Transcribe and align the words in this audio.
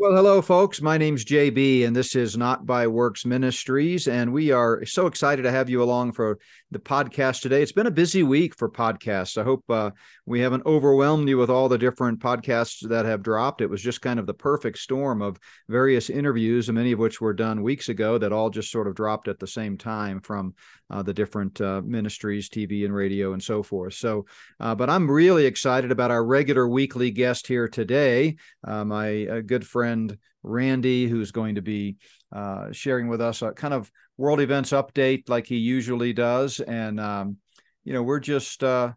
Well, 0.00 0.14
hello, 0.14 0.40
folks. 0.42 0.80
My 0.80 0.96
name's 0.96 1.24
JB, 1.24 1.84
and 1.84 1.96
this 1.96 2.14
is 2.14 2.36
Not 2.36 2.64
by 2.64 2.86
Works 2.86 3.26
Ministries. 3.26 4.06
And 4.06 4.32
we 4.32 4.52
are 4.52 4.84
so 4.86 5.08
excited 5.08 5.42
to 5.42 5.50
have 5.50 5.68
you 5.68 5.82
along 5.82 6.12
for 6.12 6.38
the 6.70 6.78
podcast 6.78 7.40
today. 7.40 7.62
It's 7.62 7.72
been 7.72 7.88
a 7.88 7.90
busy 7.90 8.22
week 8.22 8.54
for 8.54 8.70
podcasts. 8.70 9.36
I 9.36 9.42
hope 9.42 9.64
uh, 9.68 9.90
we 10.24 10.38
haven't 10.38 10.66
overwhelmed 10.66 11.28
you 11.28 11.36
with 11.36 11.50
all 11.50 11.68
the 11.68 11.78
different 11.78 12.20
podcasts 12.20 12.88
that 12.88 13.06
have 13.06 13.24
dropped. 13.24 13.60
It 13.60 13.70
was 13.70 13.82
just 13.82 14.00
kind 14.00 14.20
of 14.20 14.26
the 14.26 14.34
perfect 14.34 14.78
storm 14.78 15.20
of 15.20 15.40
various 15.68 16.10
interviews, 16.10 16.70
many 16.70 16.92
of 16.92 17.00
which 17.00 17.20
were 17.20 17.34
done 17.34 17.64
weeks 17.64 17.88
ago, 17.88 18.18
that 18.18 18.32
all 18.32 18.50
just 18.50 18.70
sort 18.70 18.86
of 18.86 18.94
dropped 18.94 19.26
at 19.26 19.40
the 19.40 19.48
same 19.48 19.76
time 19.76 20.20
from 20.20 20.54
uh, 20.90 21.02
the 21.02 21.12
different 21.12 21.60
uh, 21.60 21.82
ministries, 21.84 22.48
TV 22.48 22.84
and 22.84 22.94
radio, 22.94 23.32
and 23.32 23.42
so 23.42 23.64
forth. 23.64 23.94
So, 23.94 24.26
uh, 24.60 24.76
but 24.76 24.88
I'm 24.88 25.10
really 25.10 25.44
excited 25.44 25.90
about 25.90 26.12
our 26.12 26.24
regular 26.24 26.68
weekly 26.68 27.10
guest 27.10 27.48
here 27.48 27.66
today, 27.66 28.36
uh, 28.62 28.84
my 28.84 29.26
uh, 29.26 29.40
good 29.40 29.66
friend 29.66 29.87
friend 29.88 30.18
Randy, 30.42 31.08
who's 31.08 31.32
going 31.32 31.54
to 31.54 31.62
be 31.62 31.96
uh, 32.30 32.70
sharing 32.72 33.08
with 33.08 33.22
us 33.22 33.40
a 33.40 33.52
kind 33.52 33.72
of 33.72 33.90
world 34.18 34.40
events 34.40 34.72
update 34.72 35.30
like 35.30 35.46
he 35.46 35.56
usually 35.56 36.12
does. 36.12 36.60
And 36.60 37.00
um, 37.00 37.38
you 37.84 37.94
know, 37.94 38.02
we're 38.02 38.20
just 38.20 38.62
uh, 38.62 38.92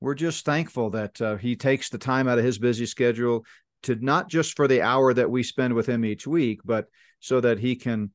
we're 0.00 0.16
just 0.16 0.44
thankful 0.44 0.90
that 0.90 1.20
uh, 1.20 1.36
he 1.36 1.54
takes 1.54 1.90
the 1.90 1.98
time 1.98 2.26
out 2.26 2.38
of 2.38 2.44
his 2.44 2.58
busy 2.58 2.86
schedule 2.86 3.44
to 3.84 3.94
not 4.04 4.28
just 4.28 4.56
for 4.56 4.66
the 4.66 4.82
hour 4.82 5.14
that 5.14 5.30
we 5.30 5.44
spend 5.44 5.74
with 5.74 5.86
him 5.86 6.04
each 6.04 6.26
week, 6.26 6.60
but 6.64 6.86
so 7.20 7.40
that 7.40 7.60
he 7.60 7.76
can 7.76 8.10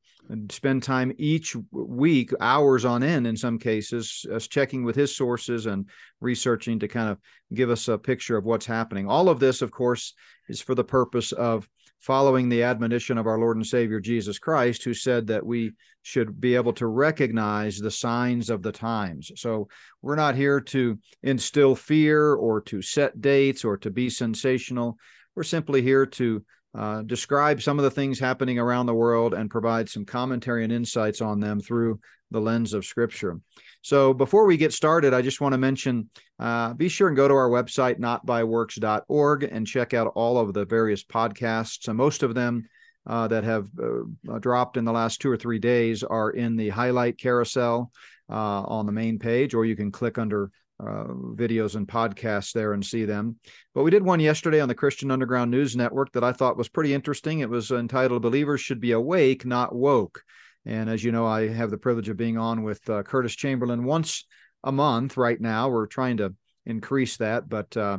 spend 0.50 0.82
time 0.82 1.14
each 1.16 1.56
week, 1.72 2.30
hours 2.40 2.84
on 2.84 3.02
end 3.02 3.26
in 3.26 3.38
some 3.38 3.58
cases, 3.58 4.26
us 4.30 4.46
checking 4.46 4.84
with 4.84 4.94
his 4.94 5.16
sources 5.16 5.64
and 5.64 5.88
researching 6.20 6.78
to 6.78 6.88
kind 6.88 7.08
of 7.08 7.18
give 7.54 7.70
us 7.70 7.88
a 7.88 7.96
picture 7.96 8.36
of 8.36 8.44
what's 8.44 8.66
happening. 8.66 9.08
All 9.08 9.30
of 9.30 9.40
this, 9.40 9.62
of 9.62 9.70
course, 9.70 10.12
is 10.48 10.60
for 10.60 10.74
the 10.74 10.84
purpose 10.84 11.32
of 11.32 11.66
following 12.00 12.48
the 12.48 12.62
admonition 12.62 13.18
of 13.18 13.26
our 13.26 13.38
Lord 13.38 13.56
and 13.56 13.66
Savior 13.66 14.00
Jesus 14.00 14.38
Christ, 14.38 14.84
who 14.84 14.94
said 14.94 15.26
that 15.28 15.44
we 15.44 15.72
should 16.02 16.40
be 16.40 16.54
able 16.54 16.72
to 16.74 16.86
recognize 16.86 17.78
the 17.78 17.90
signs 17.90 18.50
of 18.50 18.62
the 18.62 18.72
times. 18.72 19.30
So 19.36 19.68
we're 20.00 20.16
not 20.16 20.36
here 20.36 20.60
to 20.60 20.98
instill 21.22 21.74
fear 21.74 22.34
or 22.34 22.60
to 22.62 22.80
set 22.82 23.20
dates 23.20 23.64
or 23.64 23.76
to 23.78 23.90
be 23.90 24.08
sensational. 24.08 24.96
We're 25.34 25.42
simply 25.42 25.82
here 25.82 26.06
to 26.06 26.44
uh, 26.74 27.02
describe 27.02 27.62
some 27.62 27.78
of 27.78 27.84
the 27.84 27.90
things 27.90 28.18
happening 28.18 28.58
around 28.58 28.86
the 28.86 28.94
world 28.94 29.34
and 29.34 29.50
provide 29.50 29.88
some 29.88 30.04
commentary 30.04 30.64
and 30.64 30.72
insights 30.72 31.20
on 31.20 31.40
them 31.40 31.60
through 31.60 31.98
the 32.30 32.40
lens 32.40 32.74
of 32.74 32.84
Scripture. 32.84 33.40
So 33.82 34.12
before 34.12 34.44
we 34.44 34.56
get 34.56 34.72
started, 34.72 35.14
I 35.14 35.22
just 35.22 35.40
want 35.40 35.54
to 35.54 35.58
mention 35.58 36.10
uh, 36.38 36.74
be 36.74 36.88
sure 36.88 37.08
and 37.08 37.16
go 37.16 37.26
to 37.26 37.34
our 37.34 37.48
website, 37.48 37.98
notbyworks.org, 37.98 39.44
and 39.44 39.66
check 39.66 39.94
out 39.94 40.12
all 40.14 40.38
of 40.38 40.52
the 40.52 40.66
various 40.66 41.02
podcasts. 41.02 41.88
And 41.88 41.96
most 41.96 42.22
of 42.22 42.34
them 42.34 42.68
uh, 43.06 43.28
that 43.28 43.44
have 43.44 43.68
uh, 43.82 44.38
dropped 44.38 44.76
in 44.76 44.84
the 44.84 44.92
last 44.92 45.20
two 45.20 45.30
or 45.30 45.36
three 45.36 45.58
days 45.58 46.02
are 46.02 46.30
in 46.30 46.56
the 46.56 46.68
highlight 46.68 47.18
carousel 47.18 47.90
uh, 48.28 48.62
on 48.62 48.84
the 48.84 48.92
main 48.92 49.18
page, 49.18 49.54
or 49.54 49.64
you 49.64 49.74
can 49.74 49.90
click 49.90 50.18
under 50.18 50.50
uh, 50.80 51.04
videos 51.34 51.74
and 51.74 51.88
podcasts 51.88 52.52
there 52.52 52.72
and 52.72 52.84
see 52.84 53.04
them. 53.04 53.36
But 53.74 53.82
we 53.82 53.90
did 53.90 54.02
one 54.02 54.20
yesterday 54.20 54.60
on 54.60 54.68
the 54.68 54.74
Christian 54.74 55.10
Underground 55.10 55.50
News 55.50 55.76
Network 55.76 56.12
that 56.12 56.24
I 56.24 56.32
thought 56.32 56.56
was 56.56 56.68
pretty 56.68 56.94
interesting. 56.94 57.40
It 57.40 57.50
was 57.50 57.70
entitled 57.70 58.22
Believers 58.22 58.60
Should 58.60 58.80
Be 58.80 58.92
Awake, 58.92 59.44
Not 59.44 59.74
Woke. 59.74 60.22
And 60.64 60.88
as 60.90 61.02
you 61.02 61.12
know, 61.12 61.26
I 61.26 61.48
have 61.48 61.70
the 61.70 61.78
privilege 61.78 62.08
of 62.08 62.16
being 62.16 62.38
on 62.38 62.62
with 62.62 62.88
uh, 62.90 63.02
Curtis 63.02 63.34
Chamberlain 63.34 63.84
once 63.84 64.26
a 64.64 64.72
month 64.72 65.16
right 65.16 65.40
now. 65.40 65.68
We're 65.68 65.86
trying 65.86 66.18
to 66.18 66.34
increase 66.66 67.16
that, 67.16 67.48
but 67.48 67.76
uh, 67.76 67.98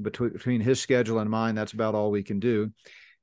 between, 0.00 0.30
between 0.30 0.60
his 0.60 0.80
schedule 0.80 1.20
and 1.20 1.30
mine, 1.30 1.54
that's 1.54 1.72
about 1.72 1.94
all 1.94 2.10
we 2.10 2.22
can 2.22 2.40
do. 2.40 2.72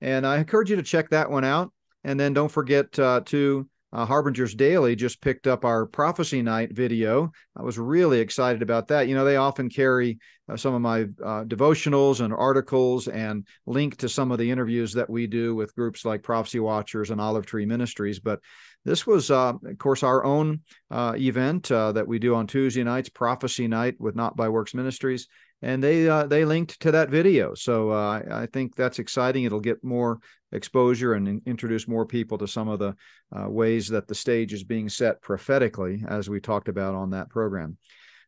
And 0.01 0.25
I 0.25 0.37
encourage 0.37 0.69
you 0.69 0.77
to 0.77 0.83
check 0.83 1.09
that 1.09 1.29
one 1.29 1.43
out. 1.43 1.71
And 2.03 2.19
then 2.19 2.33
don't 2.33 2.51
forget 2.51 2.97
uh, 2.99 3.21
to 3.25 3.67
uh, 3.95 4.05
Harbinger's 4.05 4.53
Daily 4.53 4.93
just 4.93 5.21
picked 5.21 5.47
up 5.47 5.63
our 5.63 5.85
prophecy 5.85 6.41
night 6.41 6.73
video. 6.73 7.31
I 7.55 7.63
was 7.63 7.79
really 7.79 8.19
excited 8.19 8.61
about 8.61 8.89
that. 8.89 9.07
You 9.07 9.15
know, 9.15 9.23
they 9.23 9.37
often 9.37 9.69
carry 9.69 10.19
uh, 10.49 10.57
some 10.57 10.73
of 10.73 10.81
my 10.81 11.03
uh, 11.23 11.45
devotionals 11.45 12.19
and 12.19 12.33
articles 12.33 13.07
and 13.07 13.47
link 13.65 13.95
to 13.97 14.09
some 14.09 14.33
of 14.33 14.37
the 14.37 14.51
interviews 14.51 14.91
that 14.93 15.09
we 15.09 15.27
do 15.27 15.55
with 15.55 15.73
groups 15.75 16.03
like 16.03 16.23
Prophecy 16.23 16.59
Watchers 16.59 17.09
and 17.09 17.21
Olive 17.21 17.45
Tree 17.45 17.65
Ministries. 17.65 18.19
But 18.19 18.41
this 18.83 19.07
was, 19.07 19.31
uh, 19.31 19.53
of 19.65 19.77
course, 19.77 20.03
our 20.03 20.25
own 20.25 20.59
uh, 20.91 21.13
event 21.15 21.71
uh, 21.71 21.93
that 21.93 22.07
we 22.07 22.19
do 22.19 22.35
on 22.35 22.47
Tuesday 22.47 22.83
nights, 22.83 23.07
Prophecy 23.07 23.69
Night 23.69 23.95
with 23.97 24.13
Not 24.13 24.35
by 24.35 24.49
Works 24.49 24.73
Ministries 24.73 25.29
and 25.65 25.83
they 25.83 26.07
uh, 26.07 26.27
they 26.27 26.45
linked 26.45 26.79
to 26.81 26.91
that 26.91 27.09
video. 27.09 27.55
So 27.55 27.91
uh, 27.91 28.21
I, 28.29 28.43
I, 28.43 28.45
think 28.45 28.75
that's 28.75 28.99
exciting. 28.99 29.45
It'll 29.45 29.59
get 29.59 29.83
more 29.83 30.19
exposure 30.51 31.15
and 31.15 31.27
in, 31.27 31.41
introduce 31.47 31.87
more 31.87 32.05
people 32.05 32.37
to 32.37 32.47
some 32.47 32.67
of 32.67 32.77
the 32.77 32.95
uh, 33.35 33.49
ways 33.49 33.87
that 33.87 34.07
the 34.07 34.13
stage 34.13 34.53
is 34.53 34.63
being 34.63 34.89
set 34.89 35.21
prophetically, 35.23 36.03
as 36.07 36.29
we 36.29 36.39
talked 36.39 36.69
about 36.69 36.93
on 36.93 37.09
that 37.09 37.29
program. 37.29 37.77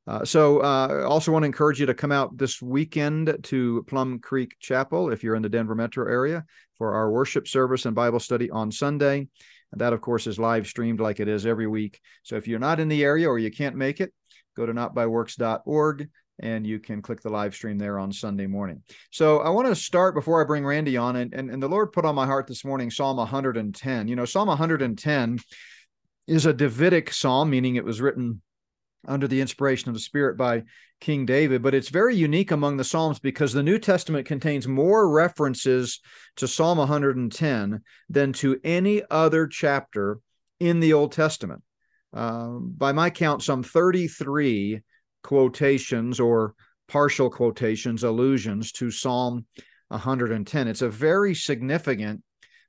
Uh, 0.08 0.26
so 0.26 0.62
uh, 0.62 1.06
also 1.08 1.32
want 1.32 1.44
to 1.44 1.48
encourage 1.48 1.80
you 1.80 1.86
to 1.86 1.94
come 1.94 2.12
out 2.12 2.36
this 2.38 2.60
weekend 2.60 3.38
to 3.44 3.84
Plum 3.88 4.20
Creek 4.20 4.56
Chapel 4.60 5.12
if 5.12 5.24
you're 5.24 5.36
in 5.36 5.44
the 5.44 5.50
Denver 5.50 5.76
metro 5.76 6.10
area 6.10 6.44
for 6.78 6.96
our 6.96 7.12
worship 7.12 7.48
service 7.48 7.86
and 7.86 7.94
Bible 7.96 8.20
study 8.20 8.50
on 8.50 8.72
Sunday. 8.72 9.28
And 9.72 9.82
that, 9.82 9.94
of 9.94 10.02
course, 10.02 10.26
is 10.26 10.40
live 10.40 10.66
streamed 10.66 11.02
like 11.02 11.20
it 11.20 11.28
is 11.28 11.46
every 11.46 11.68
week. 11.68 12.00
So 12.24 12.36
if 12.36 12.48
you're 12.48 12.58
not 12.58 12.80
in 12.80 12.88
the 12.88 13.04
area 13.04 13.30
or 13.30 13.38
you 13.38 13.52
can't 13.52 13.76
make 13.76 14.02
it, 14.02 14.12
go 14.56 14.66
to 14.66 14.74
notbyworks.org 14.74 16.10
and 16.40 16.66
you 16.66 16.80
can 16.80 17.02
click 17.02 17.22
the 17.22 17.30
live 17.30 17.56
stream 17.56 17.78
there 17.78 18.00
on 18.00 18.12
Sunday 18.12 18.48
morning. 18.48 18.84
So 19.12 19.40
I 19.40 19.50
want 19.50 19.68
to 19.68 19.76
start 19.76 20.16
before 20.16 20.42
I 20.42 20.46
bring 20.46 20.66
Randy 20.66 20.98
on, 20.98 21.16
and, 21.16 21.34
and, 21.34 21.50
and 21.50 21.62
the 21.62 21.70
Lord 21.70 21.92
put 21.92 22.06
on 22.06 22.16
my 22.16 22.26
heart 22.26 22.48
this 22.48 22.64
morning 22.64 22.92
Psalm 22.92 23.18
110. 23.18 24.08
You 24.08 24.16
know, 24.16 24.26
Psalm 24.26 24.48
110 24.48 25.40
is 26.28 26.46
a 26.46 26.54
Davidic 26.54 27.12
psalm, 27.12 27.50
meaning 27.50 27.76
it 27.76 27.86
was 27.86 28.02
written 28.02 28.42
under 29.08 29.28
the 29.28 29.42
inspiration 29.42 29.90
of 29.90 29.96
the 29.96 30.02
Spirit 30.02 30.38
by 30.38 30.64
King 31.00 31.26
David, 31.26 31.62
but 31.62 31.74
it's 31.74 31.90
very 31.90 32.16
unique 32.16 32.52
among 32.52 32.78
the 32.78 32.84
Psalms 32.84 33.20
because 33.20 33.54
the 33.54 33.64
New 33.64 33.80
Testament 33.80 34.28
contains 34.28 34.68
more 34.68 35.10
references 35.10 36.00
to 36.36 36.48
Psalm 36.48 36.78
110 36.80 37.82
than 38.10 38.34
to 38.34 38.60
any 38.64 39.04
other 39.10 39.48
chapter 39.48 40.20
in 40.60 40.80
the 40.80 40.94
Old 40.94 41.12
Testament. 41.12 41.62
Uh, 42.14 42.50
by 42.50 42.92
my 42.92 43.10
count, 43.10 43.44
some 43.44 43.64
33 43.64 44.82
quotations 45.24 46.20
or 46.20 46.54
partial 46.88 47.30
quotations, 47.30 48.04
allusions 48.04 48.72
to 48.74 48.92
Psalm 48.92 49.46
110. 49.90 50.68
It's 50.68 50.82
a 50.82 50.90
very 50.90 51.34
significant 51.36 52.24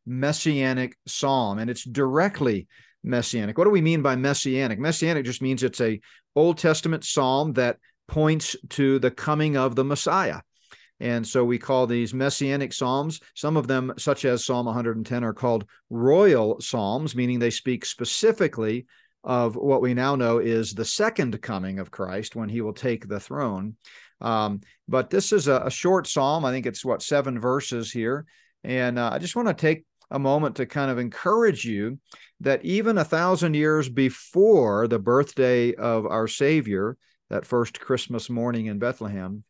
messianic 0.07 0.97
psalm, 1.07 1.59
and 1.59 1.71
it's 1.71 1.85
directly 1.85 2.67
messianic. 3.05 3.59
What 3.59 3.65
do 3.65 3.71
we 3.71 3.81
mean 3.81 4.03
by 4.03 4.17
messianic? 4.17 4.79
Messianic 4.79 5.25
just 5.25 5.43
means 5.43 5.63
it's 5.63 5.81
a 5.81 6.01
Old 6.35 6.59
Testament 6.59 7.05
psalm 7.05 7.53
that 7.55 7.79
points 8.07 8.57
to 8.71 8.99
the 8.99 9.11
coming 9.11 9.57
of 9.57 9.77
the 9.77 9.85
Messiah. 9.85 10.41
And 11.01 11.27
so 11.27 11.45
we 11.45 11.59
call 11.59 11.87
these 11.87 12.13
messianic 12.13 12.73
psalms. 12.73 13.21
Some 13.35 13.57
of 13.57 13.69
them, 13.69 13.93
such 13.99 14.25
as 14.25 14.45
Psalm 14.45 14.67
110, 14.67 15.23
are 15.23 15.33
called 15.33 15.65
royal 15.91 16.61
psalms, 16.61 17.15
meaning 17.15 17.39
they 17.39 17.51
speak 17.51 17.85
specifically 17.85 18.87
of 19.25 19.57
what 19.57 19.83
we 19.83 19.95
now 19.95 20.17
know 20.17 20.39
is 20.39 20.73
the 20.73 20.85
second 20.85 21.41
coming 21.43 21.79
of 21.79 21.91
Christ 21.91 22.37
when 22.37 22.49
he 22.49 22.61
will 22.61 22.73
take 22.73 23.09
the 23.09 23.21
throne. 23.21 23.77
Um, 24.21 24.61
but 24.89 25.11
this 25.11 25.33
is 25.33 25.49
a, 25.49 25.63
a, 25.67 25.71
short 25.71 26.07
psalm. 26.07 26.45
I 26.45 26.51
think 26.51 26.67
it's 26.67 26.85
what, 26.85 27.03
seven 27.03 27.39
verses 27.39 27.93
here. 27.93 28.27
And 28.65 28.99
uh, 28.99 29.11
I 29.13 29.19
just 29.19 29.37
want 29.37 29.49
to 29.49 29.55
take 29.55 29.85
a 30.11 30.19
moment 30.19 30.57
to 30.57 30.67
kind 30.67 30.91
of 30.91 30.99
encourage 30.99 31.65
you 31.65 31.99
that 32.41 32.65
even 32.65 32.99
a 32.99 33.05
thousand 33.05 33.55
years 33.55 33.89
before 33.89 34.89
the 34.89 34.99
birthday 34.99 35.75
of 35.75 36.07
our 36.07 36.27
Savior, 36.27 36.97
that 37.31 37.47
first 37.47 37.81
Christmas 37.81 38.31
morning 38.31 38.67
in 38.67 38.79
Bethlehem, 38.79 39.45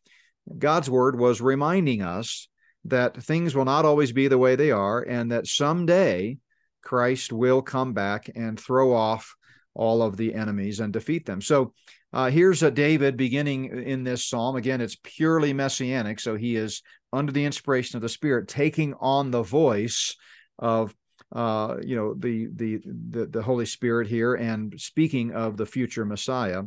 God's 0.57 0.89
word 0.89 1.17
was 1.17 1.41
reminding 1.41 2.01
us 2.01 2.47
that 2.85 3.21
things 3.21 3.55
will 3.55 3.65
not 3.65 3.85
always 3.85 4.11
be 4.11 4.27
the 4.27 4.37
way 4.37 4.55
they 4.55 4.71
are, 4.71 5.01
and 5.01 5.31
that 5.31 5.47
someday 5.47 6.37
Christ 6.81 7.31
will 7.31 7.61
come 7.61 7.93
back 7.93 8.29
and 8.35 8.59
throw 8.59 8.93
off 8.93 9.35
all 9.73 10.01
of 10.01 10.17
the 10.17 10.33
enemies 10.33 10.79
and 10.79 10.91
defeat 10.91 11.25
them. 11.25 11.41
So 11.41 11.73
uh, 12.11 12.29
here's 12.29 12.63
a 12.63 12.71
David 12.71 13.17
beginning 13.17 13.65
in 13.65 14.03
this 14.03 14.25
psalm. 14.25 14.55
Again, 14.55 14.81
it's 14.81 14.97
purely 15.03 15.53
messianic. 15.53 16.19
So 16.19 16.35
he 16.35 16.55
is 16.55 16.81
under 17.13 17.31
the 17.31 17.45
inspiration 17.45 17.97
of 17.97 18.01
the 18.01 18.09
Spirit, 18.09 18.47
taking 18.47 18.93
on 18.99 19.31
the 19.31 19.43
voice 19.43 20.15
of 20.57 20.95
uh, 21.31 21.77
you 21.83 21.95
know 21.95 22.15
the, 22.15 22.47
the 22.55 22.79
the 22.85 23.25
the 23.27 23.41
Holy 23.41 23.65
Spirit 23.65 24.07
here 24.07 24.33
and 24.33 24.73
speaking 24.79 25.31
of 25.31 25.57
the 25.57 25.65
future 25.65 26.05
Messiah. 26.05 26.63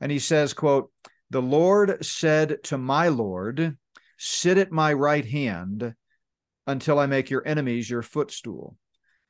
And 0.00 0.10
he 0.10 0.18
says, 0.18 0.54
"quote 0.54 0.90
The 1.28 1.42
Lord 1.42 2.04
said 2.04 2.62
to 2.64 2.78
my 2.78 3.08
Lord, 3.08 3.76
Sit 4.16 4.56
at 4.56 4.72
my 4.72 4.92
right 4.94 5.24
hand 5.24 5.94
until 6.66 6.98
I 6.98 7.06
make 7.06 7.28
your 7.28 7.46
enemies 7.46 7.90
your 7.90 8.02
footstool." 8.02 8.76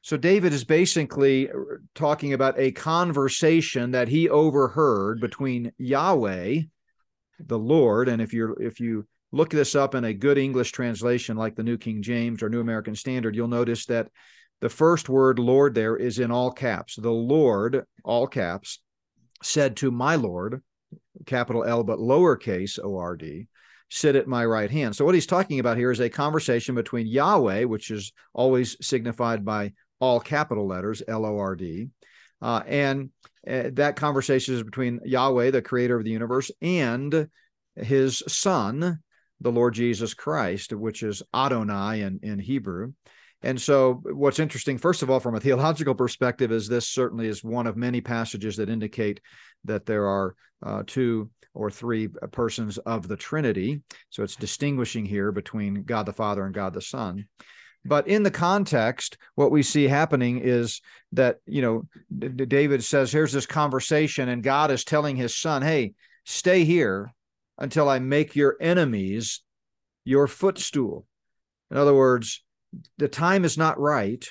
So 0.02 0.17
David 0.17 0.52
is 0.52 0.64
basically 0.64 1.50
uh, 1.50 1.55
talking 1.94 2.32
about 2.32 2.58
a 2.58 2.73
conversation 2.73 3.91
that 3.91 4.08
he 4.08 4.29
overheard 4.29 5.20
between 5.20 5.73
Yahweh, 5.79 6.62
the 7.38 7.58
Lord, 7.58 8.08
and 8.08 8.20
if 8.23 8.32
you're 8.32 8.61
if 8.62 8.81
you 8.81 9.06
look 9.32 9.50
this 9.50 9.75
up 9.75 9.94
in 9.94 10.05
a 10.05 10.14
good 10.14 10.38
English 10.38 10.73
translation 10.73 11.37
like 11.37 11.55
the 11.55 11.62
New 11.62 11.76
King 11.76 12.02
James 12.02 12.43
or 12.43 12.49
New 12.49 12.61
American 12.61 12.94
Standard, 12.94 13.37
you'll 13.37 13.49
notice 13.49 13.87
that 13.87 14.08
the 14.61 14.69
first 14.69 15.08
word 15.08 15.38
Lord 15.38 15.75
there 15.75 15.97
is 15.97 16.19
in 16.19 16.31
all 16.31 16.50
caps. 16.50 16.97
The 16.97 17.11
Lord, 17.11 17.85
all 18.05 18.26
caps, 18.26 18.81
said 19.43 19.76
to 19.79 19.91
my 19.91 20.17
Lord, 20.17 20.62
capital 21.26 21.64
L, 21.64 21.82
but 21.82 21.99
lowercase 21.99 22.79
O 22.82 22.97
R 22.97 23.17
D, 23.17 23.49
sit 23.91 24.17
at 24.17 24.26
my 24.26 24.44
right 24.44 24.70
hand. 24.70 24.97
So, 24.97 25.05
what 25.05 25.14
he's 25.14 25.26
talking 25.26 25.61
about 25.61 25.76
here 25.76 25.91
is 25.91 26.00
a 26.00 26.08
conversation 26.08 26.75
between 26.75 27.06
Yahweh, 27.06 27.64
which 27.64 27.91
is 27.91 28.12
always 28.32 28.76
signified 28.81 29.44
by 29.44 29.73
all 30.00 30.20
capital 30.20 30.67
letters, 30.67 31.02
L 31.06 31.25
O 31.25 31.38
R 31.38 31.55
D, 31.55 31.88
uh, 32.43 32.62
and 32.67 33.11
uh, 33.49 33.70
that 33.73 33.97
conversation 33.97 34.55
is 34.55 34.62
between 34.62 35.00
Yahweh, 35.05 35.50
the 35.50 35.62
creator 35.62 35.97
of 35.97 36.05
the 36.05 36.11
universe, 36.11 36.50
and 36.61 37.29
his 37.76 38.23
son, 38.26 39.00
the 39.41 39.52
Lord 39.52 39.75
Jesus 39.75 40.14
Christ, 40.14 40.73
which 40.73 41.02
is 41.02 41.23
Adonai 41.35 42.02
in, 42.02 42.20
in 42.23 42.38
Hebrew. 42.38 42.93
And 43.43 43.61
so, 43.61 44.02
what's 44.05 44.38
interesting, 44.38 44.76
first 44.76 45.02
of 45.02 45.11
all, 45.11 45.20
from 45.20 45.35
a 45.35 45.41
theological 45.41 45.94
perspective, 45.94 46.52
is 46.52 46.69
this 46.69 46.88
certainly 46.88 47.26
is 47.26 47.43
one 47.43 47.67
of 47.67 47.76
many 47.76 48.00
passages 48.00 48.56
that 48.56 48.69
indicate 48.69 49.20
that 49.64 49.87
there 49.87 50.06
are 50.06 50.35
uh, 50.62 50.82
two 50.87 51.31
or 51.55 51.70
three 51.70 52.08
persons 52.31 52.79
of 52.79 53.08
the 53.08 53.17
Trinity. 53.17 53.82
So, 54.11 54.23
it's 54.23 54.37
distinguishing 54.37 55.06
here 55.06 55.32
between 55.32 55.85
God 55.85 56.05
the 56.05 56.12
Father 56.12 56.44
and 56.44 56.55
God 56.55 56.75
the 56.75 56.82
Son. 56.82 57.26
But 57.84 58.08
in 58.08 58.22
the 58.22 58.30
context, 58.30 59.16
what 59.34 59.50
we 59.50 59.62
see 59.62 59.88
happening 59.88 60.40
is 60.42 60.82
that, 61.12 61.38
you 61.46 61.62
know, 61.62 61.88
D- 62.16 62.28
David 62.28 62.84
says, 62.84 63.10
here's 63.10 63.32
this 63.32 63.46
conversation, 63.46 64.28
and 64.28 64.42
God 64.42 64.70
is 64.70 64.84
telling 64.84 65.16
his 65.16 65.34
son, 65.34 65.62
hey, 65.62 65.94
stay 66.24 66.64
here 66.64 67.12
until 67.58 67.88
I 67.88 67.98
make 67.98 68.36
your 68.36 68.56
enemies 68.60 69.40
your 70.04 70.26
footstool. 70.26 71.06
In 71.70 71.76
other 71.76 71.94
words, 71.94 72.42
the 72.98 73.08
time 73.08 73.44
is 73.44 73.56
not 73.56 73.80
right 73.80 74.26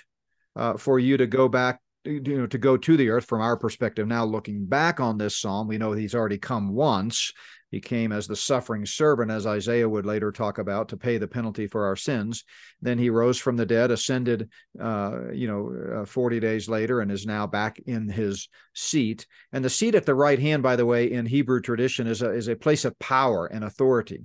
uh, 0.55 0.77
for 0.77 0.99
you 0.99 1.17
to 1.17 1.27
go 1.27 1.47
back 1.47 1.79
you 2.05 2.21
know 2.21 2.47
to 2.47 2.57
go 2.57 2.77
to 2.77 2.95
the 2.95 3.09
earth 3.09 3.25
from 3.25 3.41
our 3.41 3.57
perspective 3.57 4.07
now 4.07 4.23
looking 4.23 4.65
back 4.65 5.01
on 5.01 5.17
this 5.17 5.37
psalm 5.37 5.67
we 5.67 5.77
know 5.77 5.91
he's 5.91 6.15
already 6.15 6.37
come 6.37 6.73
once 6.73 7.33
he 7.71 7.79
came 7.79 8.11
as 8.11 8.27
the 8.27 8.35
suffering 8.35 8.85
servant 8.85 9.31
as 9.31 9.45
isaiah 9.45 9.87
would 9.87 10.05
later 10.05 10.31
talk 10.31 10.57
about 10.57 10.89
to 10.89 10.97
pay 10.97 11.17
the 11.17 11.27
penalty 11.27 11.67
for 11.67 11.85
our 11.85 11.95
sins. 11.95 12.43
Then 12.81 12.97
he 12.97 13.09
rose 13.09 13.37
from 13.37 13.57
the 13.57 13.65
dead 13.65 13.91
ascended 13.91 14.49
uh, 14.79 15.31
you 15.33 15.47
know 15.47 16.01
uh, 16.01 16.05
40 16.05 16.39
days 16.39 16.67
later 16.67 17.01
and 17.01 17.11
is 17.11 17.25
now 17.25 17.47
back 17.47 17.79
in 17.85 18.09
his 18.09 18.49
seat. 18.73 19.27
And 19.51 19.63
the 19.63 19.69
seat 19.69 19.95
at 19.95 20.05
the 20.05 20.15
right 20.15 20.39
hand 20.39 20.63
by 20.63 20.75
the 20.75 20.85
way 20.85 21.11
in 21.11 21.25
hebrew 21.25 21.61
tradition 21.61 22.07
is 22.07 22.21
a, 22.21 22.31
is 22.31 22.47
a 22.47 22.55
place 22.55 22.85
of 22.85 22.97
power 22.99 23.45
and 23.45 23.63
authority. 23.63 24.23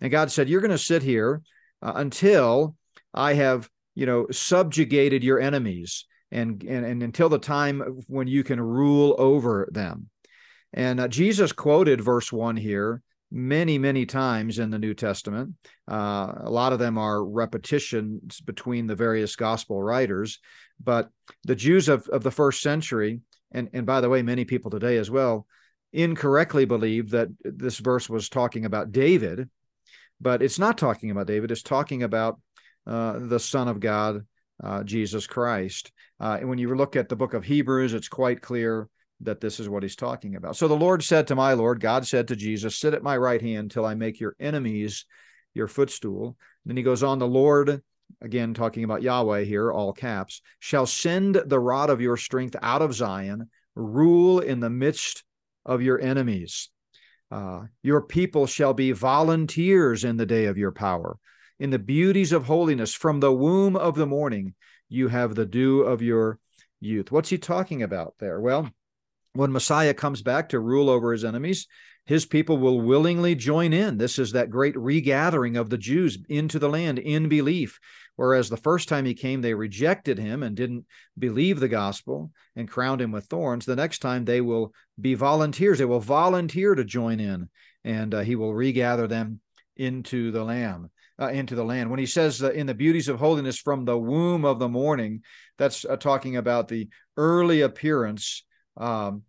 And 0.00 0.10
god 0.10 0.30
said 0.30 0.48
you're 0.48 0.60
going 0.60 0.70
to 0.70 0.78
sit 0.78 1.02
here 1.02 1.42
uh, 1.82 1.92
until 1.96 2.76
I 3.12 3.34
have, 3.34 3.68
you 3.94 4.06
know, 4.06 4.26
subjugated 4.30 5.24
your 5.24 5.40
enemies 5.40 6.06
and, 6.30 6.62
and, 6.62 6.84
and 6.84 7.02
until 7.02 7.28
the 7.28 7.38
time 7.38 7.80
when 8.06 8.28
you 8.28 8.44
can 8.44 8.60
rule 8.60 9.14
over 9.18 9.68
them. 9.72 10.09
And 10.72 11.00
uh, 11.00 11.08
Jesus 11.08 11.52
quoted 11.52 12.00
verse 12.00 12.32
one 12.32 12.56
here 12.56 13.02
many, 13.32 13.78
many 13.78 14.06
times 14.06 14.58
in 14.58 14.70
the 14.70 14.78
New 14.78 14.94
Testament. 14.94 15.54
Uh, 15.88 16.32
a 16.40 16.50
lot 16.50 16.72
of 16.72 16.78
them 16.78 16.98
are 16.98 17.24
repetitions 17.24 18.40
between 18.40 18.86
the 18.86 18.96
various 18.96 19.36
gospel 19.36 19.82
writers, 19.82 20.40
but 20.82 21.10
the 21.44 21.54
Jews 21.54 21.88
of, 21.88 22.08
of 22.08 22.22
the 22.22 22.30
first 22.30 22.60
century, 22.60 23.20
and, 23.52 23.68
and 23.72 23.86
by 23.86 24.00
the 24.00 24.08
way, 24.08 24.22
many 24.22 24.44
people 24.44 24.70
today 24.70 24.96
as 24.96 25.10
well, 25.10 25.46
incorrectly 25.92 26.64
believed 26.64 27.10
that 27.10 27.28
this 27.44 27.78
verse 27.78 28.08
was 28.08 28.28
talking 28.28 28.64
about 28.64 28.92
David, 28.92 29.48
but 30.20 30.42
it's 30.42 30.58
not 30.58 30.78
talking 30.78 31.10
about 31.10 31.26
David. 31.26 31.50
It's 31.50 31.62
talking 31.62 32.02
about 32.02 32.40
uh, 32.86 33.18
the 33.20 33.40
Son 33.40 33.68
of 33.68 33.80
God, 33.80 34.26
uh, 34.62 34.82
Jesus 34.84 35.26
Christ. 35.26 35.92
Uh, 36.18 36.38
and 36.40 36.48
when 36.48 36.58
you 36.58 36.74
look 36.74 36.96
at 36.96 37.08
the 37.08 37.16
book 37.16 37.34
of 37.34 37.44
Hebrews, 37.44 37.94
it's 37.94 38.08
quite 38.08 38.42
clear 38.42 38.88
that 39.22 39.40
this 39.40 39.60
is 39.60 39.68
what 39.68 39.82
he's 39.82 39.96
talking 39.96 40.36
about. 40.36 40.56
So 40.56 40.68
the 40.68 40.76
Lord 40.76 41.02
said 41.02 41.26
to 41.26 41.34
my 41.34 41.52
Lord, 41.52 41.80
God 41.80 42.06
said 42.06 42.28
to 42.28 42.36
Jesus, 42.36 42.76
Sit 42.76 42.94
at 42.94 43.02
my 43.02 43.16
right 43.16 43.40
hand 43.40 43.70
till 43.70 43.84
I 43.84 43.94
make 43.94 44.20
your 44.20 44.34
enemies 44.40 45.04
your 45.54 45.68
footstool. 45.68 46.36
Then 46.64 46.76
he 46.76 46.82
goes 46.82 47.02
on, 47.02 47.18
the 47.18 47.26
Lord, 47.26 47.82
again 48.20 48.54
talking 48.54 48.84
about 48.84 49.02
Yahweh 49.02 49.44
here, 49.44 49.70
all 49.70 49.92
caps, 49.92 50.40
shall 50.58 50.86
send 50.86 51.42
the 51.46 51.60
rod 51.60 51.90
of 51.90 52.00
your 52.00 52.16
strength 52.16 52.56
out 52.62 52.82
of 52.82 52.94
Zion, 52.94 53.50
rule 53.74 54.40
in 54.40 54.60
the 54.60 54.70
midst 54.70 55.24
of 55.66 55.82
your 55.82 56.00
enemies. 56.00 56.70
Uh, 57.30 57.62
your 57.82 58.02
people 58.02 58.46
shall 58.46 58.74
be 58.74 58.92
volunteers 58.92 60.04
in 60.04 60.16
the 60.16 60.26
day 60.26 60.46
of 60.46 60.58
your 60.58 60.72
power 60.72 61.16
in 61.60 61.70
the 61.70 61.78
beauties 61.78 62.32
of 62.32 62.46
holiness. 62.46 62.94
From 62.94 63.20
the 63.20 63.32
womb 63.32 63.76
of 63.76 63.94
the 63.94 64.06
morning, 64.06 64.54
you 64.88 65.08
have 65.08 65.34
the 65.34 65.46
dew 65.46 65.82
of 65.82 66.02
your 66.02 66.38
youth. 66.80 67.12
What's 67.12 67.28
he 67.28 67.38
talking 67.38 67.82
about 67.82 68.14
there? 68.18 68.40
Well, 68.40 68.70
when 69.32 69.52
Messiah 69.52 69.94
comes 69.94 70.22
back 70.22 70.48
to 70.50 70.60
rule 70.60 70.90
over 70.90 71.12
his 71.12 71.24
enemies, 71.24 71.66
his 72.06 72.26
people 72.26 72.58
will 72.58 72.80
willingly 72.80 73.34
join 73.34 73.72
in. 73.72 73.98
This 73.98 74.18
is 74.18 74.32
that 74.32 74.50
great 74.50 74.76
regathering 74.76 75.56
of 75.56 75.70
the 75.70 75.78
Jews 75.78 76.18
into 76.28 76.58
the 76.58 76.68
land 76.68 76.98
in 76.98 77.28
belief. 77.28 77.78
Whereas 78.16 78.48
the 78.48 78.56
first 78.56 78.88
time 78.88 79.04
he 79.04 79.14
came, 79.14 79.40
they 79.40 79.54
rejected 79.54 80.18
him 80.18 80.42
and 80.42 80.56
didn't 80.56 80.86
believe 81.18 81.60
the 81.60 81.68
gospel 81.68 82.32
and 82.56 82.68
crowned 82.68 83.00
him 83.00 83.12
with 83.12 83.26
thorns. 83.26 83.64
The 83.64 83.76
next 83.76 84.00
time 84.00 84.24
they 84.24 84.40
will 84.40 84.74
be 85.00 85.14
volunteers. 85.14 85.78
They 85.78 85.84
will 85.84 86.00
volunteer 86.00 86.74
to 86.74 86.84
join 86.84 87.20
in, 87.20 87.48
and 87.84 88.12
uh, 88.12 88.20
he 88.20 88.36
will 88.36 88.52
regather 88.52 89.06
them 89.06 89.40
into 89.76 90.32
the 90.32 90.44
Lamb 90.44 90.90
uh, 91.20 91.28
into 91.28 91.54
the 91.54 91.64
land. 91.64 91.90
When 91.90 91.98
he 92.00 92.06
says 92.06 92.42
uh, 92.42 92.50
in 92.50 92.66
the 92.66 92.74
beauties 92.74 93.08
of 93.08 93.18
holiness 93.18 93.58
from 93.58 93.84
the 93.84 93.98
womb 93.98 94.44
of 94.44 94.58
the 94.58 94.68
morning, 94.68 95.22
that's 95.58 95.84
uh, 95.84 95.96
talking 95.96 96.36
about 96.36 96.68
the 96.68 96.88
early 97.16 97.60
appearance 97.60 98.44
um, 98.80 99.22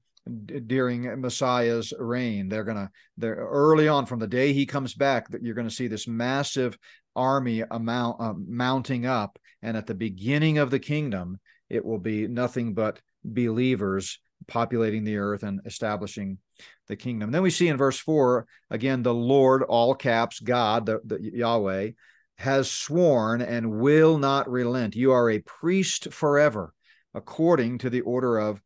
d- 0.45 0.59
during 0.61 1.21
Messiah's 1.21 1.93
reign. 1.99 2.49
They're 2.49 2.63
gonna 2.63 2.89
they're 3.17 3.35
early 3.35 3.87
on 3.87 4.07
from 4.07 4.19
the 4.19 4.27
day 4.27 4.53
he 4.53 4.65
comes 4.65 4.95
back 4.95 5.29
that 5.29 5.43
you're 5.43 5.53
to 5.53 5.69
see 5.69 5.87
this 5.87 6.07
massive 6.07 6.77
army 7.15 7.63
amount 7.69 8.21
uh, 8.21 8.33
mounting 8.35 9.05
up, 9.05 9.37
and 9.61 9.77
at 9.77 9.85
the 9.85 9.93
beginning 9.93 10.57
of 10.57 10.71
the 10.71 10.79
kingdom, 10.79 11.39
it 11.69 11.85
will 11.85 11.99
be 11.99 12.27
nothing 12.27 12.73
but 12.73 12.99
believers 13.23 14.19
populating 14.47 15.03
the 15.03 15.17
earth 15.17 15.43
and 15.43 15.61
establishing 15.65 16.39
the 16.87 16.95
kingdom. 16.95 17.31
Then 17.31 17.43
we 17.43 17.51
see 17.51 17.67
in 17.67 17.77
verse 17.77 17.99
four 17.99 18.47
again, 18.69 19.03
the 19.03 19.13
Lord, 19.13 19.61
all 19.63 19.93
caps, 19.93 20.39
God, 20.39 20.85
the, 20.85 20.99
the 21.05 21.19
Yahweh, 21.21 21.91
has 22.37 22.71
sworn 22.71 23.41
and 23.41 23.79
will 23.79 24.17
not 24.17 24.49
relent. 24.49 24.95
You 24.95 25.11
are 25.11 25.29
a 25.29 25.39
priest 25.39 26.11
forever, 26.11 26.73
according 27.13 27.79
to 27.79 27.89
the 27.89 28.01
order 28.01 28.39
of 28.39 28.61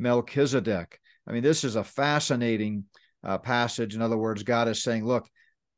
Melchizedek. 0.00 0.98
I 1.26 1.32
mean, 1.32 1.42
this 1.42 1.62
is 1.62 1.76
a 1.76 1.84
fascinating 1.84 2.84
uh, 3.22 3.38
passage. 3.38 3.94
In 3.94 4.02
other 4.02 4.16
words, 4.16 4.42
God 4.42 4.68
is 4.68 4.82
saying, 4.82 5.06
look, 5.06 5.28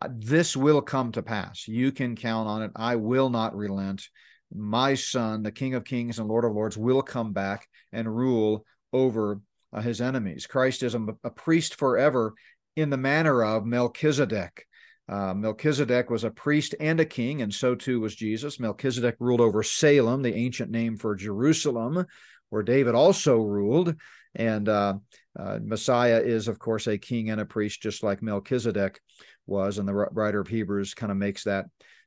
uh, 0.01 0.09
this 0.11 0.57
will 0.57 0.81
come 0.81 1.13
to 1.13 1.23
pass. 1.23 1.69
You 1.69 1.93
can 1.93 2.17
count 2.17 2.49
on 2.49 2.63
it. 2.63 2.71
I 2.77 2.97
will 2.97 3.31
not 3.31 3.57
relent. 3.57 4.09
My 4.55 4.95
son, 4.95 5.43
the 5.43 5.53
King 5.53 5.75
of 5.75 5.85
Kings 5.85 6.19
and 6.19 6.29
Lord 6.29 6.45
of 6.45 6.53
Lords, 6.53 6.77
will 6.77 7.03
come 7.03 7.33
back 7.33 7.67
and 7.93 8.15
rule 8.15 8.65
over 8.93 9.41
uh, 9.73 9.81
his 9.81 10.01
enemies. 10.01 10.47
Christ 10.47 10.83
is 10.83 10.95
a, 10.95 11.07
a, 11.25 11.31
priest 11.31 11.77
forever 11.77 12.35
in 12.77 12.91
the 12.91 12.97
manner 12.97 13.43
of 13.43 13.65
Melchizedek. 13.65 14.67
Uh, 15.09 15.35
Melchizedek 15.35 16.11
was 16.11 16.25
a 16.25 16.31
priest 16.31 16.75
and 16.79 17.01
a 17.01 17.05
king, 17.05 17.43
and 17.43 17.53
so 17.53 17.75
too 17.75 18.01
was 18.01 18.15
Jesus. 18.15 18.61
Melchizedek 18.61 19.17
ruled 19.19 19.41
over 19.41 19.63
Salem, 19.63 20.23
the 20.23 20.35
ancient 20.35 20.71
name 20.71 20.97
for 20.97 21.15
Jerusalem, 21.15 22.07
where 22.53 22.63
David 22.63 22.95
also 22.95 23.39
ruled. 23.39 23.97
And 24.35 24.69
uh, 24.69 24.99
uh, 25.39 25.59
Messiah 25.63 26.21
is, 26.21 26.49
of 26.49 26.59
course, 26.59 26.87
a 26.87 26.99
king 26.99 27.31
and 27.31 27.41
a 27.41 27.47
priest, 27.47 27.81
just 27.81 28.03
like 28.03 28.23
Melchizedek 28.23 29.01
was. 29.47 29.79
And 29.79 29.89
the 29.89 29.95
writer 29.95 30.41
of 30.41 30.49
Hebrews 30.49 30.93
kind 30.93 31.11
of 31.11 31.17
makes 31.17 31.45
that 31.45 31.65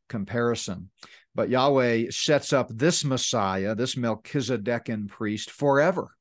comparison. 0.07 0.91
But 1.33 1.49
Yahweh 1.49 2.11
sets 2.11 2.53
up 2.53 2.69
this 2.69 3.03
Messiah, 3.03 3.73
this 3.73 3.95
Melchizedekan 3.95 5.07
priest, 5.07 5.49
forever. 5.49 6.11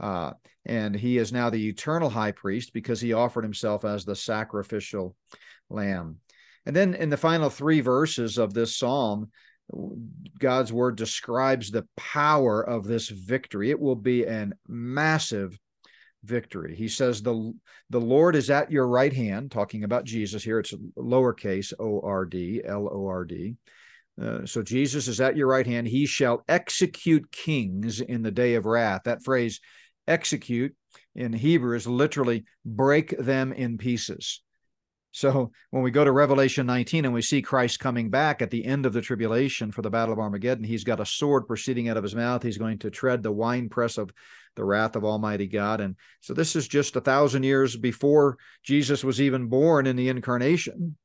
Uh, 0.00 0.32
and 0.66 0.96
he 0.96 1.18
is 1.18 1.32
now 1.32 1.48
the 1.48 1.68
eternal 1.68 2.10
high 2.10 2.32
priest 2.32 2.72
because 2.72 3.00
he 3.00 3.12
offered 3.12 3.44
himself 3.44 3.84
as 3.84 4.04
the 4.04 4.16
sacrificial 4.16 5.14
lamb. 5.70 6.16
And 6.66 6.74
then 6.74 6.94
in 6.94 7.10
the 7.10 7.16
final 7.16 7.48
three 7.48 7.80
verses 7.80 8.38
of 8.38 8.54
this 8.54 8.76
psalm, 8.76 9.30
God's 10.38 10.72
word 10.72 10.96
describes 10.96 11.70
the 11.70 11.86
power 11.96 12.62
of 12.62 12.84
this 12.84 13.08
victory. 13.08 13.70
It 13.70 13.80
will 13.80 13.96
be 13.96 14.24
an 14.24 14.54
massive 14.68 15.58
victory. 16.24 16.74
He 16.74 16.88
says, 16.88 17.22
The, 17.22 17.52
the 17.90 18.00
Lord 18.00 18.36
is 18.36 18.50
at 18.50 18.70
your 18.70 18.86
right 18.86 19.12
hand, 19.12 19.50
talking 19.50 19.84
about 19.84 20.04
Jesus 20.04 20.42
here. 20.42 20.58
It's 20.58 20.74
lowercase 20.96 21.72
O 21.78 22.00
R 22.00 22.24
D, 22.24 22.62
L 22.64 22.88
O 22.92 23.06
R 23.06 23.24
D. 23.24 23.56
Uh, 24.20 24.44
so 24.44 24.62
Jesus 24.62 25.08
is 25.08 25.20
at 25.20 25.36
your 25.36 25.46
right 25.46 25.66
hand. 25.66 25.88
He 25.88 26.06
shall 26.06 26.44
execute 26.48 27.32
kings 27.32 28.00
in 28.00 28.22
the 28.22 28.30
day 28.30 28.54
of 28.54 28.66
wrath. 28.66 29.02
That 29.04 29.24
phrase 29.24 29.60
execute 30.06 30.74
in 31.14 31.32
Hebrew 31.32 31.76
is 31.76 31.86
literally 31.86 32.44
break 32.64 33.16
them 33.18 33.52
in 33.52 33.78
pieces. 33.78 34.42
So 35.12 35.52
when 35.70 35.82
we 35.82 35.90
go 35.90 36.04
to 36.04 36.10
Revelation 36.10 36.66
19 36.66 37.04
and 37.04 37.12
we 37.12 37.20
see 37.20 37.42
Christ 37.42 37.78
coming 37.78 38.08
back 38.08 38.40
at 38.40 38.50
the 38.50 38.64
end 38.64 38.86
of 38.86 38.94
the 38.94 39.02
tribulation 39.02 39.70
for 39.70 39.82
the 39.82 39.90
battle 39.90 40.12
of 40.12 40.18
Armageddon, 40.18 40.64
he's 40.64 40.84
got 40.84 41.00
a 41.00 41.06
sword 41.06 41.46
proceeding 41.46 41.88
out 41.88 41.98
of 41.98 42.02
his 42.02 42.14
mouth. 42.14 42.42
He's 42.42 42.58
going 42.58 42.78
to 42.78 42.90
tread 42.90 43.22
the 43.22 43.30
winepress 43.30 43.98
of 43.98 44.10
the 44.56 44.64
wrath 44.64 44.96
of 44.96 45.04
Almighty 45.04 45.46
God. 45.46 45.82
And 45.82 45.96
so 46.20 46.32
this 46.32 46.56
is 46.56 46.66
just 46.66 46.96
a 46.96 47.00
thousand 47.00 47.42
years 47.42 47.76
before 47.76 48.38
Jesus 48.64 49.04
was 49.04 49.20
even 49.20 49.48
born 49.48 49.86
in 49.86 49.96
the 49.96 50.08
incarnation. 50.08 50.96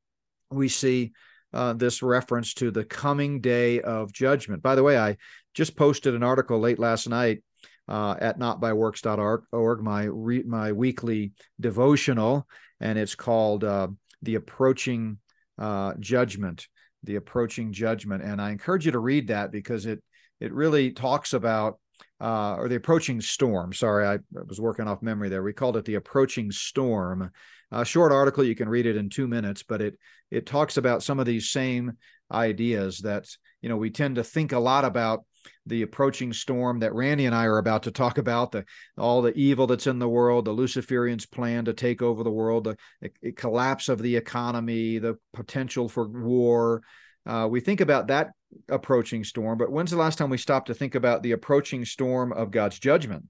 We 0.52 0.70
see 0.70 1.12
uh, 1.54 1.74
this 1.74 2.02
reference 2.02 2.54
to 2.56 2.72
the 2.72 2.86
coming 2.86 3.42
day 3.42 3.82
of 3.82 4.14
judgment. 4.14 4.64
By 4.64 4.76
the 4.76 4.84
way, 4.84 4.98
I 4.98 5.18
just 5.54 5.76
posted 5.76 6.16
an 6.16 6.24
article 6.24 6.60
late 6.60 6.80
last 6.80 7.10
night 7.10 7.44
uh, 7.88 8.16
at 8.20 8.40
notbyworks.org, 8.40 9.82
my 9.82 10.04
re- 10.04 10.44
my 10.44 10.72
weekly 10.72 11.32
devotional, 11.60 12.48
and 12.80 12.98
it's 12.98 13.16
called 13.16 13.64
uh, 13.64 13.88
"The 14.22 14.36
Approaching 14.36 15.18
uh, 15.58 15.94
Judgment." 16.00 16.68
The 17.04 17.16
approaching 17.16 17.72
judgment, 17.72 18.24
and 18.24 18.42
I 18.42 18.50
encourage 18.50 18.86
you 18.86 18.92
to 18.92 19.00
read 19.00 19.28
that 19.28 19.52
because 19.52 19.86
it 19.86 20.04
it 20.40 20.52
really 20.52 20.92
talks 20.92 21.34
about 21.34 21.80
uh, 22.20 22.56
or 22.56 22.68
the 22.68 22.76
approaching 22.76 23.22
storm. 23.22 23.74
Sorry, 23.74 24.06
I 24.06 24.20
was 24.32 24.60
working 24.60 24.88
off 24.88 25.02
memory 25.02 25.30
there. 25.30 25.44
We 25.44 25.54
called 25.54 25.78
it 25.78 25.86
the 25.86 25.96
approaching 25.96 26.52
storm. 26.52 27.32
A 27.72 27.86
short 27.86 28.12
article, 28.12 28.44
you 28.44 28.56
can 28.56 28.70
read 28.70 28.86
it 28.86 28.96
in 28.96 29.10
two 29.10 29.28
minutes, 29.28 29.64
but 29.64 29.82
it 29.82 29.98
it 30.32 30.46
talks 30.46 30.78
about 30.78 31.04
some 31.04 31.20
of 31.20 31.26
these 31.26 31.50
same 31.50 31.94
ideas 32.32 33.00
that 33.00 33.28
you 33.62 33.70
know 33.70 33.78
we 33.78 33.90
tend 33.90 34.16
to 34.16 34.24
think 34.24 34.52
a 34.52 34.60
lot 34.60 34.86
about 34.86 35.24
the 35.66 35.82
approaching 35.82 36.34
storm 36.34 36.80
that 36.80 36.94
Randy 36.94 37.26
and 37.26 37.36
I 37.36 37.46
are 37.46 37.58
about 37.58 37.84
to 37.84 37.92
talk 37.92 38.18
about, 38.18 38.52
the 38.52 38.66
all 38.98 39.22
the 39.22 39.38
evil 39.38 39.68
that's 39.68 39.88
in 39.88 40.00
the 40.00 40.10
world, 40.10 40.46
the 40.46 40.54
Luciferians' 40.54 41.30
plan 41.30 41.66
to 41.66 41.74
take 41.74 42.02
over 42.02 42.24
the 42.24 42.32
world, 42.32 42.66
the, 42.66 42.78
the 43.22 43.32
collapse 43.32 43.90
of 43.90 44.02
the 44.02 44.16
economy, 44.16 45.00
the 45.00 45.18
potential 45.34 45.90
for 45.90 46.08
war. 46.08 46.82
Uh, 47.26 47.48
we 47.50 47.60
think 47.60 47.82
about 47.82 48.08
that 48.08 48.32
approaching 48.70 49.24
storm, 49.24 49.58
but 49.58 49.72
when's 49.72 49.92
the 49.92 49.98
last 49.98 50.18
time 50.18 50.30
we 50.30 50.38
stopped 50.38 50.68
to 50.68 50.74
think 50.74 50.96
about 50.96 51.24
the 51.24 51.34
approaching 51.34 51.84
storm 51.84 52.32
of 52.32 52.52
God's 52.52 52.80
judgment, 52.80 53.26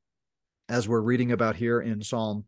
as 0.69 0.88
we're 0.88 1.01
reading 1.01 1.31
about 1.31 1.55
here 1.55 1.81
in 1.81 2.01
Psalm 2.01 2.45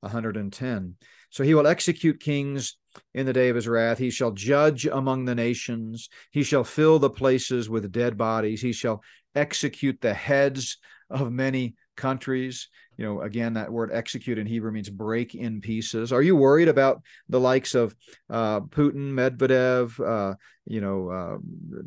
110? 0.00 0.96
So 1.30 1.44
he 1.44 1.54
will 1.54 1.66
execute 1.66 2.20
kings 2.20 2.76
in 3.14 3.26
the 3.26 3.32
day 3.32 3.48
of 3.48 3.56
his 3.56 3.68
wrath. 3.68 3.98
He 3.98 4.10
shall 4.10 4.32
judge 4.32 4.86
among 4.86 5.24
the 5.24 5.34
nations. 5.34 6.08
He 6.30 6.42
shall 6.42 6.64
fill 6.64 6.98
the 6.98 7.10
places 7.10 7.70
with 7.70 7.92
dead 7.92 8.18
bodies. 8.18 8.60
He 8.60 8.72
shall 8.72 9.02
execute 9.34 10.00
the 10.00 10.14
heads 10.14 10.78
of 11.08 11.32
many 11.32 11.74
countries. 11.96 12.68
You 12.96 13.04
know, 13.04 13.20
again, 13.22 13.54
that 13.54 13.70
word 13.70 13.90
execute 13.92 14.38
in 14.38 14.46
Hebrew 14.46 14.72
means 14.72 14.90
break 14.90 15.34
in 15.34 15.60
pieces. 15.60 16.12
Are 16.12 16.22
you 16.22 16.36
worried 16.36 16.68
about 16.68 17.02
the 17.28 17.40
likes 17.40 17.74
of 17.74 17.94
uh, 18.28 18.60
Putin, 18.60 19.12
Medvedev, 19.12 19.98
uh, 20.00 20.34
you 20.66 20.80
know, 20.80 21.08
uh, 21.08 21.38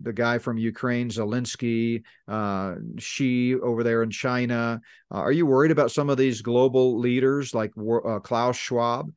the 0.02 0.14
guy 0.14 0.38
from 0.38 0.58
Ukraine, 0.58 1.10
Zelensky, 1.10 2.04
uh, 2.28 2.76
Xi 2.98 3.56
over 3.56 3.84
there 3.84 4.04
in 4.04 4.10
China? 4.10 4.82
Uh, 5.14 5.18
are 5.18 5.32
you 5.32 5.46
worried 5.46 5.72
about 5.72 5.92
some 5.92 6.10
of 6.10 6.18
these 6.18 6.42
global 6.42 7.00
leaders 7.00 7.54
like 7.54 7.74
uh, 7.78 8.20
Klaus 8.20 8.58
Schwab? 8.58 9.12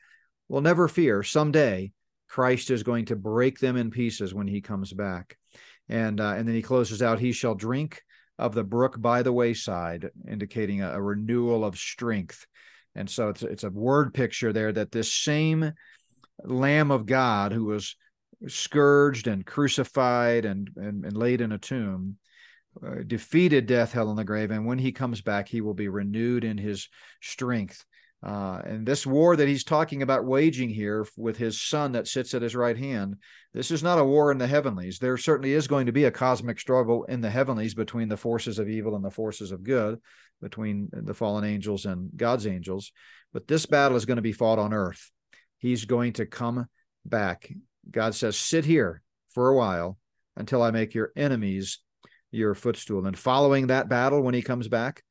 Well, 0.48 0.62
never 0.62 0.88
fear. 0.88 1.22
Someday, 1.22 1.92
Christ 2.28 2.70
is 2.70 2.82
going 2.82 3.06
to 3.06 3.16
break 3.16 3.58
them 3.58 3.76
in 3.76 3.90
pieces 3.90 4.34
when 4.34 4.46
he 4.46 4.60
comes 4.60 4.92
back. 4.92 5.36
And, 5.88 6.20
uh, 6.20 6.34
and 6.36 6.46
then 6.46 6.54
he 6.54 6.62
closes 6.62 7.02
out, 7.02 7.18
he 7.18 7.32
shall 7.32 7.54
drink 7.54 8.02
of 8.38 8.54
the 8.54 8.64
brook 8.64 9.00
by 9.00 9.22
the 9.22 9.32
wayside, 9.32 10.10
indicating 10.28 10.82
a, 10.82 10.92
a 10.92 11.02
renewal 11.02 11.64
of 11.64 11.78
strength. 11.78 12.46
And 12.94 13.08
so 13.08 13.28
it's, 13.28 13.42
it's 13.42 13.64
a 13.64 13.70
word 13.70 14.14
picture 14.14 14.52
there 14.52 14.72
that 14.72 14.90
this 14.90 15.12
same 15.12 15.72
Lamb 16.42 16.90
of 16.90 17.06
God 17.06 17.52
who 17.52 17.64
was 17.64 17.96
scourged 18.48 19.26
and 19.26 19.46
crucified 19.46 20.44
and, 20.44 20.70
and, 20.76 21.04
and 21.04 21.16
laid 21.16 21.40
in 21.40 21.52
a 21.52 21.58
tomb 21.58 22.18
uh, 22.84 22.96
defeated 23.06 23.66
death, 23.66 23.92
hell, 23.92 24.10
and 24.10 24.18
the 24.18 24.24
grave. 24.24 24.50
And 24.50 24.66
when 24.66 24.78
he 24.78 24.92
comes 24.92 25.22
back, 25.22 25.48
he 25.48 25.60
will 25.60 25.74
be 25.74 25.88
renewed 25.88 26.44
in 26.44 26.58
his 26.58 26.88
strength. 27.22 27.84
Uh, 28.26 28.60
and 28.64 28.84
this 28.84 29.06
war 29.06 29.36
that 29.36 29.46
he's 29.46 29.62
talking 29.62 30.02
about 30.02 30.24
waging 30.24 30.68
here 30.68 31.06
with 31.16 31.36
his 31.36 31.62
son 31.62 31.92
that 31.92 32.08
sits 32.08 32.34
at 32.34 32.42
his 32.42 32.56
right 32.56 32.76
hand, 32.76 33.14
this 33.54 33.70
is 33.70 33.84
not 33.84 34.00
a 34.00 34.04
war 34.04 34.32
in 34.32 34.38
the 34.38 34.48
heavenlies. 34.48 34.98
There 34.98 35.16
certainly 35.16 35.52
is 35.52 35.68
going 35.68 35.86
to 35.86 35.92
be 35.92 36.04
a 36.04 36.10
cosmic 36.10 36.58
struggle 36.58 37.04
in 37.04 37.20
the 37.20 37.30
heavenlies 37.30 37.74
between 37.74 38.08
the 38.08 38.16
forces 38.16 38.58
of 38.58 38.68
evil 38.68 38.96
and 38.96 39.04
the 39.04 39.12
forces 39.12 39.52
of 39.52 39.62
good, 39.62 40.00
between 40.42 40.88
the 40.92 41.14
fallen 41.14 41.44
angels 41.44 41.86
and 41.86 42.10
God's 42.16 42.48
angels. 42.48 42.90
But 43.32 43.46
this 43.46 43.64
battle 43.64 43.96
is 43.96 44.06
going 44.06 44.16
to 44.16 44.22
be 44.22 44.32
fought 44.32 44.58
on 44.58 44.74
earth. 44.74 45.12
He's 45.58 45.84
going 45.84 46.14
to 46.14 46.26
come 46.26 46.66
back. 47.04 47.48
God 47.88 48.16
says, 48.16 48.36
Sit 48.36 48.64
here 48.64 49.02
for 49.34 49.50
a 49.50 49.56
while 49.56 49.98
until 50.36 50.64
I 50.64 50.72
make 50.72 50.94
your 50.94 51.12
enemies 51.14 51.78
your 52.32 52.56
footstool. 52.56 53.06
And 53.06 53.16
following 53.16 53.68
that 53.68 53.88
battle, 53.88 54.20
when 54.20 54.34
he 54.34 54.42
comes 54.42 54.66
back, 54.66 55.04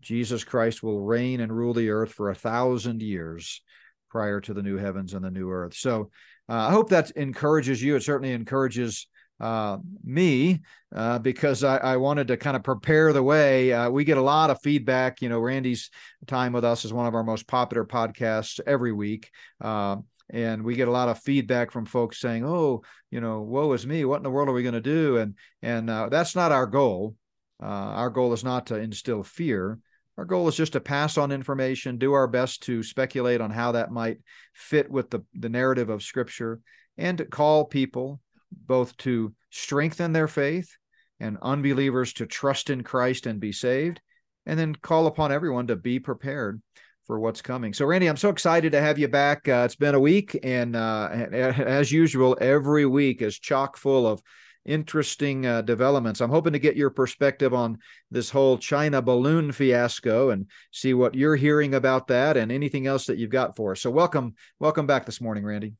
Jesus 0.00 0.44
Christ 0.44 0.82
will 0.82 1.00
reign 1.00 1.40
and 1.40 1.54
rule 1.54 1.74
the 1.74 1.90
earth 1.90 2.12
for 2.12 2.30
a 2.30 2.34
thousand 2.34 3.02
years 3.02 3.62
prior 4.10 4.40
to 4.40 4.54
the 4.54 4.62
new 4.62 4.76
heavens 4.76 5.14
and 5.14 5.24
the 5.24 5.30
new 5.30 5.50
earth. 5.50 5.74
So 5.74 6.10
uh, 6.48 6.68
I 6.68 6.70
hope 6.70 6.90
that 6.90 7.10
encourages 7.12 7.82
you. 7.82 7.96
It 7.96 8.02
certainly 8.02 8.32
encourages 8.32 9.06
uh, 9.40 9.78
me 10.04 10.60
uh, 10.94 11.18
because 11.18 11.64
I, 11.64 11.76
I, 11.78 11.96
wanted 11.96 12.28
to 12.28 12.36
kind 12.36 12.54
of 12.54 12.62
prepare 12.62 13.12
the 13.12 13.22
way. 13.22 13.72
Uh, 13.72 13.90
we 13.90 14.04
get 14.04 14.16
a 14.16 14.22
lot 14.22 14.50
of 14.50 14.62
feedback. 14.62 15.20
You 15.20 15.28
know, 15.28 15.40
Randy's 15.40 15.90
time 16.28 16.52
with 16.52 16.64
us 16.64 16.84
is 16.84 16.92
one 16.92 17.06
of 17.06 17.14
our 17.16 17.24
most 17.24 17.48
popular 17.48 17.84
podcasts 17.84 18.60
every 18.64 18.92
week. 18.92 19.30
Uh, 19.60 19.96
and 20.30 20.62
we 20.62 20.76
get 20.76 20.88
a 20.88 20.92
lot 20.92 21.08
of 21.08 21.18
feedback 21.18 21.70
from 21.70 21.86
folks 21.86 22.20
saying, 22.20 22.44
"Oh, 22.44 22.82
you 23.10 23.20
know, 23.20 23.42
woe 23.42 23.72
is 23.72 23.86
me! 23.86 24.04
What 24.04 24.18
in 24.18 24.22
the 24.22 24.30
world 24.30 24.48
are 24.48 24.52
we 24.52 24.62
going 24.62 24.74
to 24.74 24.80
do?" 24.80 25.18
And 25.18 25.34
and 25.60 25.90
uh, 25.90 26.08
that's 26.08 26.34
not 26.34 26.52
our 26.52 26.66
goal. 26.66 27.16
Uh, 27.62 27.94
our 27.94 28.10
goal 28.10 28.32
is 28.32 28.42
not 28.42 28.66
to 28.66 28.76
instill 28.76 29.22
fear. 29.22 29.78
Our 30.18 30.24
goal 30.24 30.48
is 30.48 30.56
just 30.56 30.72
to 30.72 30.80
pass 30.80 31.16
on 31.16 31.30
information, 31.32 31.96
do 31.96 32.12
our 32.12 32.26
best 32.26 32.64
to 32.64 32.82
speculate 32.82 33.40
on 33.40 33.50
how 33.50 33.72
that 33.72 33.92
might 33.92 34.18
fit 34.52 34.90
with 34.90 35.10
the, 35.10 35.20
the 35.32 35.48
narrative 35.48 35.88
of 35.88 36.02
Scripture, 36.02 36.60
and 36.98 37.18
to 37.18 37.24
call 37.24 37.64
people 37.64 38.20
both 38.50 38.96
to 38.98 39.32
strengthen 39.50 40.12
their 40.12 40.28
faith 40.28 40.76
and 41.20 41.38
unbelievers 41.40 42.12
to 42.14 42.26
trust 42.26 42.68
in 42.68 42.82
Christ 42.82 43.26
and 43.26 43.38
be 43.38 43.52
saved, 43.52 44.00
and 44.44 44.58
then 44.58 44.74
call 44.74 45.06
upon 45.06 45.30
everyone 45.30 45.68
to 45.68 45.76
be 45.76 46.00
prepared 46.00 46.60
for 47.06 47.18
what's 47.18 47.42
coming. 47.42 47.72
So, 47.72 47.86
Randy, 47.86 48.08
I'm 48.08 48.16
so 48.16 48.28
excited 48.28 48.72
to 48.72 48.80
have 48.80 48.98
you 48.98 49.08
back. 49.08 49.48
Uh, 49.48 49.62
it's 49.64 49.76
been 49.76 49.94
a 49.94 50.00
week, 50.00 50.38
and 50.42 50.74
uh, 50.76 51.08
as 51.12 51.92
usual, 51.92 52.36
every 52.40 52.86
week 52.86 53.22
is 53.22 53.38
chock 53.38 53.76
full 53.76 54.06
of 54.06 54.20
interesting 54.64 55.46
uh, 55.46 55.62
developments. 55.62 56.20
I'm 56.20 56.30
hoping 56.30 56.52
to 56.52 56.58
get 56.58 56.76
your 56.76 56.90
perspective 56.90 57.52
on 57.52 57.78
this 58.10 58.30
whole 58.30 58.58
China 58.58 59.02
balloon 59.02 59.52
fiasco 59.52 60.30
and 60.30 60.46
see 60.70 60.94
what 60.94 61.14
you're 61.14 61.36
hearing 61.36 61.74
about 61.74 62.06
that 62.08 62.36
and 62.36 62.52
anything 62.52 62.86
else 62.86 63.06
that 63.06 63.18
you've 63.18 63.30
got 63.30 63.56
for 63.56 63.72
us. 63.72 63.80
So 63.80 63.90
welcome, 63.90 64.34
welcome 64.58 64.86
back 64.86 65.06
this 65.06 65.20
morning, 65.20 65.44
Randy. 65.44 65.74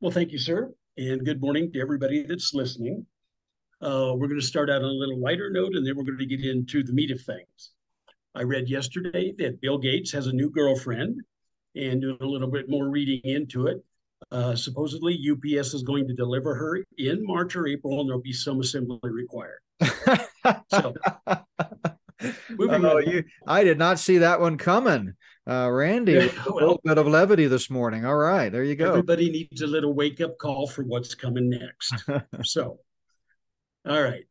Well, 0.00 0.12
thank 0.12 0.32
you, 0.32 0.38
sir, 0.38 0.72
and 0.96 1.24
good 1.24 1.40
morning 1.40 1.72
to 1.72 1.80
everybody 1.80 2.22
that's 2.22 2.54
listening. 2.54 3.04
Uh, 3.80 4.12
we're 4.16 4.28
going 4.28 4.40
to 4.40 4.46
start 4.46 4.70
out 4.70 4.82
on 4.82 4.88
a 4.88 4.92
little 4.92 5.20
lighter 5.20 5.50
note, 5.50 5.74
and 5.74 5.86
then 5.86 5.96
we're 5.96 6.04
going 6.04 6.18
to 6.18 6.26
get 6.26 6.44
into 6.44 6.82
the 6.82 6.92
meat 6.92 7.10
of 7.10 7.20
things. 7.20 7.70
I 8.34 8.42
read 8.42 8.68
yesterday 8.68 9.34
that 9.38 9.60
Bill 9.60 9.78
Gates 9.78 10.12
has 10.12 10.26
a 10.26 10.32
new 10.32 10.50
girlfriend, 10.50 11.20
and 11.74 12.00
doing 12.00 12.18
a 12.20 12.26
little 12.26 12.50
bit 12.50 12.68
more 12.68 12.88
reading 12.88 13.20
into 13.24 13.66
it, 13.66 13.84
uh, 14.30 14.54
supposedly, 14.54 15.18
UPS 15.30 15.74
is 15.74 15.82
going 15.82 16.06
to 16.06 16.14
deliver 16.14 16.54
her 16.54 16.84
in 16.98 17.24
March 17.24 17.56
or 17.56 17.66
April, 17.66 18.00
and 18.00 18.08
there'll 18.08 18.20
be 18.20 18.32
some 18.32 18.60
assembly 18.60 18.98
required. 19.02 19.60
so, 20.70 20.94
oh, 22.60 22.98
you, 22.98 23.24
I 23.46 23.64
did 23.64 23.78
not 23.78 23.98
see 23.98 24.18
that 24.18 24.40
one 24.40 24.58
coming. 24.58 25.14
Uh, 25.48 25.70
Randy, 25.70 26.18
well, 26.18 26.30
a 26.46 26.52
little 26.52 26.80
bit 26.84 26.98
of 26.98 27.06
levity 27.06 27.46
this 27.46 27.70
morning. 27.70 28.04
All 28.04 28.16
right, 28.16 28.50
there 28.52 28.64
you 28.64 28.76
go. 28.76 28.90
Everybody 28.90 29.30
needs 29.30 29.62
a 29.62 29.66
little 29.66 29.94
wake 29.94 30.20
up 30.20 30.36
call 30.36 30.66
for 30.66 30.82
what's 30.82 31.14
coming 31.14 31.48
next. 31.48 31.94
so, 32.44 32.80
all 33.88 34.02
right. 34.02 34.24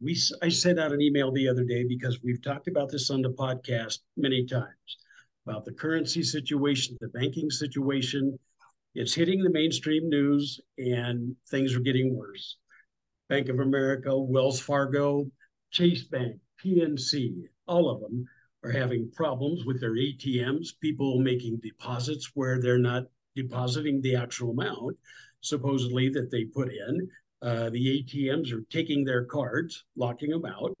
We 0.00 0.18
I 0.42 0.48
sent 0.48 0.78
out 0.78 0.92
an 0.92 1.00
email 1.00 1.32
the 1.32 1.48
other 1.48 1.64
day 1.64 1.84
because 1.86 2.22
we've 2.22 2.42
talked 2.42 2.68
about 2.68 2.90
this 2.90 3.10
on 3.10 3.22
the 3.22 3.30
podcast 3.30 3.98
many 4.16 4.44
times 4.46 4.96
about 5.46 5.64
the 5.64 5.72
currency 5.72 6.22
situation, 6.22 6.96
the 7.00 7.08
banking 7.08 7.50
situation, 7.50 8.38
it's 8.94 9.14
hitting 9.14 9.42
the 9.42 9.50
mainstream 9.50 10.08
news 10.08 10.60
and 10.78 11.34
things 11.48 11.74
are 11.74 11.80
getting 11.80 12.16
worse. 12.16 12.58
Bank 13.28 13.48
of 13.48 13.60
America, 13.60 14.16
Wells 14.18 14.60
Fargo, 14.60 15.30
Chase 15.70 16.04
Bank, 16.04 16.36
PNC, 16.62 17.44
all 17.66 17.90
of 17.90 18.00
them 18.00 18.26
are 18.64 18.70
having 18.70 19.10
problems 19.14 19.64
with 19.64 19.80
their 19.80 19.94
ATMs, 19.94 20.68
people 20.80 21.18
making 21.20 21.60
deposits 21.62 22.30
where 22.34 22.60
they're 22.60 22.78
not 22.78 23.04
depositing 23.34 24.00
the 24.02 24.14
actual 24.14 24.50
amount, 24.50 24.96
supposedly, 25.40 26.10
that 26.10 26.30
they 26.30 26.44
put 26.44 26.70
in. 26.70 27.08
Uh, 27.40 27.70
the 27.70 28.04
ATMs 28.04 28.52
are 28.52 28.62
taking 28.70 29.04
their 29.04 29.24
cards, 29.24 29.84
locking 29.96 30.30
them 30.30 30.44
out. 30.44 30.76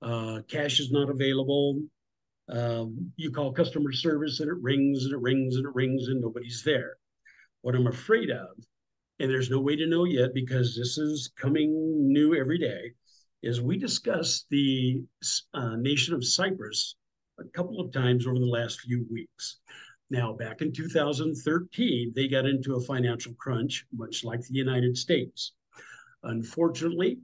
Uh, 0.00 0.40
cash 0.48 0.80
is 0.80 0.90
not 0.92 1.10
available. 1.10 1.80
Um, 2.48 3.12
you 3.16 3.30
call 3.30 3.52
customer 3.52 3.92
service 3.92 4.40
and 4.40 4.48
it 4.48 4.56
rings 4.62 5.04
and 5.04 5.12
it 5.12 5.20
rings 5.20 5.56
and 5.56 5.66
it 5.66 5.74
rings 5.74 6.08
and 6.08 6.20
nobody's 6.20 6.62
there. 6.64 6.96
What 7.62 7.74
I'm 7.74 7.86
afraid 7.86 8.30
of, 8.30 8.48
and 9.18 9.30
there's 9.30 9.50
no 9.50 9.60
way 9.60 9.76
to 9.76 9.86
know 9.86 10.04
yet 10.04 10.32
because 10.34 10.76
this 10.76 10.96
is 10.98 11.32
coming 11.36 11.72
new 12.12 12.34
every 12.34 12.58
day, 12.58 12.92
is 13.42 13.60
we 13.60 13.78
discussed 13.78 14.46
the 14.50 15.02
uh, 15.54 15.76
nation 15.76 16.14
of 16.14 16.24
Cyprus 16.24 16.96
a 17.38 17.44
couple 17.44 17.80
of 17.80 17.92
times 17.92 18.26
over 18.26 18.38
the 18.38 18.46
last 18.46 18.80
few 18.80 19.06
weeks. 19.10 19.58
Now, 20.10 20.32
back 20.32 20.62
in 20.62 20.72
2013, 20.72 22.12
they 22.14 22.28
got 22.28 22.46
into 22.46 22.76
a 22.76 22.80
financial 22.80 23.34
crunch, 23.34 23.84
much 23.92 24.24
like 24.24 24.40
the 24.40 24.54
United 24.54 24.96
States. 24.96 25.52
Unfortunately, 26.22 27.18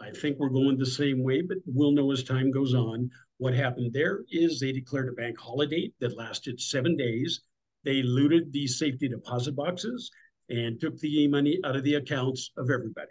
I 0.00 0.10
think 0.10 0.38
we're 0.38 0.48
going 0.48 0.78
the 0.78 0.86
same 0.86 1.22
way, 1.22 1.42
but 1.42 1.58
we'll 1.66 1.92
know 1.92 2.10
as 2.12 2.24
time 2.24 2.50
goes 2.50 2.74
on. 2.74 3.10
What 3.36 3.54
happened 3.54 3.92
there 3.92 4.20
is 4.30 4.58
they 4.58 4.72
declared 4.72 5.08
a 5.08 5.12
bank 5.12 5.38
holiday 5.38 5.92
that 6.00 6.16
lasted 6.16 6.60
seven 6.60 6.96
days. 6.96 7.42
They 7.84 8.02
looted 8.02 8.52
the 8.52 8.66
safety 8.66 9.08
deposit 9.08 9.56
boxes 9.56 10.10
and 10.48 10.80
took 10.80 10.98
the 10.98 11.28
money 11.28 11.58
out 11.64 11.76
of 11.76 11.84
the 11.84 11.94
accounts 11.94 12.50
of 12.56 12.70
everybody. 12.70 13.10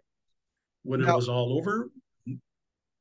When 0.84 1.02
now, 1.02 1.14
it 1.14 1.16
was 1.16 1.30
all 1.30 1.58
over, 1.58 1.90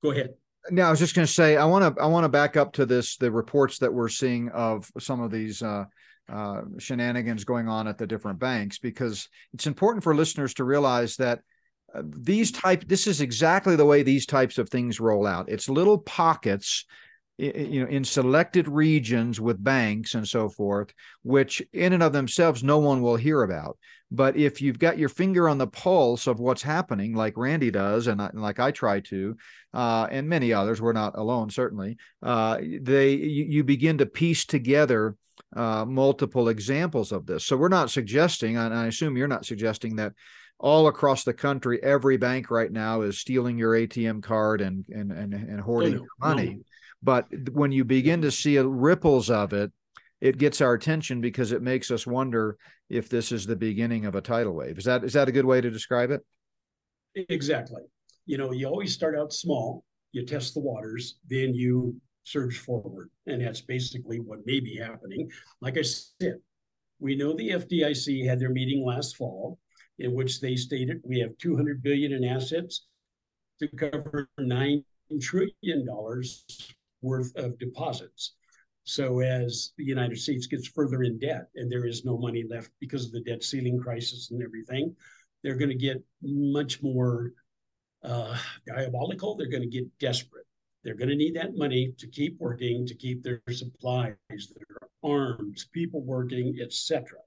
go 0.03 0.11
ahead. 0.11 0.35
Now, 0.71 0.89
I 0.89 0.91
was 0.91 0.99
just 0.99 1.15
going 1.15 1.27
to 1.27 1.33
say, 1.33 1.57
I 1.57 1.65
want 1.65 1.97
to 1.97 2.03
I 2.03 2.07
want 2.07 2.25
to 2.25 2.29
back 2.29 2.57
up 2.57 2.73
to 2.75 2.87
this 2.87 3.17
the 3.17 3.31
reports 3.31 3.79
that 3.79 3.93
we're 3.93 4.09
seeing 4.09 4.49
of 4.51 4.91
some 4.99 5.21
of 5.21 5.31
these 5.31 5.63
uh, 5.63 5.85
uh, 6.33 6.63
shenanigans 6.79 7.45
going 7.45 7.69
on 7.69 7.89
at 7.89 7.99
the 7.99 8.07
different 8.07 8.39
banks 8.39 8.79
because 8.79 9.29
it's 9.55 9.67
important 9.67 10.05
for 10.05 10.15
listeners 10.15 10.55
to 10.55 10.65
realize 10.65 11.17
that 11.17 11.41
uh, 11.95 12.03
these 12.05 12.53
type 12.53 12.85
this 12.87 13.07
is 13.07 13.21
exactly 13.21 13.77
the 13.77 13.85
way 13.85 14.03
these 14.03 14.27
types 14.27 14.59
of 14.59 14.69
things 14.69 15.01
roll 15.01 15.27
out. 15.27 15.49
It's 15.49 15.69
little 15.69 15.99
pockets 15.99 16.85
you 17.39 17.81
know 17.81 17.89
in 17.89 18.05
selected 18.05 18.67
regions 18.67 19.41
with 19.41 19.63
banks 19.63 20.15
and 20.15 20.27
so 20.27 20.49
forth 20.49 20.93
which 21.23 21.63
in 21.73 21.93
and 21.93 22.03
of 22.03 22.13
themselves 22.13 22.63
no 22.63 22.79
one 22.79 23.01
will 23.01 23.17
hear 23.17 23.43
about. 23.43 23.79
But 24.11 24.39
if 24.39 24.63
you've 24.63 24.79
got 24.79 24.97
your 24.97 25.11
finger 25.11 25.51
on 25.51 25.59
the 25.59 25.67
pulse 25.67 26.27
of 26.27 26.41
what's 26.41 26.63
happening 26.63 27.15
like 27.15 27.37
randy 27.37 27.71
does 27.71 28.07
and, 28.07 28.21
I, 28.21 28.31
like 28.33 28.59
i 28.59 28.71
try 28.71 29.01
to 29.01 29.37
uh, 29.73 30.09
and 30.11 30.29
many 30.29 30.53
others 30.53 30.81
we're 30.81 30.93
not 30.93 31.17
alone 31.17 31.51
certainly 31.51 31.99
uh, 32.23 32.59
they 32.59 33.11
you, 33.11 33.45
you, 33.45 33.65
begin 33.65 33.99
to 33.99 34.07
piece 34.07 34.45
together 34.45 35.15
uh, 35.55 35.85
multiple 35.85 36.49
examples 36.49 37.13
of 37.13 37.27
this. 37.27 37.45
So 37.45 37.57
we're 37.57 37.69
not 37.69 37.91
suggesting 37.91 38.57
and 38.57 38.75
i 38.75 38.87
assume 38.87 39.17
you're 39.17 39.29
not 39.29 39.47
suggesting 39.47 39.97
that 39.97 40.15
all 40.59 40.89
across 40.89 41.23
the 41.23 41.35
country 41.35 41.81
every 41.83 42.17
bank 42.17 42.51
right 42.51 42.73
now 42.73 43.03
is 43.03 43.19
stealing 43.19 43.59
your 43.59 43.75
atm 43.75 44.23
card 44.23 44.61
and 44.61 44.85
and 44.89 45.13
and, 45.13 45.33
and 45.33 45.61
hoarding 45.61 45.95
no, 45.95 46.01
no, 46.01 46.07
money 46.19 46.61
but 47.03 47.27
when 47.53 47.73
you 47.73 47.85
begin 47.85 48.23
to 48.23 48.31
see 48.31 48.59
ripples 48.59 49.31
of 49.31 49.53
it, 49.53 49.73
it 50.21 50.39
gets 50.39 50.61
our 50.61 50.75
attention 50.75 51.21
because 51.21 51.53
it 51.53 51.63
makes 51.63 51.91
us 51.91 52.07
wonder 52.07 52.57
if 52.91 53.09
this 53.09 53.31
is 53.31 53.47
the 53.47 53.57
beginning 53.57 54.05
of 54.05 54.15
a 54.15 54.21
tidal 54.21 54.55
wave. 54.55 54.79
Is 54.79 54.85
that 54.85 55.05
is 55.05 55.13
that 55.13 55.29
a 55.29 55.33
good 55.33 55.45
way 55.45 55.61
to 55.61 55.71
describe 55.71 56.11
it? 56.11 56.21
Exactly. 57.29 57.83
You 58.27 58.39
know, 58.39 58.53
you 58.53 58.67
always 58.67 58.93
start 58.93 59.17
out 59.17 59.33
small, 59.33 59.85
you 60.13 60.27
test 60.27 60.55
the 60.55 60.61
waters, 60.61 61.19
then 61.29 61.55
you 61.55 61.97
surge 62.25 62.59
forward. 62.59 63.11
And 63.27 63.41
that's 63.41 63.61
basically 63.61 64.19
what 64.19 64.41
may 64.45 64.61
be 64.61 64.77
happening. 64.77 65.31
Like 65.61 65.79
I 65.79 65.83
said, 65.83 66.35
we 66.99 67.17
know 67.17 67.35
the 67.35 67.51
FDIC 67.51 68.27
had 68.27 68.39
their 68.39 68.51
meeting 68.51 68.85
last 68.85 69.17
fall 69.17 69.59
in 69.99 70.15
which 70.15 70.41
they 70.41 70.57
stated 70.57 71.01
we 71.05 71.19
have 71.21 71.37
200 71.39 71.83
billion 71.83 72.13
in 72.13 72.25
assets 72.25 72.87
to 73.61 73.69
cover 73.69 74.29
9 74.39 74.85
trillion 75.21 75.87
dollars 75.87 76.45
worth 77.03 77.35
of 77.37 77.59
deposits. 77.59 78.35
So 78.85 79.21
as 79.21 79.73
the 79.77 79.85
United 79.85 80.19
States 80.19 80.47
gets 80.47 80.69
further 80.69 81.03
in 81.03 81.19
debt 81.19 81.49
and 81.57 81.71
there 81.71 81.87
is 81.87 82.05
no 82.05 82.17
money 82.17 82.45
left 82.49 82.71
because 82.81 83.05
of 83.05 83.13
the 83.13 83.21
debt 83.21 83.43
ceiling 83.43 83.79
crisis 83.79 84.31
and 84.31 84.43
everything, 84.43 84.95
they're 85.43 85.59
going 85.59 85.69
to 85.71 85.75
get 85.75 86.03
much 86.23 86.83
more 86.83 87.33
uh, 88.03 88.37
diabolical. 88.67 89.37
They're 89.37 89.51
going 89.51 89.63
to 89.63 89.69
get 89.69 89.87
desperate. 89.99 90.47
They're 90.85 90.95
going 90.95 91.11
to 91.11 91.17
need 91.17 91.37
that 91.37 91.57
money 91.57 91.93
to 91.99 92.07
keep 92.07 92.39
working, 92.39 92.87
to 92.87 92.95
keep 92.95 93.23
their 93.23 93.43
supplies, 93.51 94.17
their 94.31 94.89
arms, 95.03 95.69
people 95.73 96.03
working, 96.03 96.57
etc. 96.63 97.19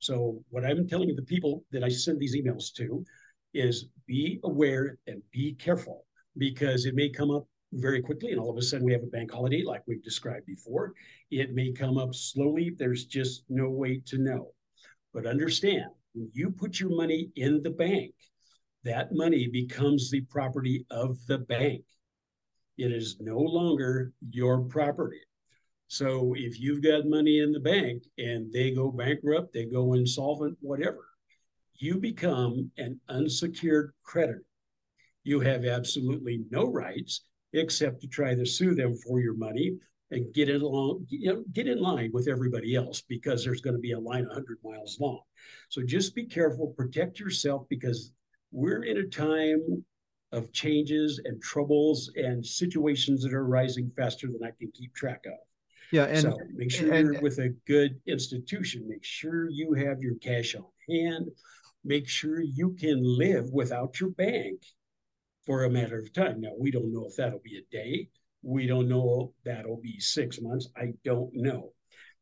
So 0.00 0.42
what 0.50 0.64
I'm 0.64 0.88
telling 0.88 1.14
the 1.14 1.22
people 1.22 1.64
that 1.72 1.84
I 1.84 1.88
send 1.88 2.18
these 2.18 2.36
emails 2.36 2.72
to 2.74 3.04
is 3.54 3.86
be 4.06 4.40
aware 4.44 4.98
and 5.06 5.22
be 5.32 5.54
careful 5.54 6.06
because 6.36 6.86
it 6.86 6.94
may 6.94 7.08
come 7.08 7.30
up 7.30 7.46
very 7.72 8.02
quickly, 8.02 8.32
and 8.32 8.40
all 8.40 8.50
of 8.50 8.56
a 8.56 8.62
sudden 8.62 8.84
we 8.84 8.92
have 8.92 9.02
a 9.02 9.06
bank 9.06 9.30
holiday 9.30 9.62
like 9.62 9.82
we've 9.86 10.02
described 10.02 10.46
before. 10.46 10.92
It 11.30 11.54
may 11.54 11.72
come 11.72 11.98
up 11.98 12.14
slowly. 12.14 12.74
There's 12.76 13.04
just 13.04 13.44
no 13.48 13.70
way 13.70 14.00
to 14.06 14.18
know. 14.18 14.52
But 15.12 15.26
understand, 15.26 15.86
when 16.14 16.30
you 16.32 16.50
put 16.50 16.80
your 16.80 16.90
money 16.90 17.30
in 17.36 17.62
the 17.62 17.70
bank, 17.70 18.14
that 18.84 19.12
money 19.12 19.46
becomes 19.46 20.10
the 20.10 20.22
property 20.22 20.86
of 20.90 21.24
the 21.26 21.38
bank. 21.38 21.84
It 22.78 22.92
is 22.92 23.18
no 23.20 23.38
longer 23.38 24.12
your 24.30 24.62
property. 24.62 25.20
So 25.88 26.34
if 26.36 26.58
you've 26.58 26.82
got 26.82 27.06
money 27.06 27.40
in 27.40 27.52
the 27.52 27.60
bank 27.60 28.04
and 28.16 28.52
they 28.52 28.70
go 28.70 28.90
bankrupt, 28.90 29.52
they 29.52 29.66
go 29.66 29.94
insolvent, 29.94 30.56
whatever, 30.60 31.08
you 31.74 31.98
become 31.98 32.70
an 32.78 33.00
unsecured 33.08 33.92
creditor. 34.02 34.44
You 35.24 35.40
have 35.40 35.64
absolutely 35.64 36.44
no 36.50 36.70
rights 36.70 37.22
except 37.52 38.00
to 38.00 38.06
try 38.06 38.34
to 38.34 38.46
sue 38.46 38.74
them 38.74 38.94
for 38.94 39.20
your 39.20 39.34
money 39.34 39.76
and 40.10 40.32
get 40.34 40.48
in 40.48 40.60
along, 40.60 41.06
you 41.08 41.32
know, 41.32 41.44
get 41.52 41.68
in 41.68 41.80
line 41.80 42.10
with 42.12 42.28
everybody 42.28 42.74
else 42.74 43.02
because 43.08 43.44
there's 43.44 43.60
going 43.60 43.76
to 43.76 43.80
be 43.80 43.92
a 43.92 43.98
line 43.98 44.26
100 44.26 44.58
miles 44.64 44.98
long. 45.00 45.20
So 45.68 45.82
just 45.82 46.14
be 46.14 46.24
careful, 46.24 46.74
protect 46.76 47.20
yourself 47.20 47.66
because 47.68 48.12
we're 48.50 48.82
in 48.82 48.98
a 48.98 49.06
time 49.06 49.84
of 50.32 50.52
changes 50.52 51.20
and 51.24 51.40
troubles 51.42 52.10
and 52.16 52.44
situations 52.44 53.22
that 53.22 53.32
are 53.32 53.46
rising 53.46 53.90
faster 53.96 54.26
than 54.26 54.42
I 54.44 54.50
can 54.58 54.70
keep 54.72 54.94
track 54.94 55.24
of. 55.26 55.38
Yeah, 55.92 56.04
and 56.04 56.20
so 56.20 56.38
make 56.54 56.70
sure 56.70 56.92
and, 56.92 57.12
you're 57.12 57.22
with 57.22 57.38
a 57.38 57.48
good 57.66 58.00
institution. 58.06 58.88
Make 58.88 59.04
sure 59.04 59.48
you 59.50 59.74
have 59.74 60.00
your 60.00 60.14
cash 60.16 60.54
on 60.54 60.64
hand. 60.88 61.30
Make 61.84 62.08
sure 62.08 62.42
you 62.42 62.76
can 62.78 63.00
live 63.02 63.50
without 63.50 63.98
your 63.98 64.10
bank 64.10 64.62
for 65.50 65.64
a 65.64 65.70
matter 65.70 65.98
of 65.98 66.12
time. 66.12 66.40
Now, 66.40 66.52
we 66.56 66.70
don't 66.70 66.92
know 66.92 67.06
if 67.08 67.16
that'll 67.16 67.40
be 67.42 67.58
a 67.58 67.76
day. 67.76 68.08
We 68.40 68.68
don't 68.68 68.88
know 68.88 69.32
that'll 69.44 69.80
be 69.82 69.98
six 69.98 70.40
months. 70.40 70.68
I 70.76 70.92
don't 71.04 71.34
know. 71.34 71.72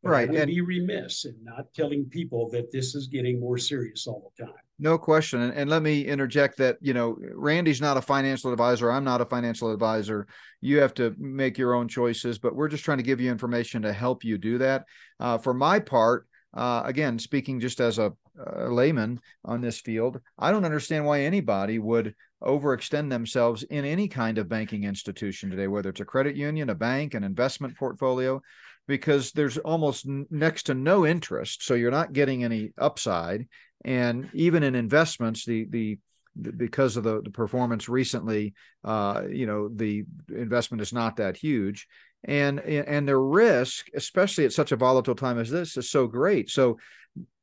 But 0.03 0.11
right. 0.11 0.29
I 0.29 0.33
would 0.33 0.41
and, 0.41 0.49
be 0.49 0.63
remiss 0.63 1.27
in 1.27 1.37
not 1.43 1.67
telling 1.75 2.07
people 2.07 2.49
that 2.53 2.73
this 2.73 2.95
is 2.95 3.07
getting 3.09 3.39
more 3.39 3.59
serious 3.59 4.07
all 4.07 4.33
the 4.39 4.47
time. 4.47 4.55
No 4.79 4.97
question. 4.97 5.43
And, 5.43 5.53
and 5.53 5.69
let 5.69 5.83
me 5.83 6.07
interject 6.07 6.57
that, 6.57 6.79
you 6.81 6.95
know, 6.95 7.19
Randy's 7.35 7.83
not 7.83 7.99
a 7.99 8.01
financial 8.01 8.51
advisor. 8.51 8.91
I'm 8.91 9.05
not 9.05 9.21
a 9.21 9.27
financial 9.27 9.73
advisor. 9.73 10.27
You 10.63 10.79
have 10.81 10.95
to 10.95 11.15
make 11.19 11.59
your 11.59 11.75
own 11.75 11.87
choices, 11.87 12.39
but 12.39 12.57
we're 12.57 12.69
just 12.69 12.85
trying 12.85 12.99
to 12.99 13.05
give 13.05 13.21
you 13.21 13.31
information 13.31 13.83
to 13.83 13.93
help 13.93 14.25
you 14.25 14.39
do 14.39 14.57
that. 14.57 14.87
Uh, 15.21 15.37
for 15.37 15.53
my 15.53 15.81
part, 15.81 16.27
uh, 16.55 16.81
again, 16.87 17.19
speaking 17.19 17.61
just 17.61 17.79
as 17.79 17.99
a, 17.99 18.15
a 18.47 18.69
layman 18.69 19.21
on 19.45 19.61
this 19.61 19.81
field, 19.81 20.21
I 20.39 20.51
don't 20.51 20.65
understand 20.65 21.05
why 21.05 21.21
anybody 21.21 21.79
would 21.79 22.15
overextend 22.43 23.11
themselves 23.11 23.63
in 23.65 23.85
any 23.85 24.09
kind 24.09 24.39
of 24.39 24.49
banking 24.49 24.85
institution 24.85 25.51
today, 25.51 25.67
whether 25.67 25.89
it's 25.89 26.01
a 26.01 26.05
credit 26.05 26.37
union, 26.37 26.71
a 26.71 26.75
bank, 26.75 27.15
an 27.15 27.25
investment 27.25 27.77
portfolio, 27.77 28.41
because 28.87 29.33
there's 29.33 29.59
almost 29.59 30.07
next 30.31 30.65
to 30.65 30.75
no 30.75 31.05
interest. 31.05 31.65
So 31.65 31.75
you're 31.75 31.91
not 31.91 32.13
getting 32.13 32.45
any 32.45 32.73
upside. 32.79 33.49
And 33.85 34.31
even 34.33 34.63
in 34.63 34.75
investments, 34.75 35.45
the, 35.45 35.67
the, 35.69 35.99
because 36.41 36.97
of 36.97 37.05
the, 37.05 37.21
the 37.23 37.31
performance 37.31 37.89
recently, 37.89 38.55
uh, 38.85 39.23
you 39.29 39.47
know, 39.47 39.69
the 39.69 40.05
investment 40.29 40.81
is 40.81 40.93
not 40.93 41.17
that 41.17 41.37
huge. 41.37 41.87
And, 42.25 42.61
and 42.61 43.07
the 43.07 43.17
risk, 43.17 43.89
especially 43.95 44.45
at 44.45 44.53
such 44.53 44.73
a 44.73 44.77
volatile 44.77 45.15
time 45.15 45.39
as 45.39 45.51
this, 45.51 45.77
is 45.77 45.91
so 45.91 46.07
great. 46.07 46.51
So, 46.51 46.79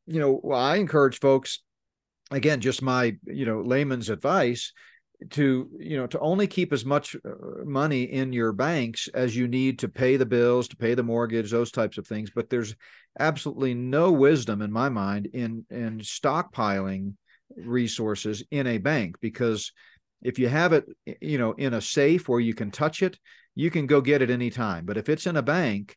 you 0.07 0.19
know, 0.19 0.51
I 0.51 0.77
encourage 0.77 1.19
folks 1.19 1.59
again 2.31 2.59
just 2.59 2.81
my 2.81 3.15
you 3.25 3.45
know 3.45 3.61
layman's 3.61 4.09
advice 4.09 4.73
to 5.29 5.69
you 5.79 5.97
know 5.97 6.07
to 6.07 6.19
only 6.19 6.47
keep 6.47 6.73
as 6.73 6.83
much 6.83 7.15
uh, 7.15 7.63
money 7.63 8.03
in 8.03 8.33
your 8.33 8.51
banks 8.51 9.07
as 9.13 9.35
you 9.35 9.47
need 9.47 9.79
to 9.79 9.87
pay 9.87 10.17
the 10.17 10.25
bills 10.25 10.67
to 10.67 10.75
pay 10.75 10.93
the 10.93 11.03
mortgage 11.03 11.51
those 11.51 11.71
types 11.71 11.97
of 11.97 12.07
things. 12.07 12.29
But 12.33 12.49
there's 12.49 12.75
absolutely 13.19 13.73
no 13.73 14.11
wisdom 14.11 14.61
in 14.61 14.71
my 14.71 14.89
mind 14.89 15.27
in 15.33 15.65
in 15.69 15.99
stockpiling 15.99 17.13
resources 17.55 18.43
in 18.51 18.67
a 18.67 18.77
bank. 18.77 19.17
Because 19.21 19.71
if 20.21 20.39
you 20.39 20.47
have 20.47 20.73
it 20.73 20.85
you 21.21 21.37
know 21.37 21.53
in 21.53 21.73
a 21.73 21.81
safe 21.81 22.27
where 22.27 22.39
you 22.39 22.53
can 22.53 22.71
touch 22.71 23.01
it 23.01 23.17
you 23.55 23.71
can 23.71 23.87
go 23.87 24.01
get 24.01 24.21
it 24.21 24.29
anytime. 24.29 24.85
But 24.85 24.97
if 24.97 25.07
it's 25.07 25.25
in 25.25 25.37
a 25.37 25.41
bank 25.41 25.95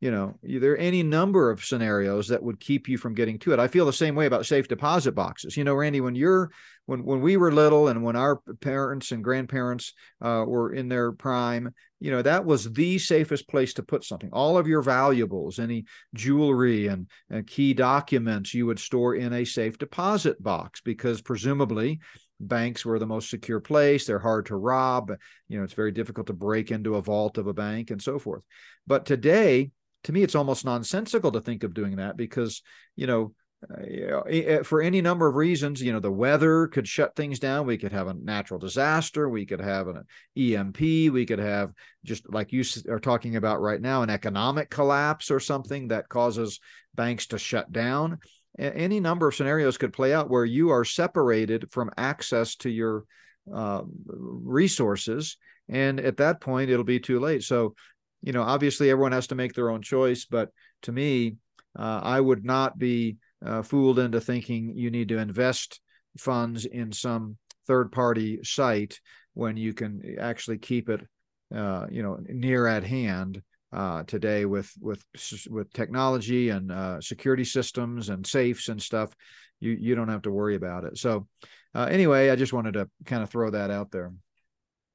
you 0.00 0.10
know 0.10 0.38
there 0.42 0.72
are 0.72 0.76
any 0.76 1.02
number 1.02 1.50
of 1.50 1.64
scenarios 1.64 2.28
that 2.28 2.42
would 2.42 2.60
keep 2.60 2.88
you 2.88 2.98
from 2.98 3.14
getting 3.14 3.38
to 3.40 3.52
it. 3.52 3.58
I 3.58 3.68
feel 3.68 3.86
the 3.86 3.92
same 3.92 4.14
way 4.14 4.26
about 4.26 4.46
safe 4.46 4.68
deposit 4.68 5.12
boxes. 5.12 5.56
You 5.56 5.64
know 5.64 5.74
randy 5.74 6.00
when 6.00 6.14
you're 6.14 6.50
when 6.86 7.04
when 7.04 7.20
we 7.20 7.36
were 7.36 7.52
little 7.52 7.88
and 7.88 8.02
when 8.02 8.16
our 8.16 8.40
parents 8.60 9.12
and 9.12 9.24
grandparents 9.24 9.92
uh, 10.22 10.44
were 10.46 10.72
in 10.72 10.88
their 10.88 11.12
prime 11.12 11.74
you 12.00 12.10
know 12.10 12.22
that 12.22 12.44
was 12.44 12.72
the 12.72 12.98
safest 12.98 13.48
place 13.48 13.74
to 13.74 13.82
put 13.82 14.04
something. 14.04 14.30
All 14.32 14.56
of 14.56 14.68
your 14.68 14.82
valuables 14.82 15.58
any 15.58 15.84
jewelry 16.14 16.86
and, 16.86 17.08
and 17.30 17.46
key 17.46 17.74
documents 17.74 18.54
you 18.54 18.66
would 18.66 18.78
store 18.78 19.14
in 19.14 19.32
a 19.32 19.44
safe 19.44 19.78
deposit 19.78 20.40
box 20.42 20.80
because 20.80 21.20
presumably 21.20 22.00
banks 22.40 22.84
were 22.84 23.00
the 23.00 23.06
most 23.06 23.30
secure 23.30 23.58
place. 23.60 24.06
They're 24.06 24.20
hard 24.20 24.46
to 24.46 24.56
rob. 24.56 25.12
You 25.48 25.58
know 25.58 25.64
it's 25.64 25.72
very 25.72 25.92
difficult 25.92 26.28
to 26.28 26.32
break 26.32 26.70
into 26.70 26.94
a 26.94 27.02
vault 27.02 27.36
of 27.36 27.48
a 27.48 27.54
bank 27.54 27.90
and 27.90 28.00
so 28.00 28.18
forth. 28.18 28.42
But 28.86 29.04
today 29.04 29.72
to 30.04 30.12
me, 30.12 30.22
it's 30.22 30.34
almost 30.34 30.64
nonsensical 30.64 31.32
to 31.32 31.40
think 31.40 31.64
of 31.64 31.74
doing 31.74 31.96
that 31.96 32.16
because, 32.16 32.62
you 32.96 33.06
know, 33.06 33.32
uh, 33.68 34.62
for 34.62 34.80
any 34.80 35.00
number 35.00 35.26
of 35.26 35.34
reasons, 35.34 35.82
you 35.82 35.92
know, 35.92 35.98
the 35.98 36.12
weather 36.12 36.68
could 36.68 36.86
shut 36.86 37.16
things 37.16 37.40
down. 37.40 37.66
We 37.66 37.76
could 37.76 37.90
have 37.90 38.06
a 38.06 38.14
natural 38.14 38.60
disaster. 38.60 39.28
We 39.28 39.46
could 39.46 39.60
have 39.60 39.88
an 39.88 40.04
EMP. 40.36 40.80
We 40.80 41.26
could 41.26 41.40
have 41.40 41.72
just 42.04 42.32
like 42.32 42.52
you 42.52 42.62
are 42.88 43.00
talking 43.00 43.34
about 43.34 43.60
right 43.60 43.80
now, 43.80 44.02
an 44.02 44.10
economic 44.10 44.70
collapse 44.70 45.30
or 45.30 45.40
something 45.40 45.88
that 45.88 46.08
causes 46.08 46.60
banks 46.94 47.26
to 47.28 47.38
shut 47.38 47.72
down. 47.72 48.18
Any 48.58 49.00
number 49.00 49.26
of 49.28 49.34
scenarios 49.34 49.76
could 49.76 49.92
play 49.92 50.14
out 50.14 50.30
where 50.30 50.44
you 50.44 50.70
are 50.70 50.84
separated 50.84 51.70
from 51.72 51.90
access 51.96 52.54
to 52.56 52.70
your 52.70 53.04
uh, 53.52 53.82
resources. 54.06 55.36
And 55.68 56.00
at 56.00 56.16
that 56.18 56.40
point, 56.40 56.70
it'll 56.70 56.84
be 56.84 57.00
too 57.00 57.20
late. 57.20 57.42
So 57.42 57.74
you 58.22 58.32
know, 58.32 58.42
obviously 58.42 58.90
everyone 58.90 59.12
has 59.12 59.28
to 59.28 59.34
make 59.34 59.54
their 59.54 59.70
own 59.70 59.82
choice, 59.82 60.24
but 60.24 60.50
to 60.82 60.92
me, 60.92 61.36
uh, 61.78 62.00
I 62.02 62.20
would 62.20 62.44
not 62.44 62.78
be 62.78 63.16
uh, 63.44 63.62
fooled 63.62 63.98
into 63.98 64.20
thinking 64.20 64.72
you 64.74 64.90
need 64.90 65.08
to 65.08 65.18
invest 65.18 65.80
funds 66.16 66.64
in 66.64 66.92
some 66.92 67.36
third 67.66 67.92
party 67.92 68.40
site 68.42 69.00
when 69.34 69.56
you 69.56 69.72
can 69.72 70.16
actually 70.18 70.58
keep 70.58 70.88
it, 70.88 71.06
uh, 71.54 71.86
you 71.90 72.02
know, 72.02 72.18
near 72.28 72.66
at 72.66 72.84
hand. 72.84 73.42
Uh, 73.70 74.02
today, 74.04 74.46
with 74.46 74.72
with 74.80 75.04
with 75.50 75.70
technology 75.74 76.48
and 76.48 76.72
uh, 76.72 76.98
security 77.02 77.44
systems 77.44 78.08
and 78.08 78.26
safes 78.26 78.70
and 78.70 78.80
stuff, 78.80 79.14
you 79.60 79.72
you 79.78 79.94
don't 79.94 80.08
have 80.08 80.22
to 80.22 80.30
worry 80.30 80.54
about 80.54 80.84
it. 80.84 80.96
So, 80.96 81.28
uh, 81.74 81.84
anyway, 81.84 82.30
I 82.30 82.36
just 82.36 82.54
wanted 82.54 82.72
to 82.72 82.88
kind 83.04 83.22
of 83.22 83.28
throw 83.28 83.50
that 83.50 83.70
out 83.70 83.90
there. 83.90 84.10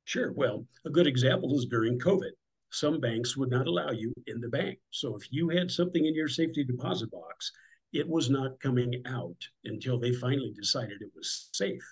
Sure. 0.05 0.31
Well, 0.31 0.65
a 0.85 0.89
good 0.89 1.05
example 1.05 1.55
is 1.55 1.67
during 1.67 1.99
COVID 1.99 2.31
some 2.73 2.99
banks 2.99 3.37
would 3.37 3.51
not 3.51 3.67
allow 3.67 3.91
you 3.91 4.11
in 4.27 4.41
the 4.41 4.49
bank. 4.49 4.79
So 4.89 5.15
if 5.15 5.31
you 5.31 5.49
had 5.49 5.69
something 5.69 6.05
in 6.05 6.15
your 6.15 6.27
safety 6.27 6.63
deposit 6.63 7.11
box, 7.11 7.51
it 7.93 8.07
was 8.07 8.31
not 8.31 8.59
coming 8.59 9.01
out 9.05 9.37
until 9.65 9.99
they 9.99 10.11
finally 10.13 10.51
decided 10.55 11.01
it 11.01 11.11
was 11.15 11.49
safe. 11.53 11.83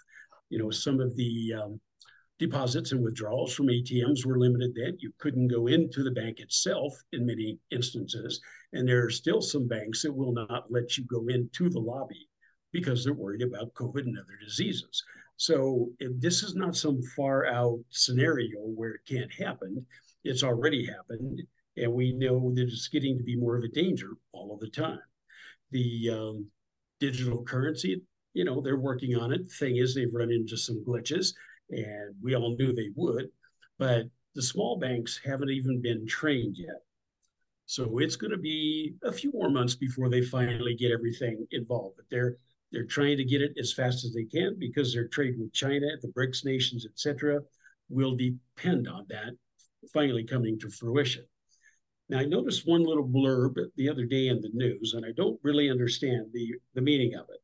You 0.49 0.57
know, 0.57 0.71
some 0.71 0.99
of 0.99 1.15
the 1.15 1.53
um, 1.53 1.79
deposits 2.39 2.91
and 2.91 3.03
withdrawals 3.03 3.53
from 3.53 3.67
ATMs 3.67 4.25
were 4.25 4.39
limited 4.39 4.73
then. 4.75 4.97
You 4.99 5.13
couldn't 5.19 5.49
go 5.49 5.67
into 5.67 6.03
the 6.03 6.11
bank 6.11 6.39
itself 6.39 6.93
in 7.13 7.27
many 7.27 7.59
instances. 7.69 8.41
And 8.73 8.87
there 8.87 9.05
are 9.05 9.11
still 9.11 9.41
some 9.41 9.67
banks 9.67 10.01
that 10.01 10.11
will 10.11 10.33
not 10.33 10.65
let 10.71 10.97
you 10.97 11.05
go 11.05 11.27
into 11.27 11.69
the 11.69 11.79
lobby 11.79 12.27
because 12.71 13.03
they're 13.03 13.13
worried 13.13 13.43
about 13.43 13.73
COVID 13.75 14.01
and 14.01 14.17
other 14.17 14.39
diseases. 14.43 15.03
So 15.37 15.89
this 15.99 16.41
is 16.41 16.55
not 16.55 16.75
some 16.75 17.01
far 17.15 17.45
out 17.45 17.79
scenario 17.91 18.59
where 18.61 18.93
it 18.93 19.01
can't 19.07 19.31
happen. 19.33 19.85
It's 20.23 20.43
already 20.43 20.85
happened, 20.85 21.41
and 21.77 21.93
we 21.93 22.13
know 22.13 22.51
that 22.53 22.63
it's 22.63 22.87
getting 22.87 23.17
to 23.17 23.23
be 23.23 23.35
more 23.35 23.57
of 23.57 23.63
a 23.63 23.69
danger 23.69 24.11
all 24.31 24.53
of 24.53 24.59
the 24.59 24.69
time. 24.69 24.99
The 25.71 26.09
um, 26.11 26.47
digital 26.99 27.43
currency, 27.43 28.01
you 28.33 28.43
know, 28.45 28.61
they're 28.61 28.77
working 28.77 29.15
on 29.15 29.31
it. 29.31 29.51
Thing 29.51 29.77
is, 29.77 29.95
they've 29.95 30.13
run 30.13 30.31
into 30.31 30.57
some 30.57 30.83
glitches, 30.85 31.33
and 31.69 32.15
we 32.21 32.35
all 32.35 32.55
knew 32.57 32.73
they 32.73 32.91
would, 32.95 33.29
but 33.79 34.05
the 34.35 34.41
small 34.41 34.77
banks 34.77 35.19
haven't 35.25 35.49
even 35.49 35.81
been 35.81 36.05
trained 36.07 36.55
yet. 36.57 36.81
So 37.65 37.99
it's 37.99 38.15
going 38.15 38.31
to 38.31 38.37
be 38.37 38.95
a 39.03 39.11
few 39.11 39.31
more 39.33 39.49
months 39.49 39.75
before 39.75 40.09
they 40.09 40.21
finally 40.21 40.75
get 40.75 40.91
everything 40.91 41.45
involved. 41.51 41.95
But 41.97 42.05
they're 42.09 42.37
they're 42.71 42.85
trying 42.85 43.17
to 43.17 43.25
get 43.25 43.41
it 43.41 43.53
as 43.59 43.73
fast 43.73 44.05
as 44.05 44.13
they 44.13 44.23
can 44.23 44.55
because 44.57 44.93
their 44.93 45.07
trade 45.07 45.35
with 45.37 45.51
China, 45.53 45.87
the 46.01 46.07
BRICS 46.09 46.45
nations, 46.45 46.85
etc., 46.85 47.41
will 47.89 48.15
depend 48.15 48.87
on 48.87 49.05
that 49.09 49.31
finally 49.93 50.23
coming 50.23 50.59
to 50.59 50.69
fruition. 50.69 51.25
Now, 52.09 52.19
I 52.19 52.25
noticed 52.25 52.67
one 52.67 52.83
little 52.83 53.07
blurb 53.07 53.55
the 53.77 53.89
other 53.89 54.05
day 54.05 54.27
in 54.27 54.41
the 54.41 54.51
news, 54.53 54.93
and 54.95 55.05
I 55.05 55.11
don't 55.15 55.39
really 55.43 55.69
understand 55.69 56.27
the, 56.33 56.55
the 56.73 56.81
meaning 56.81 57.15
of 57.15 57.25
it. 57.29 57.41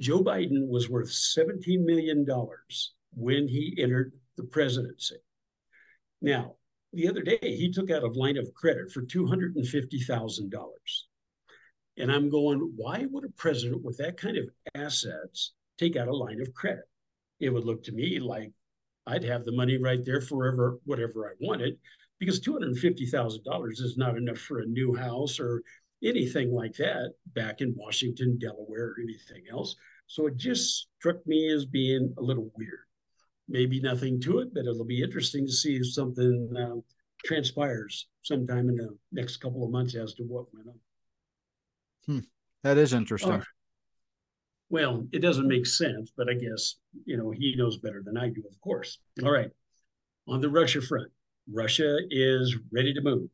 Joe 0.00 0.22
Biden 0.22 0.68
was 0.68 0.90
worth 0.90 1.08
$17 1.08 1.84
million 1.84 2.26
when 3.14 3.48
he 3.48 3.76
entered 3.78 4.12
the 4.36 4.44
presidency. 4.44 5.16
Now, 6.20 6.56
the 6.92 7.08
other 7.08 7.22
day, 7.22 7.38
he 7.42 7.70
took 7.70 7.90
out 7.90 8.02
a 8.02 8.08
line 8.08 8.36
of 8.36 8.52
credit 8.54 8.90
for 8.90 9.02
$250,000. 9.02 10.50
And 11.98 12.12
I'm 12.12 12.30
going, 12.30 12.72
why 12.76 13.06
would 13.10 13.24
a 13.24 13.30
president 13.30 13.84
with 13.84 13.98
that 13.98 14.16
kind 14.16 14.38
of 14.38 14.48
assets 14.74 15.52
take 15.78 15.96
out 15.96 16.08
a 16.08 16.16
line 16.16 16.40
of 16.40 16.54
credit? 16.54 16.84
It 17.40 17.50
would 17.50 17.64
look 17.64 17.84
to 17.84 17.92
me 17.92 18.18
like 18.20 18.52
I'd 19.08 19.24
have 19.24 19.44
the 19.44 19.52
money 19.52 19.78
right 19.78 20.04
there 20.04 20.20
forever, 20.20 20.78
whatever 20.84 21.26
I 21.26 21.32
wanted, 21.40 21.78
because 22.18 22.40
$250,000 22.40 23.70
is 23.70 23.96
not 23.96 24.16
enough 24.16 24.38
for 24.38 24.60
a 24.60 24.66
new 24.66 24.94
house 24.94 25.40
or 25.40 25.62
anything 26.04 26.52
like 26.52 26.74
that 26.74 27.14
back 27.34 27.60
in 27.60 27.74
Washington, 27.76 28.38
Delaware, 28.38 28.90
or 28.90 28.96
anything 29.02 29.44
else. 29.50 29.74
So 30.06 30.26
it 30.26 30.36
just 30.36 30.88
struck 30.98 31.26
me 31.26 31.50
as 31.50 31.64
being 31.64 32.14
a 32.18 32.22
little 32.22 32.50
weird. 32.56 32.80
Maybe 33.48 33.80
nothing 33.80 34.20
to 34.22 34.40
it, 34.40 34.52
but 34.52 34.66
it'll 34.66 34.84
be 34.84 35.02
interesting 35.02 35.46
to 35.46 35.52
see 35.52 35.76
if 35.76 35.92
something 35.92 36.54
uh, 36.56 36.80
transpires 37.24 38.08
sometime 38.22 38.68
in 38.68 38.76
the 38.76 38.96
next 39.10 39.38
couple 39.38 39.64
of 39.64 39.70
months 39.70 39.94
as 39.94 40.14
to 40.14 40.22
what 40.24 40.52
went 40.52 40.68
on. 40.68 40.80
Hmm. 42.06 42.26
That 42.62 42.76
is 42.76 42.92
interesting. 42.92 43.42
Well, 44.70 45.06
it 45.12 45.20
doesn't 45.20 45.48
make 45.48 45.66
sense, 45.66 46.12
but 46.16 46.28
I 46.28 46.34
guess, 46.34 46.76
you 47.06 47.16
know, 47.16 47.30
he 47.30 47.54
knows 47.56 47.78
better 47.78 48.02
than 48.04 48.18
I 48.18 48.28
do, 48.28 48.42
of 48.50 48.60
course. 48.60 48.98
All 49.24 49.30
right. 49.30 49.50
On 50.26 50.40
the 50.40 50.50
Russia 50.50 50.82
front, 50.82 51.10
Russia 51.50 51.96
is 52.10 52.54
ready 52.70 52.92
to 52.92 53.00
move. 53.00 53.30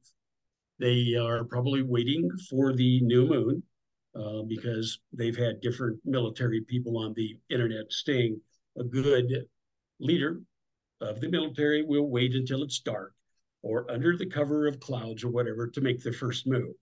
They 0.79 1.14
are 1.16 1.44
probably 1.44 1.83
waiting 1.83 2.31
for 2.49 2.73
the 2.73 3.01
new 3.01 3.27
moon 3.27 3.62
uh, 4.14 4.42
because 4.42 5.01
they've 5.12 5.37
had 5.37 5.61
different 5.61 5.99
military 6.05 6.61
people 6.61 6.99
on 6.99 7.14
the 7.14 7.37
internet 7.51 7.87
saying 7.90 8.40
a 8.79 8.85
good 8.85 9.47
leader 9.99 10.40
of 11.01 11.20
the 11.20 11.29
military 11.29 11.83
will 11.83 12.09
wait 12.09 12.35
until 12.35 12.62
it's 12.62 12.79
dark 12.79 13.12
or 13.62 13.90
under 13.90 14.16
the 14.16 14.27
cover 14.27 14.66
of 14.66 14.79
clouds 14.79 15.25
or 15.25 15.31
whatever 15.31 15.66
to 15.66 15.81
make 15.81 16.03
the 16.03 16.12
first 16.12 16.47
move. 16.47 16.75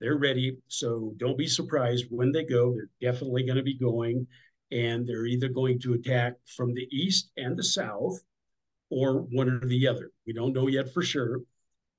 They're 0.00 0.16
ready. 0.16 0.56
So 0.68 1.14
don't 1.18 1.38
be 1.38 1.46
surprised 1.46 2.06
when 2.10 2.32
they 2.32 2.44
go. 2.44 2.72
They're 2.72 3.12
definitely 3.12 3.44
going 3.44 3.58
to 3.58 3.62
be 3.62 3.78
going. 3.78 4.26
And 4.72 5.06
they're 5.06 5.26
either 5.26 5.48
going 5.48 5.80
to 5.80 5.94
attack 5.94 6.34
from 6.56 6.74
the 6.74 6.88
east 6.90 7.30
and 7.36 7.56
the 7.56 7.64
south 7.64 8.18
or 8.88 9.22
one 9.32 9.50
or 9.50 9.66
the 9.66 9.86
other. 9.86 10.10
We 10.26 10.32
don't 10.32 10.52
know 10.52 10.68
yet 10.68 10.92
for 10.92 11.02
sure. 11.02 11.40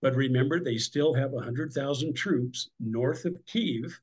But 0.01 0.15
remember, 0.15 0.59
they 0.59 0.77
still 0.77 1.13
have 1.13 1.31
100,000 1.31 2.15
troops 2.15 2.69
north 2.79 3.25
of 3.25 3.35
Kiev. 3.45 3.99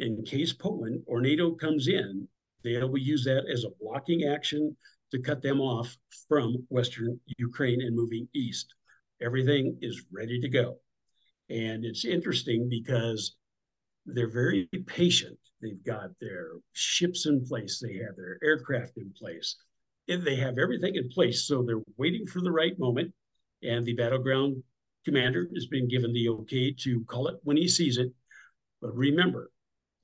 In 0.00 0.24
case 0.24 0.52
Poland 0.52 1.02
or 1.06 1.20
NATO 1.20 1.52
comes 1.54 1.88
in, 1.88 2.26
they'll 2.64 2.96
use 2.96 3.24
that 3.24 3.44
as 3.52 3.64
a 3.64 3.70
blocking 3.80 4.24
action 4.24 4.76
to 5.12 5.20
cut 5.20 5.42
them 5.42 5.60
off 5.60 5.96
from 6.28 6.66
Western 6.68 7.20
Ukraine 7.38 7.82
and 7.82 7.94
moving 7.94 8.28
east. 8.34 8.74
Everything 9.20 9.78
is 9.82 10.04
ready 10.10 10.40
to 10.40 10.48
go. 10.48 10.78
And 11.50 11.84
it's 11.84 12.04
interesting 12.04 12.68
because 12.68 13.36
they're 14.06 14.30
very 14.30 14.68
patient. 14.86 15.36
They've 15.60 15.84
got 15.84 16.10
their 16.20 16.52
ships 16.72 17.26
in 17.26 17.44
place, 17.44 17.80
they 17.80 17.94
have 17.94 18.16
their 18.16 18.38
aircraft 18.42 18.96
in 18.96 19.12
place, 19.18 19.56
and 20.08 20.22
they 20.22 20.36
have 20.36 20.58
everything 20.58 20.94
in 20.94 21.08
place. 21.08 21.44
So 21.46 21.62
they're 21.62 21.82
waiting 21.96 22.26
for 22.26 22.40
the 22.40 22.52
right 22.52 22.78
moment. 22.78 23.12
And 23.62 23.84
the 23.84 23.94
battleground 23.94 24.62
commander 25.04 25.48
has 25.54 25.66
been 25.66 25.88
given 25.88 26.12
the 26.12 26.28
okay 26.28 26.72
to 26.80 27.04
call 27.04 27.26
it 27.26 27.36
when 27.42 27.56
he 27.56 27.68
sees 27.68 27.98
it. 27.98 28.12
But 28.80 28.96
remember, 28.96 29.50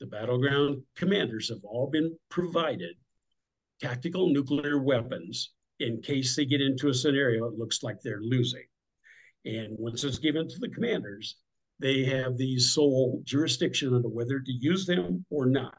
the 0.01 0.07
battleground 0.07 0.83
commanders 0.97 1.49
have 1.49 1.65
all 1.65 1.89
been 1.89 2.15
provided 2.29 2.97
tactical 3.81 4.29
nuclear 4.29 4.79
weapons 4.79 5.53
in 5.81 6.03
case 6.03 6.35
they 6.35 6.45
get 6.45 6.61
into 6.61 6.89
a 6.89 6.95
scenario 6.95 7.47
it 7.47 7.59
looks 7.59 7.83
like 7.83 8.01
they're 8.01 8.21
losing. 8.21 8.65
And 9.47 9.79
once 9.79 10.03
it's 10.03 10.19
given 10.19 10.49
to 10.49 10.59
the 10.59 10.69
commanders, 10.69 11.37
they 11.79 12.05
have 12.05 12.37
the 12.37 12.59
sole 12.59 13.23
jurisdiction 13.25 13.95
on 13.95 14.03
whether 14.03 14.41
to 14.41 14.53
use 14.53 14.87
them 14.87 15.25
or 15.31 15.47
not. 15.47 15.79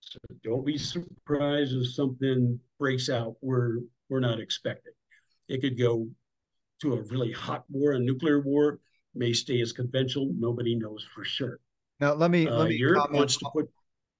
So 0.00 0.18
don't 0.44 0.64
be 0.64 0.78
surprised 0.78 1.74
if 1.74 1.92
something 1.92 2.58
breaks 2.78 3.10
out 3.10 3.34
we're 3.40 3.78
we're 4.08 4.20
not 4.20 4.40
expecting. 4.40 4.92
It 5.48 5.60
could 5.60 5.76
go 5.76 6.08
to 6.82 6.94
a 6.94 7.02
really 7.02 7.32
hot 7.32 7.64
war, 7.68 7.92
a 7.92 7.98
nuclear 7.98 8.40
war, 8.40 8.78
may 9.14 9.32
stay 9.32 9.60
as 9.60 9.72
conventional. 9.72 10.30
Nobody 10.38 10.76
knows 10.76 11.04
for 11.14 11.24
sure. 11.24 11.58
Now 11.98 12.14
let 12.14 12.30
me 12.30 12.46
Uh, 12.46 12.58
let 12.58 12.68
me 12.68 12.76
Europe 12.76 13.06
comment, 13.06 13.18
wants 13.18 13.36
to 13.38 13.50
put 13.52 13.68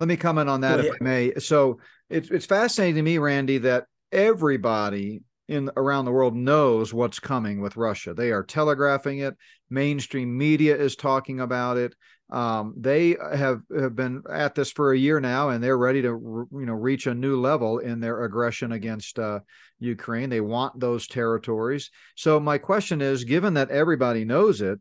let 0.00 0.08
me 0.08 0.16
comment 0.16 0.48
on 0.48 0.62
that 0.62 0.80
if. 0.80 0.92
I 0.92 1.04
may. 1.04 1.34
So 1.38 1.78
it's 2.10 2.28
it's 2.30 2.46
fascinating 2.46 2.96
to 2.96 3.02
me, 3.02 3.18
Randy, 3.18 3.58
that 3.58 3.86
everybody 4.10 5.22
in 5.48 5.70
around 5.76 6.04
the 6.04 6.12
world 6.12 6.36
knows 6.36 6.92
what's 6.92 7.18
coming 7.18 7.60
with 7.60 7.76
Russia. 7.76 8.12
They 8.12 8.30
are 8.30 8.44
telegraphing 8.44 9.20
it. 9.20 9.34
Mainstream 9.70 10.36
media 10.36 10.76
is 10.76 10.94
talking 10.94 11.40
about 11.40 11.78
it. 11.78 11.94
Um, 12.30 12.74
they 12.76 13.16
have 13.34 13.62
have 13.74 13.96
been 13.96 14.22
at 14.30 14.54
this 14.54 14.70
for 14.70 14.92
a 14.92 14.98
year 14.98 15.18
now, 15.18 15.48
and 15.48 15.64
they're 15.64 15.78
ready 15.78 16.02
to 16.02 16.08
you 16.08 16.66
know 16.66 16.74
reach 16.74 17.06
a 17.06 17.14
new 17.14 17.40
level 17.40 17.78
in 17.78 18.00
their 18.00 18.22
aggression 18.24 18.72
against 18.72 19.18
uh, 19.18 19.40
Ukraine. 19.78 20.28
They 20.28 20.42
want 20.42 20.78
those 20.78 21.06
territories. 21.06 21.90
So 22.16 22.38
my 22.38 22.58
question 22.58 23.00
is, 23.00 23.24
given 23.24 23.54
that 23.54 23.70
everybody 23.70 24.26
knows 24.26 24.60
it, 24.60 24.78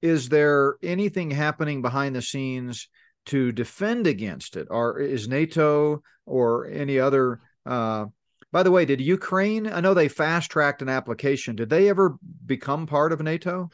is 0.00 0.28
there 0.28 0.74
anything 0.82 1.30
happening 1.30 1.82
behind 1.82 2.16
the 2.16 2.22
scenes 2.22 2.88
to 3.26 3.52
defend 3.52 4.08
against 4.08 4.56
it? 4.56 4.66
Or 4.68 4.98
is 4.98 5.28
NATO 5.28 6.02
or 6.26 6.66
any 6.66 6.98
other? 6.98 7.40
Uh, 7.64 8.06
by 8.52 8.62
the 8.62 8.70
way, 8.70 8.84
did 8.84 9.00
Ukraine? 9.00 9.66
I 9.66 9.80
know 9.80 9.94
they 9.94 10.08
fast 10.08 10.50
tracked 10.50 10.82
an 10.82 10.88
application. 10.90 11.56
Did 11.56 11.70
they 11.70 11.88
ever 11.88 12.16
become 12.44 12.86
part 12.86 13.12
of 13.12 13.20
NATO? 13.22 13.70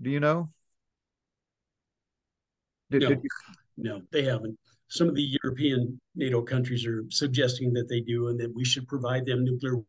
Do 0.00 0.10
you 0.10 0.18
know? 0.18 0.50
Did, 2.90 3.02
No. 3.02 3.08
did 3.10 3.20
you, 3.22 3.30
No, 3.76 4.02
they 4.10 4.22
haven't. 4.22 4.58
Some 4.88 5.08
of 5.08 5.14
the 5.14 5.36
European 5.42 6.00
NATO 6.14 6.40
countries 6.40 6.86
are 6.86 7.04
suggesting 7.10 7.72
that 7.74 7.88
they 7.88 8.00
do, 8.00 8.28
and 8.28 8.40
that 8.40 8.54
we 8.54 8.64
should 8.64 8.88
provide 8.88 9.26
them 9.26 9.44
nuclear 9.44 9.82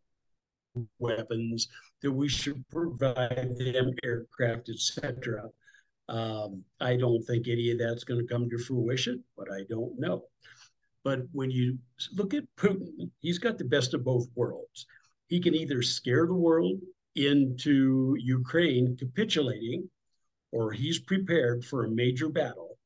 weapons, 1.00 1.70
that 2.02 2.12
we 2.12 2.28
should 2.28 2.67
provide 2.70 3.56
them 3.58 3.93
aircraft, 4.04 4.70
etc. 4.70 5.50
Um, 6.10 6.63
I 6.80 6.98
don't 6.98 7.24
think 7.24 7.48
any 7.48 7.72
of 7.72 7.80
that's 7.80 8.04
going 8.04 8.20
to 8.20 8.34
come 8.34 8.50
to 8.50 8.58
fruition, 8.58 9.24
but 9.38 9.52
I 9.52 9.63
don't 9.70 9.98
know. 10.00 10.24
But 11.08 11.22
when 11.32 11.50
you 11.50 11.80
look 12.17 12.34
at 12.34 12.43
Putin, 12.58 13.10
he's 13.22 13.39
got 13.39 13.58
the 13.58 13.63
best 13.63 13.93
of 13.93 14.04
both 14.04 14.28
worlds. 14.36 14.86
He 15.28 15.39
can 15.39 15.56
either 15.56 15.82
scare 15.82 16.28
the 16.28 16.34
world 16.34 16.82
into 17.15 18.17
Ukraine 18.20 18.98
capitulating, 18.98 19.89
or 20.52 20.74
he's 20.74 21.00
prepared 21.00 21.63
for 21.63 21.86
a 21.86 21.89
major 21.89 22.28
battle, 22.28 22.78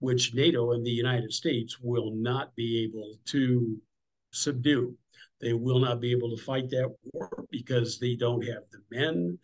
which 0.00 0.34
NATO 0.34 0.72
and 0.72 0.84
the 0.84 0.90
United 0.90 1.32
States 1.32 1.78
will 1.80 2.10
not 2.16 2.52
be 2.56 2.82
able 2.82 3.14
to 3.26 3.80
subdue. 4.32 4.96
They 5.40 5.52
will 5.52 5.78
not 5.78 6.00
be 6.00 6.10
able 6.10 6.36
to 6.36 6.42
fight 6.42 6.68
that 6.70 6.92
war 7.12 7.44
because 7.52 8.00
they 8.00 8.16
don't 8.16 8.44
have 8.44 8.64
the 8.72 8.82
men, 8.90 9.38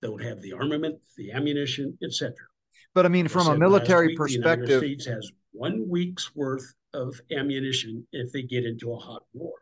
don't 0.00 0.22
have 0.22 0.40
the 0.42 0.52
armament, 0.52 1.00
the 1.16 1.32
ammunition, 1.32 1.98
etc. 2.04 2.36
but 2.94 3.04
I 3.04 3.08
mean, 3.08 3.26
from 3.26 3.48
a 3.48 3.58
military 3.58 4.14
perspective, 4.14 4.80
The 4.80 4.86
United 4.86 5.00
States 5.02 5.06
has 5.06 5.32
one 5.50 5.88
week's 5.88 6.36
worth 6.36 6.72
of 6.94 7.20
ammunition 7.36 8.06
if 8.12 8.32
they 8.32 8.42
get 8.42 8.64
into 8.64 8.92
a 8.92 8.96
hot 8.96 9.22
war. 9.32 9.52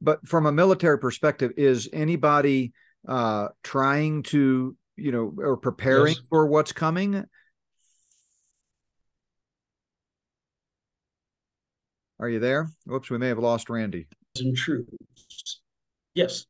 but 0.00 0.26
from 0.26 0.46
a 0.46 0.52
military 0.52 0.98
perspective, 0.98 1.52
is 1.56 1.88
anybody 1.92 2.72
uh, 3.06 3.48
trying 3.64 4.22
to, 4.24 4.76
you 4.96 5.12
know, 5.12 5.32
or 5.38 5.56
preparing 5.56 6.14
Yes. 6.14 6.22
for 6.28 6.46
what's 6.46 6.72
coming? 6.72 7.24
Are 12.20 12.28
you 12.28 12.38
there? 12.40 12.68
Whoops, 12.86 13.10
we 13.10 13.18
may 13.18 13.28
have 13.28 13.38
lost 13.38 13.70
Randy. 13.70 14.08
And 14.38 14.56
troops. 14.56 15.60
Yes. 16.14 16.46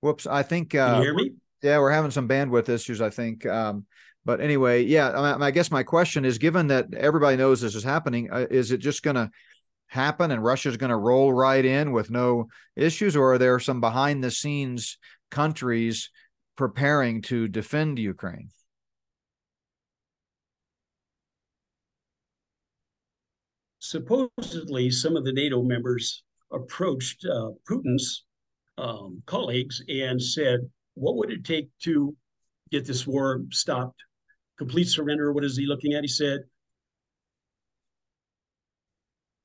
Whoops, 0.00 0.26
I 0.26 0.42
think. 0.42 0.70
Can 0.70 0.80
Uh, 0.80 0.96
you 0.98 1.02
hear 1.02 1.14
me? 1.14 1.32
yeah, 1.62 1.78
we're 1.78 1.92
having 1.92 2.10
some 2.10 2.28
bandwidth 2.28 2.68
issues. 2.68 3.00
I 3.00 3.10
think. 3.10 3.46
Um, 3.46 3.86
but 4.24 4.40
anyway, 4.40 4.84
yeah. 4.84 5.08
I, 5.10 5.46
I 5.46 5.50
guess 5.50 5.70
my 5.70 5.82
question 5.82 6.24
is: 6.24 6.38
given 6.38 6.68
that 6.68 6.92
everybody 6.94 7.36
knows 7.36 7.60
this 7.60 7.74
is 7.74 7.84
happening, 7.84 8.30
uh, 8.30 8.46
is 8.50 8.70
it 8.70 8.78
just 8.78 9.02
going 9.02 9.16
to 9.16 9.30
happen 9.86 10.30
and 10.30 10.42
Russia's 10.42 10.78
going 10.78 10.90
to 10.90 10.96
roll 10.96 11.32
right 11.32 11.64
in 11.64 11.92
with 11.92 12.10
no 12.10 12.48
issues, 12.76 13.14
or 13.14 13.34
are 13.34 13.38
there 13.38 13.58
some 13.58 13.80
behind-the-scenes 13.80 14.96
countries 15.30 16.10
preparing 16.56 17.20
to 17.22 17.46
defend 17.46 17.98
Ukraine? 17.98 18.48
Supposedly, 23.80 24.90
some 24.90 25.16
of 25.16 25.24
the 25.24 25.32
NATO 25.32 25.62
members 25.62 26.22
approached 26.52 27.26
uh, 27.26 27.50
Putin's 27.68 28.24
um, 28.78 29.22
colleagues 29.26 29.82
and 29.88 30.22
said, 30.22 30.60
What 30.94 31.16
would 31.16 31.30
it 31.30 31.44
take 31.44 31.68
to 31.80 32.16
get 32.70 32.86
this 32.86 33.06
war 33.06 33.42
stopped? 33.50 34.02
Complete 34.62 34.86
surrender. 34.86 35.32
What 35.32 35.42
is 35.44 35.56
he 35.56 35.66
looking 35.66 35.94
at? 35.94 36.02
He 36.04 36.08
said, 36.08 36.42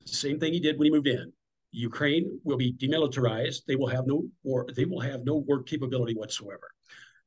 Same 0.04 0.38
thing 0.38 0.52
he 0.52 0.60
did 0.60 0.78
when 0.78 0.86
he 0.86 0.92
moved 0.92 1.08
in. 1.08 1.32
Ukraine 1.72 2.40
will 2.44 2.56
be 2.56 2.72
demilitarized. 2.72 3.64
They 3.66 3.74
will 3.74 3.88
have 3.88 4.06
no 4.06 4.28
war. 4.44 4.68
They 4.76 4.84
will 4.84 5.00
have 5.00 5.24
no 5.24 5.38
war 5.38 5.64
capability 5.64 6.14
whatsoever. 6.14 6.70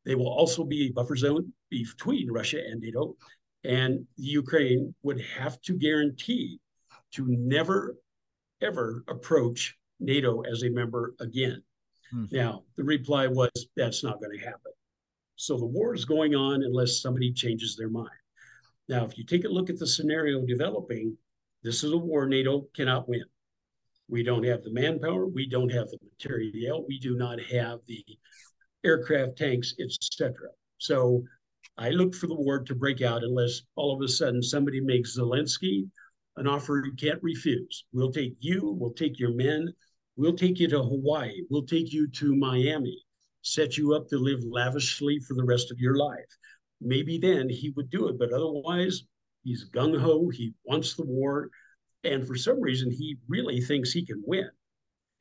They 0.05 0.15
will 0.15 0.29
also 0.29 0.63
be 0.63 0.87
a 0.87 0.91
buffer 0.93 1.17
zone 1.17 1.51
between 1.69 2.31
Russia 2.31 2.61
and 2.65 2.79
NATO, 2.79 3.17
and 3.65 4.07
Ukraine 4.15 4.95
would 5.03 5.19
have 5.19 5.61
to 5.63 5.73
guarantee 5.73 6.61
to 7.15 7.25
never, 7.27 7.97
ever 8.61 9.03
approach 9.09 9.75
NATO 9.99 10.43
as 10.43 10.63
a 10.63 10.69
member 10.69 11.13
again. 11.19 11.61
Hmm. 12.09 12.23
Now, 12.31 12.63
the 12.77 12.85
reply 12.85 13.27
was 13.27 13.51
that's 13.75 14.01
not 14.01 14.21
going 14.21 14.39
to 14.39 14.45
happen. 14.45 14.70
So 15.41 15.57
the 15.57 15.65
war 15.65 15.95
is 15.95 16.05
going 16.05 16.35
on 16.35 16.61
unless 16.61 17.01
somebody 17.01 17.33
changes 17.33 17.75
their 17.75 17.89
mind. 17.89 18.11
Now, 18.87 19.05
if 19.05 19.17
you 19.17 19.25
take 19.25 19.43
a 19.43 19.49
look 19.49 19.71
at 19.71 19.79
the 19.79 19.87
scenario 19.87 20.45
developing, 20.45 21.17
this 21.63 21.83
is 21.83 21.91
a 21.91 21.97
war 21.97 22.27
NATO 22.27 22.67
cannot 22.75 23.09
win. 23.09 23.23
We 24.07 24.21
don't 24.21 24.43
have 24.43 24.61
the 24.61 24.71
manpower, 24.71 25.25
we 25.25 25.49
don't 25.49 25.71
have 25.71 25.87
the 25.87 25.97
material, 26.03 26.85
we 26.87 26.99
do 26.99 27.17
not 27.17 27.41
have 27.41 27.79
the 27.87 28.05
aircraft, 28.83 29.35
tanks, 29.35 29.73
etc. 29.79 30.35
So 30.77 31.23
I 31.75 31.89
look 31.89 32.13
for 32.13 32.27
the 32.27 32.35
war 32.35 32.59
to 32.59 32.75
break 32.75 33.01
out 33.01 33.23
unless 33.23 33.63
all 33.75 33.95
of 33.95 34.03
a 34.03 34.07
sudden 34.07 34.43
somebody 34.43 34.79
makes 34.79 35.17
Zelensky 35.17 35.89
an 36.37 36.45
offer 36.45 36.83
he 36.85 36.91
can't 37.03 37.23
refuse. 37.23 37.85
We'll 37.91 38.11
take 38.11 38.35
you, 38.41 38.77
we'll 38.79 38.93
take 38.93 39.17
your 39.17 39.33
men, 39.33 39.73
we'll 40.17 40.35
take 40.35 40.59
you 40.59 40.67
to 40.67 40.83
Hawaii, 40.83 41.41
we'll 41.49 41.65
take 41.65 41.91
you 41.91 42.07
to 42.11 42.35
Miami, 42.35 43.03
set 43.41 43.77
you 43.77 43.93
up 43.93 44.07
to 44.07 44.17
live 44.17 44.43
lavishly 44.43 45.19
for 45.19 45.33
the 45.33 45.43
rest 45.43 45.71
of 45.71 45.79
your 45.79 45.95
life. 45.95 46.37
Maybe 46.79 47.17
then 47.17 47.49
he 47.49 47.71
would 47.75 47.89
do 47.89 48.07
it, 48.07 48.17
but 48.17 48.33
otherwise, 48.33 49.03
he's 49.43 49.69
gung 49.69 49.99
ho, 49.99 50.29
he 50.29 50.53
wants 50.65 50.95
the 50.95 51.05
war, 51.05 51.49
and 52.03 52.25
for 52.25 52.35
some 52.35 52.59
reason, 52.59 52.89
he 52.89 53.17
really 53.27 53.61
thinks 53.61 53.91
he 53.91 54.05
can 54.05 54.21
win. 54.25 54.49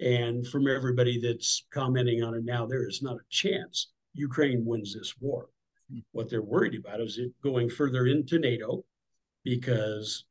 And 0.01 0.47
from 0.47 0.67
everybody 0.67 1.21
that's 1.21 1.67
commenting 1.73 2.23
on 2.23 2.35
it 2.35 2.45
now, 2.45 2.65
there 2.65 2.89
is 2.89 3.03
not 3.03 3.17
a 3.17 3.29
chance 3.29 3.89
Ukraine 4.15 4.65
wins 4.65 4.95
this 4.95 5.15
war. 5.21 5.49
What 6.13 6.31
they're 6.31 6.43
worried 6.43 6.79
about 6.79 7.01
is 7.01 7.19
it 7.19 7.33
going 7.43 7.69
further 7.69 8.07
into 8.07 8.39
NATO 8.39 8.85
because 9.45 10.25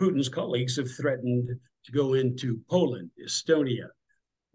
Putin's 0.00 0.28
colleagues 0.28 0.76
have 0.76 0.90
threatened 0.90 1.48
to 1.84 1.92
go 1.92 2.14
into 2.14 2.60
Poland, 2.68 3.10
Estonia, 3.24 3.88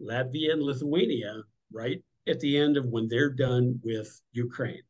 Latvia, 0.00 0.52
and 0.52 0.62
Lithuania 0.62 1.42
right 1.72 2.02
at 2.26 2.40
the 2.40 2.56
end 2.58 2.76
of 2.76 2.86
when 2.86 3.08
they're 3.08 3.30
done 3.30 3.80
with 3.82 4.20
Ukraine. 4.32 4.82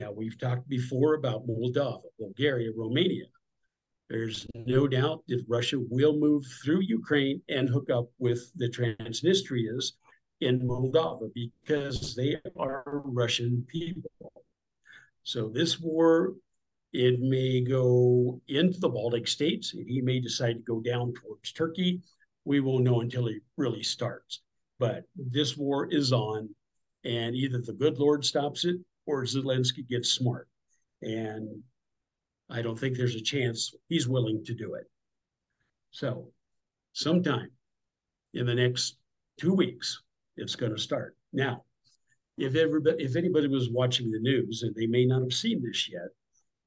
Now, 0.00 0.10
we've 0.10 0.38
talked 0.38 0.68
before 0.68 1.14
about 1.14 1.46
Moldova, 1.46 2.02
Bulgaria, 2.18 2.70
Romania. 2.74 3.26
There's 4.08 4.46
no 4.54 4.88
doubt 4.88 5.22
that 5.28 5.44
Russia 5.48 5.78
will 5.90 6.18
move 6.18 6.44
through 6.62 6.80
Ukraine 6.80 7.42
and 7.48 7.68
hook 7.68 7.90
up 7.90 8.06
with 8.18 8.50
the 8.56 8.68
Transnistrias 8.68 9.92
in 10.40 10.60
Moldova 10.60 11.30
because 11.34 12.14
they 12.14 12.36
are 12.58 13.02
Russian 13.04 13.64
people. 13.68 14.10
So 15.22 15.48
this 15.48 15.78
war, 15.78 16.34
it 16.92 17.20
may 17.20 17.60
go 17.60 18.40
into 18.48 18.80
the 18.80 18.88
Baltic 18.88 19.28
states. 19.28 19.70
He 19.70 20.00
may 20.00 20.20
decide 20.20 20.54
to 20.54 20.62
go 20.62 20.80
down 20.80 21.14
towards 21.14 21.52
Turkey. 21.52 22.00
We 22.44 22.60
won't 22.60 22.84
know 22.84 23.00
until 23.00 23.26
he 23.26 23.38
really 23.56 23.82
starts. 23.82 24.42
But 24.78 25.04
this 25.16 25.56
war 25.56 25.86
is 25.90 26.12
on, 26.12 26.48
and 27.04 27.34
either 27.34 27.60
the 27.60 27.72
good 27.72 27.98
Lord 27.98 28.24
stops 28.24 28.64
it 28.64 28.76
or 29.06 29.24
Zelensky 29.24 29.86
gets 29.86 30.10
smart. 30.10 30.48
And 31.02 31.62
I 32.48 32.62
don't 32.62 32.78
think 32.78 32.96
there's 32.96 33.16
a 33.16 33.20
chance 33.20 33.74
he's 33.88 34.08
willing 34.08 34.44
to 34.44 34.54
do 34.54 34.74
it. 34.74 34.84
So, 35.90 36.28
sometime 36.92 37.50
in 38.34 38.46
the 38.46 38.54
next 38.54 38.96
two 39.38 39.54
weeks, 39.54 40.02
it's 40.36 40.56
going 40.56 40.72
to 40.72 40.80
start. 40.80 41.16
Now, 41.32 41.64
if 42.38 42.54
everybody, 42.54 43.04
if 43.04 43.16
anybody 43.16 43.48
was 43.48 43.70
watching 43.70 44.10
the 44.10 44.20
news 44.20 44.62
and 44.62 44.74
they 44.74 44.86
may 44.86 45.04
not 45.04 45.22
have 45.22 45.32
seen 45.32 45.62
this 45.62 45.90
yet, 45.90 46.08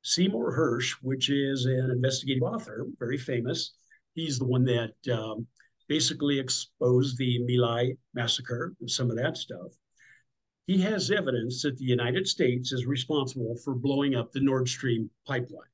Seymour 0.03 0.55
Hersh, 0.55 0.91
which 1.01 1.29
is 1.29 1.65
an 1.65 1.89
investigative 1.91 2.43
author, 2.43 2.85
very 2.99 3.17
famous, 3.17 3.73
he's 4.13 4.37
the 4.37 4.45
one 4.45 4.63
that 4.65 4.93
um, 5.11 5.47
basically 5.87 6.39
exposed 6.39 7.17
the 7.17 7.39
My 7.47 7.67
Lai 7.67 7.93
massacre 8.13 8.75
and 8.79 8.89
some 8.89 9.09
of 9.09 9.17
that 9.17 9.37
stuff. 9.37 9.71
He 10.67 10.81
has 10.81 11.11
evidence 11.11 11.61
that 11.61 11.77
the 11.77 11.85
United 11.85 12.27
States 12.27 12.71
is 12.71 12.85
responsible 12.85 13.55
for 13.63 13.75
blowing 13.75 14.15
up 14.15 14.31
the 14.31 14.39
Nord 14.39 14.67
Stream 14.67 15.09
pipeline. 15.27 15.69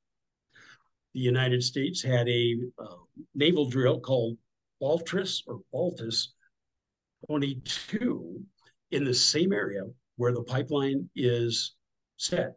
The 1.14 1.20
United 1.20 1.62
States 1.62 2.02
had 2.02 2.28
a 2.28 2.56
uh, 2.78 2.96
naval 3.34 3.68
drill 3.68 4.00
called 4.00 4.36
Baltris 4.82 5.42
or 5.46 5.60
Baltus 5.72 6.34
22 7.26 8.42
in 8.90 9.04
the 9.04 9.14
same 9.14 9.52
area 9.52 9.82
where 10.16 10.32
the 10.32 10.42
pipeline 10.42 11.08
is 11.16 11.74
set. 12.16 12.54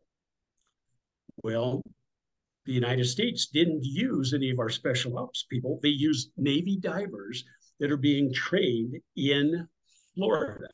Well, 1.44 1.82
the 2.66 2.74
United 2.74 3.06
States 3.06 3.48
didn't 3.48 3.84
use 3.84 4.34
any 4.34 4.50
of 4.50 4.60
our 4.60 4.70
special 4.70 5.18
ops 5.18 5.46
people. 5.50 5.80
They 5.82 5.90
used 5.90 6.32
Navy 6.36 6.78
divers 6.78 7.46
that 7.80 7.92
are 7.92 7.98
being 7.98 8.34
trained 8.34 8.96
in 9.16 9.68
Florida. 10.16 10.68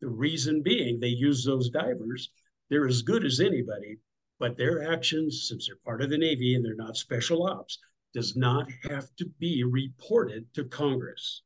The 0.00 0.08
reason 0.08 0.62
being, 0.62 1.00
they 1.00 1.08
use 1.08 1.44
those 1.44 1.70
divers. 1.70 2.30
They're 2.68 2.86
as 2.86 3.02
good 3.02 3.24
as 3.24 3.40
anybody, 3.40 3.98
but 4.38 4.56
their 4.56 4.92
actions, 4.92 5.46
since 5.48 5.66
they're 5.66 5.76
part 5.84 6.02
of 6.02 6.10
the 6.10 6.18
Navy 6.18 6.54
and 6.54 6.64
they're 6.64 6.74
not 6.74 6.96
special 6.96 7.46
ops, 7.46 7.78
does 8.12 8.36
not 8.36 8.70
have 8.90 9.14
to 9.16 9.26
be 9.38 9.64
reported 9.64 10.46
to 10.54 10.64
Congress. 10.64 11.42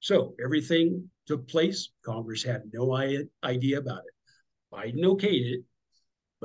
So 0.00 0.34
everything 0.42 1.10
took 1.26 1.48
place. 1.48 1.90
Congress 2.04 2.42
had 2.42 2.62
no 2.72 2.96
idea 2.96 3.78
about 3.78 4.02
it. 4.06 4.14
Biden 4.72 5.04
okayed 5.04 5.54
it, 5.54 5.64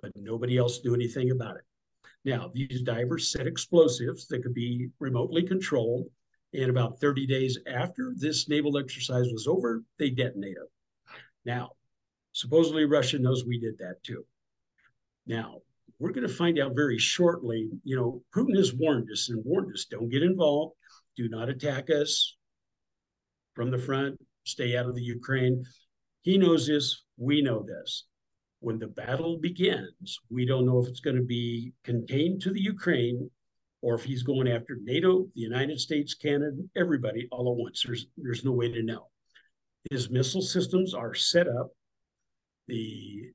but 0.02 0.12
nobody 0.16 0.58
else 0.58 0.84
knew 0.84 0.94
anything 0.94 1.32
about 1.32 1.58
it. 1.58 1.64
Now, 2.24 2.52
these 2.54 2.82
divers 2.84 3.32
set 3.32 3.48
explosives 3.48 4.28
that 4.28 4.44
could 4.44 4.54
be 4.54 4.90
remotely 5.00 5.44
controlled. 5.44 6.08
And 6.54 6.70
about 6.70 7.00
30 7.00 7.26
days 7.26 7.58
after 7.68 8.14
this 8.16 8.48
naval 8.48 8.78
exercise 8.78 9.28
was 9.32 9.48
over, 9.48 9.84
they 9.98 10.10
detonated. 10.10 10.64
Now, 11.46 11.72
supposedly 12.34 12.86
Russia 12.86 13.20
knows 13.20 13.46
we 13.46 13.60
did 13.60 13.78
that 13.80 13.96
too. 14.04 14.26
Now, 15.26 15.60
we're 16.00 16.12
going 16.12 16.28
to 16.28 16.34
find 16.34 16.60
out 16.60 16.76
very 16.76 16.98
shortly. 16.98 17.70
You 17.84 17.96
know, 17.96 18.24
Putin 18.36 18.58
has 18.58 18.74
warned 18.74 19.10
us 19.12 19.30
and 19.30 19.44
warned 19.46 19.72
us 19.74 19.86
don't 19.86 20.10
get 20.10 20.24
involved, 20.24 20.76
do 21.16 21.30
not 21.30 21.50
attack 21.50 21.90
us 21.90 22.36
from 23.54 23.70
the 23.70 23.78
front, 23.78 24.20
stay 24.44 24.76
out 24.76 24.88
of 24.88 24.96
the 24.96 25.04
Ukraine. 25.04 25.64
He 26.24 26.38
knows 26.38 26.68
this, 26.68 27.04
we 27.18 27.42
know 27.42 27.64
this. 27.64 28.06
When 28.60 28.80
the 28.80 28.88
battle 28.88 29.38
begins, 29.40 30.20
we 30.30 30.46
don't 30.46 30.66
know 30.66 30.80
if 30.80 30.88
it's 30.88 31.00
going 31.00 31.16
to 31.16 31.24
be 31.24 31.74
contained 31.84 32.42
to 32.44 32.52
the 32.52 32.62
Ukraine 32.62 33.30
or 33.82 33.96
if 33.96 34.04
he's 34.04 34.24
going 34.24 34.48
after 34.48 34.78
NATO, 34.84 35.24
the 35.36 35.42
United 35.42 35.80
States, 35.80 36.14
Canada, 36.14 36.58
everybody 36.76 37.28
all 37.32 37.52
at 37.52 37.58
once. 37.58 37.84
There's 37.86 38.06
there's 38.18 38.46
no 38.46 38.52
way 38.52 38.72
to 38.72 38.84
know. 38.84 39.11
His 39.90 40.10
missile 40.10 40.42
systems 40.42 40.94
are 40.94 41.14
set 41.14 41.48
up. 41.48 41.72
The 42.68 43.32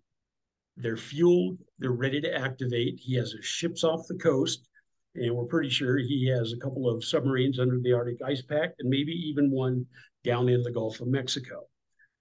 they're 0.77 0.97
fueled. 0.97 1.59
They're 1.79 1.91
ready 1.91 2.21
to 2.21 2.35
activate. 2.39 3.01
He 3.01 3.17
has 3.17 3.33
his 3.33 3.45
ships 3.45 3.83
off 3.83 4.07
the 4.09 4.17
coast, 4.17 4.69
and 5.15 5.35
we're 5.35 5.47
pretty 5.47 5.71
sure 5.71 5.97
he 5.97 6.29
has 6.29 6.53
a 6.53 6.59
couple 6.59 6.89
of 6.89 7.03
submarines 7.03 7.59
under 7.59 7.81
the 7.81 7.93
Arctic 7.93 8.19
ice 8.25 8.43
pack, 8.43 8.75
and 8.79 8.89
maybe 8.89 9.13
even 9.13 9.51
one 9.51 9.87
down 10.23 10.49
in 10.49 10.63
the 10.63 10.71
Gulf 10.71 11.01
of 11.01 11.09
Mexico. 11.09 11.63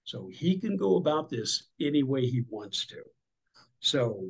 So 0.06 0.30
he 0.32 0.58
can 0.60 0.78
go 0.78 0.96
about 0.96 1.30
this 1.30 1.68
any 1.82 2.04
way 2.04 2.26
he 2.26 2.44
wants 2.50 2.86
to. 2.88 3.02
So 3.80 4.30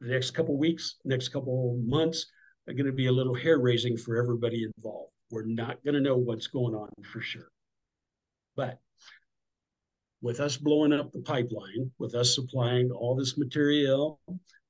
the 0.00 0.08
next 0.08 0.32
couple 0.32 0.58
weeks, 0.58 0.96
next 1.04 1.28
couple 1.28 1.78
months 1.84 2.26
are 2.66 2.74
going 2.74 2.86
to 2.86 2.92
be 2.92 3.06
a 3.06 3.12
little 3.12 3.34
hair 3.34 3.60
raising 3.60 3.96
for 3.96 4.16
everybody 4.16 4.64
involved. 4.76 5.12
We're 5.30 5.46
not 5.46 5.82
going 5.84 5.94
to 5.94 6.00
know 6.00 6.16
what's 6.16 6.48
going 6.48 6.74
on 6.74 6.88
for 7.04 7.20
sure. 7.20 7.51
But 8.56 8.78
with 10.20 10.40
us 10.40 10.56
blowing 10.56 10.92
up 10.92 11.12
the 11.12 11.20
pipeline, 11.20 11.90
with 11.98 12.14
us 12.14 12.34
supplying 12.34 12.90
all 12.90 13.16
this 13.16 13.36
material, 13.36 14.20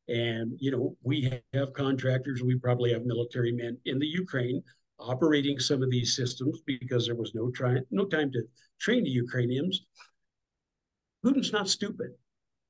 and 0.09 0.57
you 0.59 0.71
know, 0.71 0.97
we 1.03 1.41
have 1.53 1.73
contractors, 1.75 2.43
we 2.43 2.59
probably 2.59 2.93
have 2.93 3.05
military 3.05 3.53
men 3.53 3.79
in 3.85 3.99
the 3.99 4.07
Ukraine 4.07 4.63
operating 4.99 5.59
some 5.59 5.83
of 5.83 5.91
these 5.91 6.17
systems 6.17 6.61
because 6.67 7.07
there 7.07 7.15
was 7.15 7.35
no 7.35 7.51
try, 7.51 7.79
no 7.91 8.05
time 8.05 8.31
to 8.33 8.43
train 8.81 9.05
the 9.05 9.11
Ukrainians. 9.11 9.85
Putin's 11.25 11.53
not 11.53 11.69
stupid. 11.69 12.11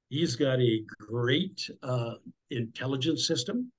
He's 0.09 0.37
got 0.37 0.61
a 0.61 0.85
great 0.99 1.69
uh, 1.83 2.15
intelligence 2.51 3.27
system. 3.27 3.73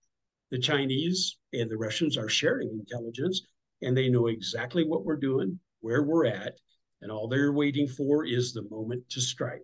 The 0.50 0.60
Chinese 0.60 1.38
and 1.54 1.70
the 1.70 1.78
Russians 1.78 2.18
are 2.18 2.30
sharing 2.30 2.70
intelligence, 2.70 3.42
and 3.82 3.96
they 3.96 4.10
know 4.10 4.28
exactly 4.28 4.84
what 4.84 5.06
we're 5.06 5.16
doing, 5.16 5.60
where 5.82 6.04
we're 6.04 6.26
at, 6.26 6.56
and 7.04 7.12
all 7.12 7.28
they're 7.28 7.52
waiting 7.52 7.88
for 7.88 8.26
is 8.26 8.54
the 8.54 8.68
moment 8.72 9.08
to 9.10 9.22
strike. 9.22 9.62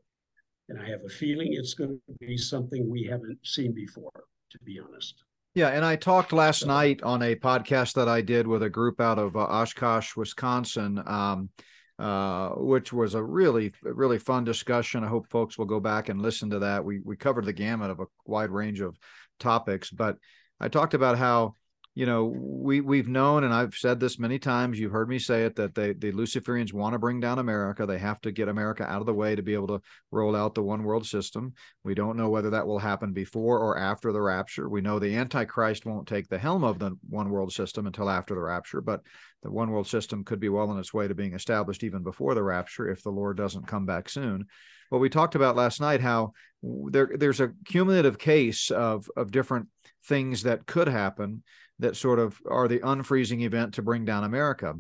And 0.68 0.80
I 0.80 0.88
have 0.88 1.00
a 1.06 1.10
feeling 1.10 1.54
it's 1.54 1.74
going 1.74 2.00
to 2.08 2.16
be 2.20 2.38
something 2.38 2.88
we 2.88 3.04
haven't 3.04 3.40
seen 3.44 3.74
before, 3.74 4.12
to 4.52 4.60
be 4.64 4.80
honest. 4.80 5.24
Yeah, 5.56 5.70
and 5.70 5.84
I 5.84 5.96
talked 5.96 6.32
last 6.32 6.60
so, 6.60 6.68
night 6.68 7.02
on 7.02 7.24
a 7.24 7.36
podcast 7.36 7.94
that 7.94 8.08
I 8.08 8.22
did 8.22 8.46
with 8.46 8.62
a 8.62 8.70
group 8.70 9.02
out 9.02 9.18
of 9.18 9.36
uh, 9.36 9.40
Oshkosh, 9.40 10.16
Wisconsin, 10.16 11.02
um, 11.08 11.50
uh, 11.98 12.50
which 12.50 12.94
was 12.94 13.16
a 13.16 13.24
really, 13.24 13.74
really 13.82 14.20
fun 14.20 14.44
discussion. 14.44 15.04
I 15.04 15.08
hope 15.08 15.28
folks 15.30 15.58
will 15.58 15.66
go 15.66 15.80
back 15.80 16.10
and 16.10 16.22
listen 16.22 16.52
to 16.52 16.60
that. 16.60 16.86
We 16.86 17.00
we 17.00 17.18
covered 17.18 17.46
the 17.46 17.54
gamut 17.54 17.90
of 17.90 18.00
a 18.00 18.06
wide 18.26 18.52
range 18.52 18.80
of 18.80 18.98
topics, 19.40 19.90
but 19.90 20.18
I 20.60 20.68
talked 20.68 20.94
about 20.94 21.18
how 21.18 21.56
you 21.96 22.06
know, 22.06 22.26
we 22.26 22.82
we've 22.82 23.08
known, 23.08 23.44
and 23.44 23.54
I've 23.54 23.74
said 23.74 24.00
this 24.00 24.20
many 24.20 24.40
times. 24.40 24.80
You've 24.80 24.92
heard 24.92 25.10
me 25.10 25.20
say 25.20 25.44
it 25.46 25.56
that 25.56 25.74
they 25.74 25.94
the 25.94 26.12
Luciferians 26.12 26.72
want 26.72 26.94
to 26.94 27.00
bring 27.00 27.20
down 27.20 27.40
America. 27.40 27.86
They 27.86 27.98
have 27.98 28.22
to 28.22 28.32
get 28.32 28.48
America 28.48 28.84
out 28.84 29.02
of 29.02 29.06
the 29.06 29.14
way 29.14 29.36
to 29.36 29.42
be 29.42 29.54
able 29.54 29.68
to 29.68 29.82
roll 30.12 30.36
out 30.36 30.56
the 30.56 30.64
one 30.64 30.84
world 30.84 31.06
system. 31.08 31.54
We 31.84 31.96
don't 31.96 32.16
know 32.16 32.30
whether 32.30 32.52
that 32.52 32.68
will 32.68 32.80
happen 32.80 33.12
before 33.12 33.60
or 33.60 33.78
after 33.78 34.12
the 34.12 34.22
rapture. 34.22 34.70
We 34.70 34.82
know 34.82 35.00
the 35.00 35.16
Antichrist 35.16 35.86
won't 35.86 36.08
take 36.08 36.30
the 36.30 36.38
helm 36.38 36.64
of 36.64 36.80
the 36.80 36.96
one 37.10 37.32
world 37.32 37.52
system 37.52 37.88
until 37.88 38.10
after 38.10 38.36
the 38.36 38.42
rapture, 38.42 38.82
but 38.82 39.02
the 39.42 39.52
one 39.52 39.72
world 39.72 39.88
system 39.88 40.24
could 40.24 40.40
be 40.40 40.50
well 40.50 40.70
on 40.70 40.80
its 40.80 40.94
way 40.94 41.08
to 41.08 41.16
being 41.16 41.34
established 41.34 41.84
even 41.84 42.04
before 42.04 42.36
the 42.36 42.44
rapture 42.44 42.88
if 42.88 43.02
the 43.04 43.10
Lord 43.10 43.36
doesn't 43.36 43.68
come 43.68 43.86
back 43.86 44.10
soon. 44.10 44.46
But 44.92 45.00
we 45.00 45.10
talked 45.10 45.36
about 45.36 45.56
last 45.56 45.82
night 45.82 46.02
how 46.02 46.34
there 46.64 47.10
there's 47.16 47.40
a 47.40 47.54
cumulative 47.66 48.18
case 48.18 48.72
of 48.72 49.10
of 49.16 49.32
different 49.32 49.68
things 50.06 50.44
that 50.44 50.66
could 50.66 50.88
happen 50.88 51.44
that 51.80 51.96
sort 51.96 52.20
of 52.20 52.40
are 52.50 52.68
the 52.68 52.80
unfreezing 52.80 53.42
event 53.42 53.74
to 53.76 53.82
bring 53.82 54.06
down 54.06 54.24
America. 54.24 54.76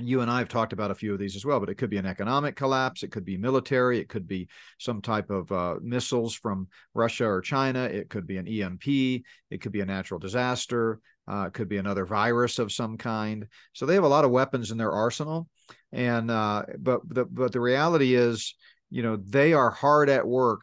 You 0.00 0.22
and 0.22 0.30
I 0.30 0.40
have 0.40 0.48
talked 0.48 0.72
about 0.72 0.90
a 0.90 0.94
few 0.96 1.12
of 1.12 1.20
these 1.20 1.36
as 1.36 1.44
well, 1.44 1.60
but 1.60 1.68
it 1.68 1.76
could 1.76 1.90
be 1.90 1.98
an 1.98 2.06
economic 2.06 2.56
collapse. 2.56 3.04
It 3.04 3.12
could 3.12 3.24
be 3.24 3.36
military. 3.36 4.00
It 4.00 4.08
could 4.08 4.26
be 4.26 4.48
some 4.78 5.00
type 5.00 5.30
of 5.30 5.52
uh, 5.52 5.76
missiles 5.80 6.34
from 6.34 6.66
Russia 6.94 7.26
or 7.26 7.40
China. 7.40 7.84
It 7.84 8.10
could 8.10 8.26
be 8.26 8.38
an 8.38 8.48
EMP. 8.48 8.88
It 8.88 9.60
could 9.60 9.70
be 9.70 9.82
a 9.82 9.86
natural 9.86 10.18
disaster. 10.18 11.00
Uh, 11.30 11.44
it 11.46 11.52
could 11.52 11.68
be 11.68 11.76
another 11.76 12.04
virus 12.04 12.58
of 12.58 12.72
some 12.72 12.98
kind. 12.98 13.46
So 13.72 13.86
they 13.86 13.94
have 13.94 14.04
a 14.04 14.08
lot 14.08 14.24
of 14.24 14.32
weapons 14.32 14.72
in 14.72 14.78
their 14.78 14.92
arsenal. 14.92 15.48
And 15.92 16.28
uh, 16.28 16.64
but 16.78 17.02
the 17.08 17.24
but 17.24 17.52
the 17.52 17.60
reality 17.60 18.14
is, 18.14 18.56
you 18.90 19.02
know, 19.02 19.16
they 19.16 19.52
are 19.52 19.70
hard 19.70 20.10
at 20.10 20.26
work 20.26 20.62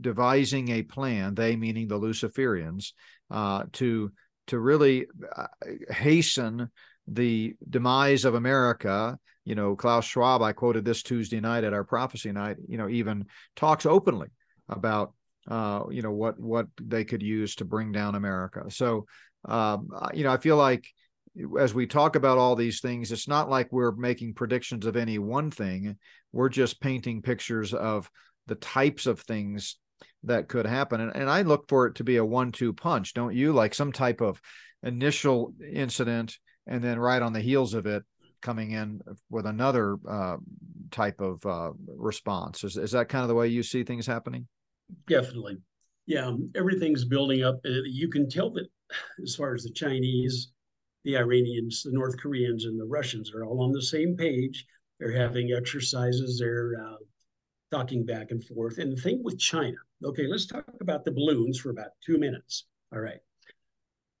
devising 0.00 0.70
a 0.70 0.82
plan. 0.82 1.34
They 1.34 1.56
meaning 1.56 1.88
the 1.88 2.00
Luciferians 2.00 2.92
uh, 3.30 3.64
to 3.72 4.12
to 4.48 4.58
really 4.58 5.06
uh, 5.36 5.46
hasten 5.90 6.70
the 7.06 7.54
demise 7.68 8.24
of 8.24 8.34
America. 8.34 9.18
You 9.44 9.54
know, 9.54 9.74
Klaus 9.74 10.04
Schwab, 10.04 10.42
I 10.42 10.52
quoted 10.52 10.84
this 10.84 11.02
Tuesday 11.02 11.40
night 11.40 11.64
at 11.64 11.72
our 11.72 11.84
prophecy 11.84 12.32
night, 12.32 12.56
you 12.68 12.78
know, 12.78 12.88
even 12.88 13.26
talks 13.56 13.86
openly 13.86 14.28
about, 14.68 15.14
uh, 15.48 15.84
you 15.90 16.02
know, 16.02 16.12
what, 16.12 16.38
what 16.38 16.66
they 16.80 17.04
could 17.04 17.22
use 17.22 17.56
to 17.56 17.64
bring 17.64 17.90
down 17.90 18.14
America. 18.14 18.64
So, 18.68 19.06
um, 19.44 19.88
you 20.14 20.22
know, 20.22 20.32
I 20.32 20.36
feel 20.36 20.56
like 20.56 20.86
as 21.58 21.74
we 21.74 21.86
talk 21.86 22.14
about 22.14 22.38
all 22.38 22.54
these 22.54 22.80
things, 22.80 23.10
it's 23.10 23.26
not 23.26 23.50
like 23.50 23.72
we're 23.72 23.92
making 23.92 24.34
predictions 24.34 24.86
of 24.86 24.96
any 24.96 25.18
one 25.18 25.50
thing. 25.50 25.96
We're 26.30 26.50
just 26.50 26.80
painting 26.80 27.22
pictures 27.22 27.74
of 27.74 28.08
the 28.46 28.54
types 28.54 29.06
of 29.06 29.20
things 29.20 29.76
that 30.24 30.48
could 30.48 30.66
happen. 30.66 31.00
And, 31.00 31.14
and 31.14 31.30
I 31.30 31.42
look 31.42 31.68
for 31.68 31.86
it 31.86 31.96
to 31.96 32.04
be 32.04 32.16
a 32.16 32.24
one 32.24 32.52
two 32.52 32.72
punch, 32.72 33.14
don't 33.14 33.34
you? 33.34 33.52
Like 33.52 33.74
some 33.74 33.92
type 33.92 34.20
of 34.20 34.40
initial 34.82 35.54
incident 35.72 36.38
and 36.66 36.82
then 36.82 36.98
right 36.98 37.22
on 37.22 37.32
the 37.32 37.40
heels 37.40 37.74
of 37.74 37.86
it 37.86 38.02
coming 38.40 38.72
in 38.72 39.00
with 39.30 39.46
another 39.46 39.96
uh, 40.08 40.36
type 40.90 41.20
of 41.20 41.44
uh, 41.46 41.70
response. 41.96 42.64
Is, 42.64 42.76
is 42.76 42.92
that 42.92 43.08
kind 43.08 43.22
of 43.22 43.28
the 43.28 43.34
way 43.34 43.48
you 43.48 43.62
see 43.62 43.84
things 43.84 44.06
happening? 44.06 44.46
Definitely. 45.08 45.58
Yeah, 46.06 46.32
everything's 46.56 47.04
building 47.04 47.44
up. 47.44 47.60
Uh, 47.64 47.86
you 47.86 48.08
can 48.08 48.28
tell 48.28 48.50
that 48.50 48.66
as 49.22 49.36
far 49.36 49.54
as 49.54 49.62
the 49.62 49.72
Chinese, 49.72 50.52
the 51.04 51.16
Iranians, 51.16 51.84
the 51.84 51.92
North 51.92 52.18
Koreans, 52.18 52.64
and 52.64 52.78
the 52.78 52.84
Russians 52.84 53.32
are 53.32 53.44
all 53.44 53.62
on 53.62 53.72
the 53.72 53.82
same 53.82 54.16
page. 54.16 54.66
They're 54.98 55.16
having 55.16 55.52
exercises. 55.52 56.38
They're 56.38 56.74
uh, 56.84 56.96
talking 57.72 58.04
back 58.04 58.30
and 58.30 58.44
forth. 58.44 58.78
And 58.78 58.92
the 58.92 59.00
thing 59.00 59.22
with 59.24 59.38
China, 59.38 59.76
okay, 60.04 60.26
let's 60.26 60.46
talk 60.46 60.64
about 60.80 61.04
the 61.04 61.12
balloons 61.12 61.58
for 61.58 61.70
about 61.70 61.90
two 62.04 62.18
minutes. 62.18 62.66
All 62.92 63.00
right. 63.00 63.20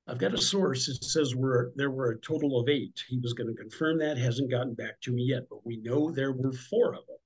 I've 0.08 0.18
got 0.18 0.34
a 0.34 0.38
source 0.38 0.86
that 0.86 1.04
says 1.04 1.36
we're, 1.36 1.70
there 1.76 1.90
were 1.90 2.10
a 2.10 2.20
total 2.20 2.58
of 2.58 2.68
eight. 2.68 3.00
He 3.08 3.18
was 3.18 3.34
going 3.34 3.48
to 3.48 3.60
confirm 3.60 3.98
that, 3.98 4.18
hasn't 4.18 4.50
gotten 4.50 4.74
back 4.74 5.00
to 5.02 5.12
me 5.12 5.24
yet, 5.24 5.44
but 5.48 5.64
we 5.64 5.76
know 5.76 6.10
there 6.10 6.32
were 6.32 6.52
four 6.52 6.94
of 6.94 7.06
them. 7.06 7.16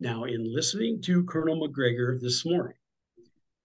Now, 0.00 0.24
in 0.24 0.54
listening 0.54 1.02
to 1.02 1.24
Colonel 1.24 1.56
Macgregor 1.56 2.18
this 2.20 2.46
morning, 2.46 2.76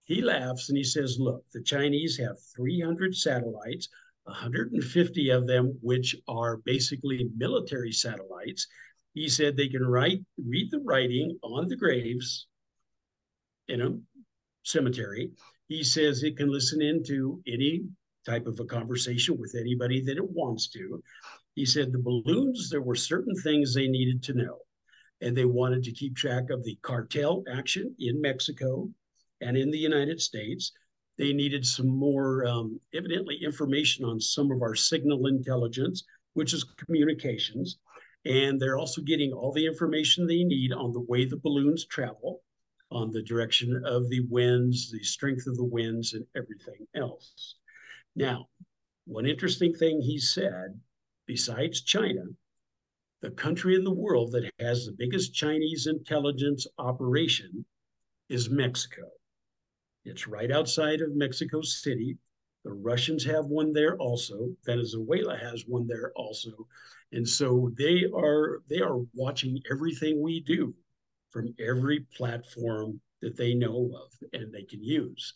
he 0.04 0.20
laughs 0.20 0.68
and 0.68 0.76
he 0.76 0.84
says, 0.84 1.18
Look, 1.18 1.44
the 1.52 1.62
Chinese 1.62 2.18
have 2.18 2.36
300 2.54 3.14
satellites, 3.14 3.88
150 4.24 5.30
of 5.30 5.46
them, 5.46 5.78
which 5.80 6.16
are 6.28 6.58
basically 6.58 7.30
military 7.36 7.92
satellites. 7.92 8.66
He 9.14 9.28
said 9.28 9.56
they 9.56 9.68
can 9.68 9.86
write, 9.86 10.20
read 10.42 10.70
the 10.70 10.80
writing 10.80 11.38
on 11.42 11.68
the 11.68 11.76
graves 11.76 12.46
in 13.68 13.82
a 13.82 13.98
cemetery. 14.62 15.30
He 15.68 15.84
says 15.84 16.22
it 16.22 16.36
can 16.36 16.50
listen 16.50 16.80
into 16.80 17.42
any 17.46 17.82
type 18.24 18.46
of 18.46 18.60
a 18.60 18.64
conversation 18.64 19.38
with 19.38 19.54
anybody 19.58 20.00
that 20.04 20.16
it 20.16 20.30
wants 20.30 20.68
to. 20.68 21.02
He 21.54 21.66
said 21.66 21.92
the 21.92 21.98
balloons, 21.98 22.70
there 22.70 22.82
were 22.82 22.94
certain 22.94 23.34
things 23.36 23.74
they 23.74 23.88
needed 23.88 24.22
to 24.24 24.34
know 24.34 24.58
and 25.22 25.36
they 25.36 25.44
wanted 25.44 25.82
to 25.84 25.92
keep 25.92 26.16
track 26.16 26.50
of 26.50 26.64
the 26.64 26.76
cartel 26.82 27.44
action 27.50 27.94
in 28.00 28.20
Mexico 28.20 28.90
and 29.40 29.56
in 29.56 29.70
the 29.70 29.78
United 29.78 30.20
States. 30.20 30.72
They 31.16 31.32
needed 31.32 31.64
some 31.64 31.88
more, 31.88 32.44
um, 32.46 32.80
evidently, 32.94 33.38
information 33.42 34.04
on 34.04 34.20
some 34.20 34.50
of 34.50 34.62
our 34.62 34.74
signal 34.74 35.26
intelligence, 35.28 36.04
which 36.34 36.52
is 36.52 36.64
communications. 36.64 37.78
And 38.24 38.60
they're 38.60 38.78
also 38.78 39.02
getting 39.02 39.32
all 39.32 39.52
the 39.52 39.66
information 39.66 40.26
they 40.26 40.44
need 40.44 40.72
on 40.72 40.92
the 40.92 41.00
way 41.00 41.24
the 41.24 41.36
balloons 41.36 41.86
travel, 41.86 42.42
on 42.90 43.10
the 43.10 43.22
direction 43.22 43.82
of 43.84 44.08
the 44.08 44.20
winds, 44.28 44.90
the 44.90 45.02
strength 45.02 45.46
of 45.46 45.56
the 45.56 45.64
winds, 45.64 46.12
and 46.12 46.24
everything 46.36 46.86
else. 46.94 47.56
Now, 48.14 48.48
one 49.06 49.26
interesting 49.26 49.74
thing 49.74 50.00
he 50.00 50.18
said, 50.18 50.80
besides 51.26 51.82
China, 51.82 52.22
the 53.22 53.30
country 53.30 53.74
in 53.74 53.84
the 53.84 53.92
world 53.92 54.32
that 54.32 54.50
has 54.60 54.84
the 54.84 54.96
biggest 54.96 55.34
Chinese 55.34 55.86
intelligence 55.86 56.66
operation 56.78 57.64
is 58.28 58.50
Mexico. 58.50 59.02
It's 60.04 60.26
right 60.26 60.50
outside 60.50 61.00
of 61.00 61.14
Mexico 61.14 61.62
City. 61.62 62.18
The 62.64 62.72
Russians 62.72 63.24
have 63.24 63.46
one 63.46 63.72
there 63.72 63.96
also. 63.96 64.50
Venezuela 64.64 65.36
has 65.36 65.64
one 65.66 65.86
there 65.86 66.12
also. 66.14 66.66
And 67.12 67.28
so 67.28 67.70
they 67.76 68.04
are 68.14 68.62
they 68.68 68.80
are 68.80 68.98
watching 69.14 69.60
everything 69.70 70.22
we 70.22 70.40
do 70.40 70.74
from 71.30 71.54
every 71.58 72.00
platform 72.16 73.00
that 73.20 73.36
they 73.36 73.54
know 73.54 73.90
of 73.94 74.12
and 74.32 74.52
they 74.52 74.64
can 74.64 74.82
use. 74.82 75.34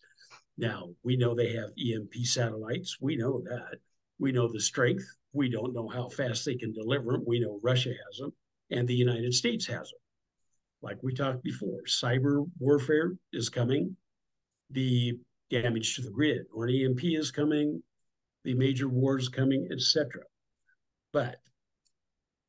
Now, 0.59 0.89
we 1.03 1.17
know 1.17 1.35
they 1.35 1.53
have 1.53 1.71
EMP 1.79 2.15
satellites. 2.25 2.99
We 3.01 3.17
know 3.17 3.43
that. 3.43 3.79
We 4.19 4.33
know 4.33 4.51
the 4.51 4.61
strength. 4.61 5.05
We 5.33 5.51
don't 5.51 5.75
know 5.75 5.89
how 5.89 6.09
fast 6.09 6.45
they 6.45 6.55
can 6.55 6.73
deliver 6.73 7.13
them. 7.13 7.25
We 7.27 7.41
know 7.41 7.61
Russia 7.63 7.91
has 7.91 8.19
them 8.19 8.33
and 8.71 8.89
the 8.89 8.95
United 8.95 9.35
States 9.35 9.67
has 9.67 9.91
them. 9.91 10.01
Like 10.83 10.99
we 11.03 11.15
talked 11.15 11.43
before, 11.43 11.81
cyber 11.87 12.49
warfare 12.59 13.17
is 13.33 13.49
coming. 13.49 13.97
The 14.71 15.19
damage 15.51 15.97
to 15.97 16.03
the 16.03 16.11
grid 16.11 16.47
or 16.55 16.67
an 16.67 16.75
EMP 16.75 17.01
is 17.05 17.31
coming. 17.31 17.83
The 18.45 18.55
major 18.55 18.89
wars 18.89 19.29
coming, 19.29 19.69
etc. 19.73 20.23
But 21.13 21.37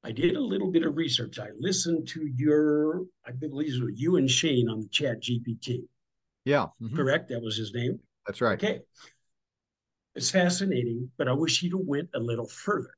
I 0.04 0.12
did 0.12 0.36
a 0.36 0.42
little 0.42 0.72
bit 0.72 0.86
of 0.86 0.96
research. 0.96 1.40
I 1.40 1.48
listened 1.60 2.08
to 2.10 2.28
your, 2.36 3.04
I 3.26 3.32
believe 3.32 3.74
it 3.74 3.84
was 3.84 4.00
you 4.00 4.18
and 4.18 4.30
Shane 4.30 4.70
on 4.70 4.82
the 4.82 4.88
Chat 4.90 5.24
GPT. 5.24 5.84
Yeah. 6.46 6.68
Mm-hmm. 6.82 6.96
Correct? 6.96 7.30
That 7.30 7.42
was 7.42 7.58
his 7.58 7.74
name. 7.74 8.00
That's 8.26 8.42
right. 8.42 8.62
Okay. 8.62 8.82
It's 10.16 10.32
fascinating, 10.32 11.12
but 11.18 11.28
I 11.28 11.34
wish 11.34 11.60
he'd 11.60 11.74
have 11.74 11.82
went 11.86 12.10
a 12.16 12.20
little 12.20 12.48
further 12.48 12.94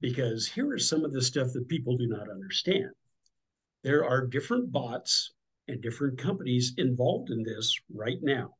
because 0.00 0.48
here 0.48 0.74
is 0.74 0.88
some 0.88 1.04
of 1.04 1.12
the 1.12 1.22
stuff 1.22 1.48
that 1.52 1.68
people 1.68 1.96
do 1.96 2.06
not 2.08 2.30
understand. 2.30 2.90
There 3.82 4.04
are 4.04 4.26
different 4.26 4.72
bots 4.72 5.32
and 5.68 5.80
different 5.80 6.18
companies 6.18 6.72
involved 6.76 7.30
in 7.30 7.42
this 7.42 7.74
right 7.94 8.18
now. 8.22 8.54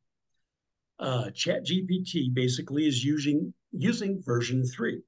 Uh, 1.00 1.30
ChatGPT 1.30 2.32
basically 2.32 2.86
is 2.86 3.04
using 3.04 3.52
using 3.72 4.22
version 4.22 4.64
three 4.64 5.00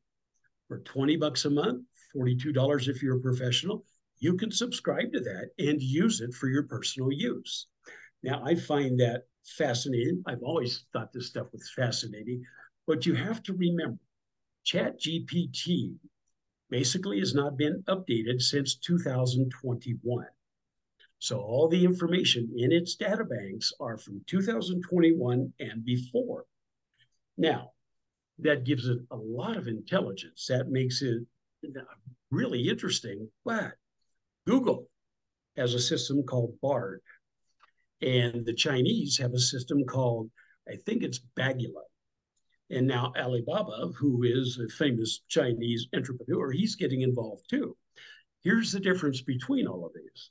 for 0.67 0.79
20 0.81 1.17
bucks 1.17 1.45
a 1.45 1.51
month, 1.51 1.85
$42 2.17 2.89
if 2.89 3.03
you're 3.03 3.19
a 3.19 3.21
professional. 3.21 3.85
You 4.19 4.37
can 4.37 4.51
subscribe 4.51 5.13
to 5.13 5.21
that 5.21 5.51
and 5.59 5.81
use 5.81 6.21
it 6.21 6.33
for 6.33 6.49
your 6.49 6.63
personal 6.65 7.13
use. 7.13 7.67
Now, 8.23 8.43
I 8.45 8.55
find 8.55 8.99
that 9.01 9.25
fascinating. 9.59 10.23
I've 10.27 10.43
always 10.43 10.85
thought 10.93 11.13
this 11.13 11.27
stuff 11.27 11.49
was 11.53 11.71
fascinating 11.77 12.43
but 12.87 13.07
you 13.07 13.15
have 13.15 13.43
to 13.45 13.55
remember, 13.55 13.99
ChatGPT 14.67 15.95
basically 16.71 17.19
has 17.21 17.35
not 17.35 17.57
been 17.57 17.83
updated 17.89 18.41
since 18.41 18.77
2021. 18.77 20.27
So 21.23 21.39
all 21.39 21.69
the 21.69 21.85
information 21.85 22.53
in 22.57 22.73
its 22.73 22.97
data 22.97 23.23
banks 23.23 23.73
are 23.79 23.97
from 23.97 24.25
2021 24.27 25.53
and 25.61 25.85
before. 25.85 26.47
Now, 27.39 27.71
that 28.41 28.65
gives 28.65 28.89
it 28.89 28.99
a 29.13 29.17
lot 29.17 29.57
of 29.57 29.69
intelligence. 29.69 30.47
That 30.49 30.69
makes 30.69 31.01
it 31.01 31.23
really 32.33 32.69
interesting. 32.69 33.29
But 33.45 33.75
Google 34.49 34.89
has 35.57 35.75
a 35.75 35.79
system 35.79 36.25
called 36.25 36.59
Bard, 36.61 37.03
and 38.01 38.45
the 38.45 38.55
Chinese 38.55 39.17
have 39.19 39.33
a 39.33 39.39
system 39.39 39.85
called, 39.85 40.29
I 40.69 40.75
think 40.75 41.05
it's 41.05 41.21
Bagula. 41.39 41.85
And 42.69 42.89
now 42.89 43.13
Alibaba, 43.17 43.93
who 43.97 44.25
is 44.25 44.59
a 44.59 44.69
famous 44.75 45.23
Chinese 45.29 45.87
entrepreneur, 45.95 46.51
he's 46.51 46.75
getting 46.75 47.03
involved 47.03 47.45
too. 47.49 47.77
Here's 48.43 48.73
the 48.73 48.81
difference 48.81 49.21
between 49.21 49.69
all 49.69 49.87
of 49.87 49.93
these. 49.95 50.31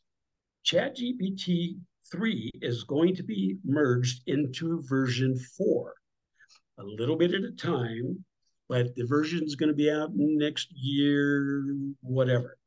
ChatGPT 0.66 1.80
3 2.12 2.52
is 2.62 2.84
going 2.84 3.16
to 3.16 3.24
be 3.24 3.58
merged 3.66 4.22
into 4.28 4.82
version 4.88 5.38
4, 5.58 5.94
a 6.80 6.84
little 6.84 7.16
bit 7.16 7.34
at 7.34 7.44
a 7.44 7.52
time, 7.52 8.24
but 8.70 8.96
the 8.96 9.06
version 9.06 9.44
is 9.44 9.56
going 9.56 9.70
to 9.70 9.76
be 9.76 9.90
out 9.90 10.12
next 10.14 10.68
year, 10.72 11.76
whatever. 12.02 12.58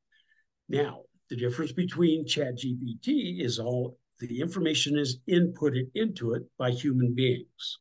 Now, 0.69 1.03
the 1.31 1.37
difference 1.37 1.73
between 1.73 2.27
ChatGPT 2.27 3.41
is 3.41 3.59
all 3.59 3.99
the 4.21 4.41
information 4.41 4.99
is 4.99 5.19
inputted 5.29 5.91
into 5.95 6.35
it 6.35 6.43
by 6.59 6.71
human 6.71 7.15
beings. 7.15 7.79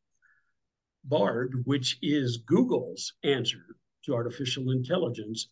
BARD, 1.06 1.64
which 1.66 1.98
is 2.02 2.38
Google's 2.38 3.14
answer 3.24 3.64
to 4.06 4.14
artificial 4.14 4.72
intelligence, 4.72 5.50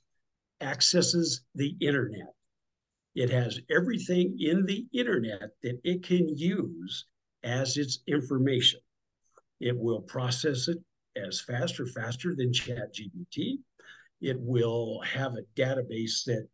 accesses 0.62 1.41
the 1.55 1.76
internet. 1.82 2.34
It 3.16 3.30
has 3.30 3.59
everything 3.70 4.38
in 4.39 4.66
the 4.66 4.86
internet 4.93 5.51
that 5.64 5.80
it 5.84 6.03
can 6.03 6.30
use 6.30 7.05
as 7.43 7.78
its 7.78 7.99
information. 8.07 8.80
It 9.59 9.78
will 9.78 10.01
process 10.01 10.68
it 10.68 10.78
as 11.16 11.41
faster, 11.41 11.86
faster 11.86 12.36
than 12.36 12.51
ChatGPT. 12.51 13.59
It 14.22 14.39
will 14.39 15.01
have 15.01 15.34
a 15.34 15.59
database 15.59 16.24
that 16.26 16.47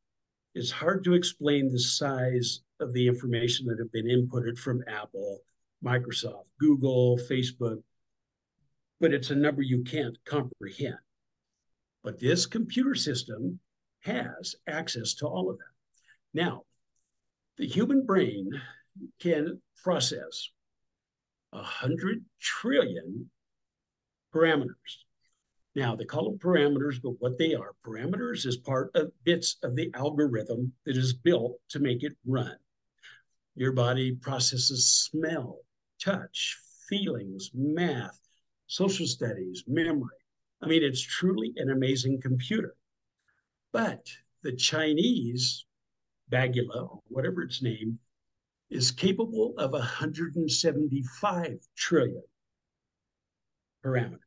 is 0.56 0.72
hard 0.72 1.04
to 1.04 1.14
explain 1.14 1.72
the 1.72 1.80
size 1.80 2.62
of 2.80 2.94
the 2.94 3.08
information 3.08 3.68
that 3.68 3.80
have 3.80 3.92
been 3.92 4.08
inputted 4.08 4.58
from 4.58 4.84
Apple, 4.88 5.40
Microsoft, 5.84 6.46
Google, 6.60 7.20
Facebook, 7.30 7.82
but 9.00 9.14
it's 9.14 9.30
a 9.30 9.36
number 9.36 9.62
you 9.62 9.84
can't 9.84 10.18
comprehend. 10.26 10.98
But 12.04 12.20
this 12.20 12.46
computer 12.46 12.96
system 12.96 13.60
has 14.02 14.56
access 14.68 15.14
to 15.16 15.28
all 15.28 15.52
of 15.52 15.58
that. 15.58 15.77
Now, 16.34 16.64
the 17.58 17.68
human 17.68 18.06
brain 18.06 18.50
can 19.20 19.62
process 19.84 20.50
a 21.54 21.58
100 21.58 22.24
trillion 22.42 23.30
parameters. 24.34 25.06
Now, 25.76 25.96
they 25.96 26.06
call 26.06 26.30
them 26.30 26.40
parameters, 26.40 27.00
but 27.02 27.20
what 27.20 27.38
they 27.38 27.54
are 27.54 27.76
parameters 27.86 28.46
is 28.46 28.58
part 28.58 28.90
of 28.96 29.12
bits 29.24 29.58
of 29.62 29.76
the 29.76 29.92
algorithm 29.94 30.74
that 30.86 30.98
is 30.98 31.14
built 31.14 31.60
to 31.70 31.80
make 31.80 32.04
it 32.04 32.18
run. 32.26 32.56
Your 33.56 33.72
body 33.72 34.16
processes 34.16 35.08
smell, 35.12 35.60
touch, 36.04 36.58
feelings, 36.90 37.52
math, 37.54 38.20
social 38.66 39.06
studies, 39.06 39.64
memory. 39.68 40.18
I 40.62 40.68
mean, 40.68 40.84
it's 40.84 41.02
truly 41.02 41.54
an 41.58 41.70
amazing 41.70 42.22
computer. 42.22 42.76
But 43.72 44.08
the 44.42 44.56
Chinese 44.56 45.67
Bagula, 46.32 46.90
or 46.90 47.02
whatever 47.08 47.42
its 47.44 47.62
name, 47.62 48.00
is 48.70 48.92
capable 48.92 49.54
of 49.58 49.72
175 49.72 51.58
trillion 51.76 52.24
parameters. 53.84 54.20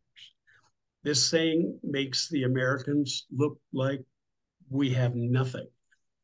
This 1.03 1.31
thing 1.31 1.79
makes 1.83 2.29
the 2.29 2.45
Americans 2.45 3.27
look 3.31 3.59
like 3.73 4.01
we 4.69 4.91
have 4.91 5.15
nothing. 5.15 5.67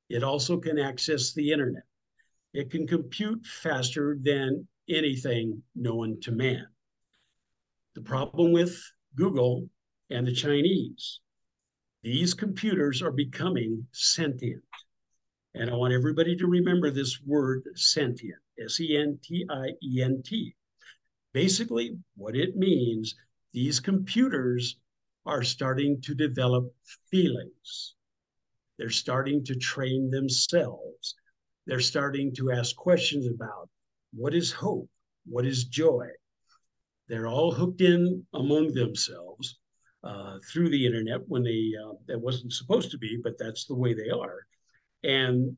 It 0.09 0.23
also 0.23 0.59
can 0.59 0.79
access 0.79 1.33
the 1.33 1.51
internet. 1.51 1.83
It 2.55 2.71
can 2.71 2.87
compute 2.87 3.45
faster 3.45 4.17
than 4.21 4.67
anything 4.89 5.63
known 5.75 6.21
to 6.23 6.33
man. 6.33 6.67
The 7.95 8.03
problem 8.03 8.53
with 8.53 8.79
Google 9.15 9.69
and 10.11 10.27
the 10.27 10.33
Chinese, 10.33 11.21
these 12.03 12.35
computers 12.35 13.03
are 13.03 13.11
becoming 13.11 13.87
sentient. 13.93 14.63
And 15.59 15.71
I 15.71 15.75
want 15.75 15.95
everybody 15.95 16.37
to 16.37 16.47
remember 16.47 16.91
this 16.91 17.19
word 17.25 17.63
sentient, 17.75 18.39
S 18.63 18.79
E 18.79 18.95
N 18.95 19.19
T 19.23 19.47
I 19.49 19.69
E 19.83 20.03
N 20.03 20.23
T. 20.23 20.55
Basically, 21.33 21.97
what 22.15 22.37
it 22.37 22.57
means, 22.57 23.15
these 23.55 23.81
computers 23.81 24.77
are 25.25 25.43
starting 25.43 25.99
to 26.03 26.15
develop 26.15 26.71
feelings. 27.11 27.95
They're 28.79 28.91
starting 28.91 29.45
to 29.47 29.55
train 29.55 30.11
themselves. 30.11 31.15
They're 31.67 31.81
starting 31.81 32.35
to 32.35 32.53
ask 32.53 32.77
questions 32.77 33.27
about 33.27 33.71
what 34.13 34.35
is 34.35 34.53
hope? 34.53 34.91
What 35.25 35.47
is 35.47 35.65
joy? 35.65 36.09
They're 37.09 37.29
all 37.29 37.51
hooked 37.51 37.81
in 37.81 38.27
among 38.35 38.75
themselves 38.75 39.59
uh, 40.05 40.37
through 40.53 40.69
the 40.69 40.85
internet 40.85 41.21
when 41.29 41.45
they, 41.45 41.73
uh, 41.83 41.95
that 42.09 42.21
wasn't 42.21 42.53
supposed 42.53 42.91
to 42.91 42.99
be, 42.99 43.19
but 43.23 43.39
that's 43.39 43.65
the 43.65 43.75
way 43.75 43.95
they 43.95 44.11
are. 44.11 44.47
And 45.07 45.57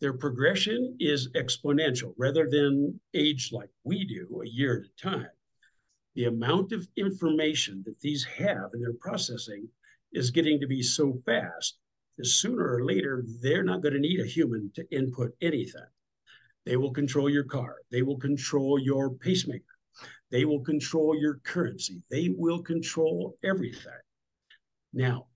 their 0.00 0.14
progression 0.14 0.96
is 0.98 1.28
exponential 1.32 2.14
rather 2.16 2.48
than 2.48 2.98
age 3.12 3.50
like 3.52 3.68
we 3.84 4.04
do, 4.04 4.40
a 4.42 4.48
year 4.48 4.78
at 4.80 4.86
a 4.86 5.10
time. 5.10 5.28
The 6.14 6.24
amount 6.24 6.72
of 6.72 6.88
information 6.96 7.82
that 7.84 8.00
these 8.00 8.24
have 8.24 8.70
in 8.72 8.80
their 8.80 8.94
processing 8.94 9.68
is 10.12 10.30
getting 10.30 10.58
to 10.60 10.66
be 10.66 10.82
so 10.82 11.20
fast 11.26 11.78
that 12.16 12.24
sooner 12.24 12.76
or 12.76 12.84
later, 12.84 13.24
they're 13.42 13.62
not 13.62 13.82
going 13.82 13.94
to 13.94 14.00
need 14.00 14.20
a 14.20 14.26
human 14.26 14.72
to 14.74 14.90
input 14.90 15.32
anything. 15.42 15.86
They 16.64 16.76
will 16.76 16.92
control 16.92 17.28
your 17.28 17.44
car, 17.44 17.76
they 17.90 18.02
will 18.02 18.18
control 18.18 18.78
your 18.78 19.10
pacemaker, 19.10 19.64
they 20.30 20.44
will 20.44 20.60
control 20.60 21.14
your 21.14 21.40
currency, 21.44 22.02
they 22.10 22.30
will 22.30 22.62
control 22.62 23.36
everything. 23.44 23.92
Now, 24.92 25.27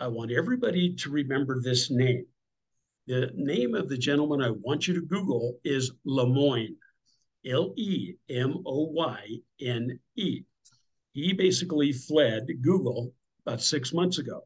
I 0.00 0.06
want 0.06 0.30
everybody 0.30 0.94
to 0.94 1.10
remember 1.10 1.60
this 1.60 1.90
name. 1.90 2.24
The 3.08 3.30
name 3.34 3.74
of 3.74 3.88
the 3.88 3.98
gentleman 3.98 4.42
I 4.42 4.50
want 4.50 4.86
you 4.86 4.94
to 4.94 5.00
Google 5.00 5.58
is 5.64 5.90
Lemoyne, 6.04 6.76
L 7.46 7.72
E 7.76 8.14
M 8.30 8.62
O 8.64 8.84
Y 8.92 9.38
N 9.60 9.98
E. 10.16 10.42
He 11.12 11.32
basically 11.32 11.92
fled 11.92 12.46
Google 12.62 13.12
about 13.44 13.60
six 13.60 13.92
months 13.92 14.18
ago. 14.18 14.42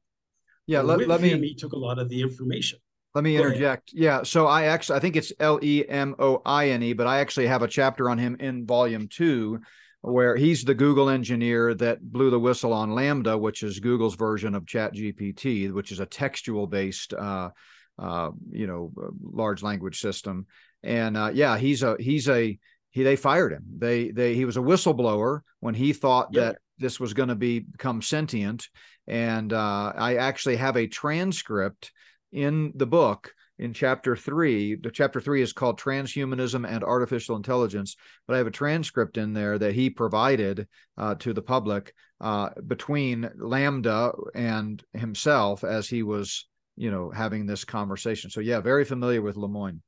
Yeah, 0.66 0.80
let, 0.80 1.06
let 1.06 1.20
him, 1.20 1.40
me. 1.40 1.48
He 1.48 1.54
took 1.54 1.72
a 1.72 1.78
lot 1.78 1.98
of 1.98 2.08
the 2.08 2.22
information. 2.22 2.78
Let 3.14 3.24
me 3.24 3.36
interject. 3.36 3.90
Yeah, 3.92 4.22
so 4.22 4.46
I 4.46 4.64
actually 4.64 4.96
I 4.96 5.00
think 5.00 5.16
it's 5.16 5.32
L 5.38 5.58
E 5.62 5.84
M 5.86 6.14
O 6.18 6.40
I 6.46 6.70
N 6.70 6.82
E, 6.82 6.92
but 6.94 7.06
I 7.06 7.18
actually 7.18 7.48
have 7.48 7.62
a 7.62 7.68
chapter 7.68 8.08
on 8.08 8.16
him 8.16 8.36
in 8.40 8.64
volume 8.64 9.06
two 9.08 9.60
where 10.02 10.36
he's 10.36 10.64
the 10.64 10.74
Google 10.74 11.08
engineer 11.08 11.74
that 11.74 12.02
blew 12.02 12.30
the 12.30 12.38
whistle 12.38 12.72
on 12.72 12.90
LaMDA, 12.90 13.38
which 13.38 13.62
is 13.62 13.78
Google's 13.78 14.16
version 14.16 14.54
of 14.54 14.66
Chat 14.66 14.94
GPT, 14.94 15.72
which 15.72 15.92
is 15.92 16.00
a 16.00 16.06
textual 16.06 16.66
based, 16.66 17.14
uh, 17.14 17.50
uh, 17.98 18.30
you 18.50 18.66
know, 18.66 18.92
uh, 19.00 19.10
large 19.22 19.62
language 19.62 20.00
system. 20.00 20.46
And 20.82 21.16
uh, 21.16 21.30
yeah, 21.32 21.56
he's 21.56 21.84
a 21.84 21.96
he's 22.00 22.28
a 22.28 22.58
he. 22.90 23.02
They 23.04 23.14
fired 23.14 23.52
him. 23.52 23.64
They 23.78 24.10
they 24.10 24.34
he 24.34 24.44
was 24.44 24.56
a 24.56 24.60
whistleblower 24.60 25.40
when 25.60 25.74
he 25.74 25.92
thought 25.92 26.32
that 26.32 26.58
this 26.78 26.98
was 26.98 27.14
going 27.14 27.28
to 27.28 27.36
be 27.36 27.60
become 27.60 28.02
sentient. 28.02 28.68
And 29.06 29.52
uh, 29.52 29.92
I 29.94 30.16
actually 30.16 30.56
have 30.56 30.76
a 30.76 30.88
transcript 30.88 31.92
in 32.32 32.72
the 32.74 32.86
book 32.86 33.32
in 33.62 33.72
chapter 33.72 34.16
three. 34.16 34.74
The 34.74 34.90
chapter 34.90 35.20
three 35.20 35.40
is 35.40 35.52
called 35.52 35.78
Transhumanism 35.78 36.68
and 36.68 36.82
Artificial 36.82 37.36
Intelligence, 37.36 37.94
but 38.26 38.34
I 38.34 38.38
have 38.38 38.48
a 38.48 38.50
transcript 38.50 39.16
in 39.16 39.32
there 39.32 39.56
that 39.56 39.74
he 39.74 39.88
provided 39.88 40.66
uh, 40.98 41.14
to 41.16 41.32
the 41.32 41.42
public 41.42 41.94
uh, 42.20 42.50
between 42.66 43.30
LaMDA 43.38 44.30
and 44.34 44.82
himself 44.94 45.62
as 45.62 45.88
he 45.88 46.02
was, 46.02 46.48
you 46.76 46.90
know, 46.90 47.10
having 47.10 47.46
this 47.46 47.64
conversation. 47.64 48.30
So 48.30 48.40
yeah, 48.40 48.60
very 48.60 48.84
familiar 48.84 49.22
with 49.22 49.36
Lemoine. 49.36 49.80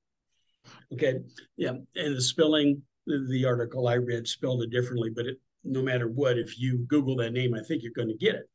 Okay, 0.92 1.16
yeah, 1.56 1.72
and 1.96 2.16
the 2.16 2.22
spelling, 2.22 2.80
the 3.06 3.44
article 3.44 3.88
I 3.88 3.94
read 3.94 4.28
spelled 4.28 4.62
it 4.62 4.70
differently, 4.70 5.10
but 5.10 5.26
it, 5.26 5.40
no 5.64 5.82
matter 5.82 6.06
what, 6.06 6.38
if 6.38 6.60
you 6.60 6.86
Google 6.86 7.16
that 7.16 7.32
name, 7.32 7.54
I 7.54 7.62
think 7.66 7.82
you're 7.82 7.92
going 7.92 8.08
to 8.08 8.14
get 8.14 8.36
it. 8.36 8.48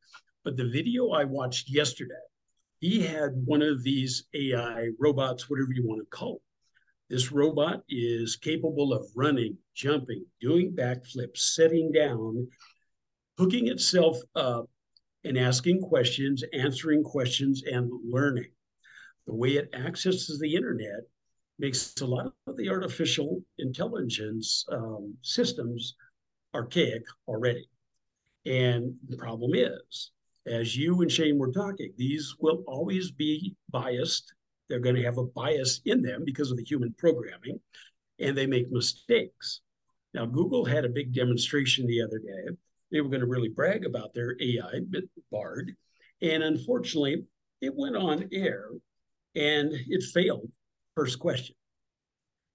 But 0.46 0.56
the 0.56 0.70
video 0.70 1.10
I 1.10 1.26
watched 1.26 1.70
yesterday 1.70 2.16
he 2.80 3.02
had 3.02 3.32
one 3.46 3.62
of 3.62 3.84
these 3.84 4.26
AI 4.34 4.90
robots, 5.00 5.50
whatever 5.50 5.72
you 5.74 5.86
want 5.86 6.02
to 6.02 6.18
call 6.18 6.36
it. 6.36 6.42
This 7.10 7.32
robot 7.32 7.84
is 7.90 8.36
capable 8.36 8.94
of 8.94 9.06
running, 9.16 9.58
jumping, 9.76 10.26
doing 10.40 10.76
backflips, 10.76 11.38
sitting 11.38 11.92
down, 11.92 12.48
hooking 13.38 13.68
itself 13.68 14.18
up, 14.36 14.70
and 15.24 15.38
asking 15.38 15.82
questions, 15.82 16.44
answering 16.54 17.04
questions, 17.04 17.64
and 17.70 17.92
learning. 18.08 18.52
The 19.26 19.36
way 19.36 19.58
it 19.58 19.74
accesses 19.74 20.40
the 20.40 20.56
internet 20.56 21.02
makes 21.58 21.94
a 22.00 22.06
lot 22.06 22.34
of 22.48 22.58
the 22.58 22.70
artificial 22.70 23.42
intelligence 23.58 24.66
um, 24.72 25.16
systems 25.22 25.96
archaic 26.56 27.04
already. 27.28 27.68
And 28.46 28.96
the 29.08 29.18
problem 29.18 29.52
is 29.54 30.12
as 30.50 30.76
you 30.76 31.02
and 31.02 31.12
Shane 31.12 31.38
were 31.38 31.52
talking, 31.52 31.94
these 31.98 32.36
will 32.40 32.64
always 32.68 33.12
be 33.12 33.56
biased. 33.70 34.34
They're 34.68 34.80
going 34.80 34.96
to 34.96 35.04
have 35.04 35.18
a 35.18 35.26
bias 35.26 35.82
in 35.86 36.02
them 36.02 36.24
because 36.26 36.52
of 36.52 36.58
the 36.58 36.64
human 36.64 36.94
programming, 36.98 37.60
and 38.20 38.38
they 38.38 38.48
make 38.48 38.72
mistakes. 38.72 39.62
Now, 40.14 40.26
Google 40.26 40.66
had 40.66 40.86
a 40.86 40.90
big 40.90 41.14
demonstration 41.14 41.86
the 41.86 42.02
other 42.02 42.20
day. 42.20 42.56
They 42.92 43.02
were 43.02 43.10
going 43.10 43.22
to 43.22 43.28
really 43.28 43.50
brag 43.50 43.86
about 43.86 44.14
their 44.14 44.36
AI, 44.42 44.82
Bard. 45.32 45.76
And 46.22 46.44
unfortunately, 46.44 47.24
it 47.62 47.74
went 47.76 47.96
on 47.96 48.28
air 48.32 48.70
and 49.36 49.72
it 49.72 50.04
failed 50.14 50.50
first 50.96 51.20
question. 51.20 51.56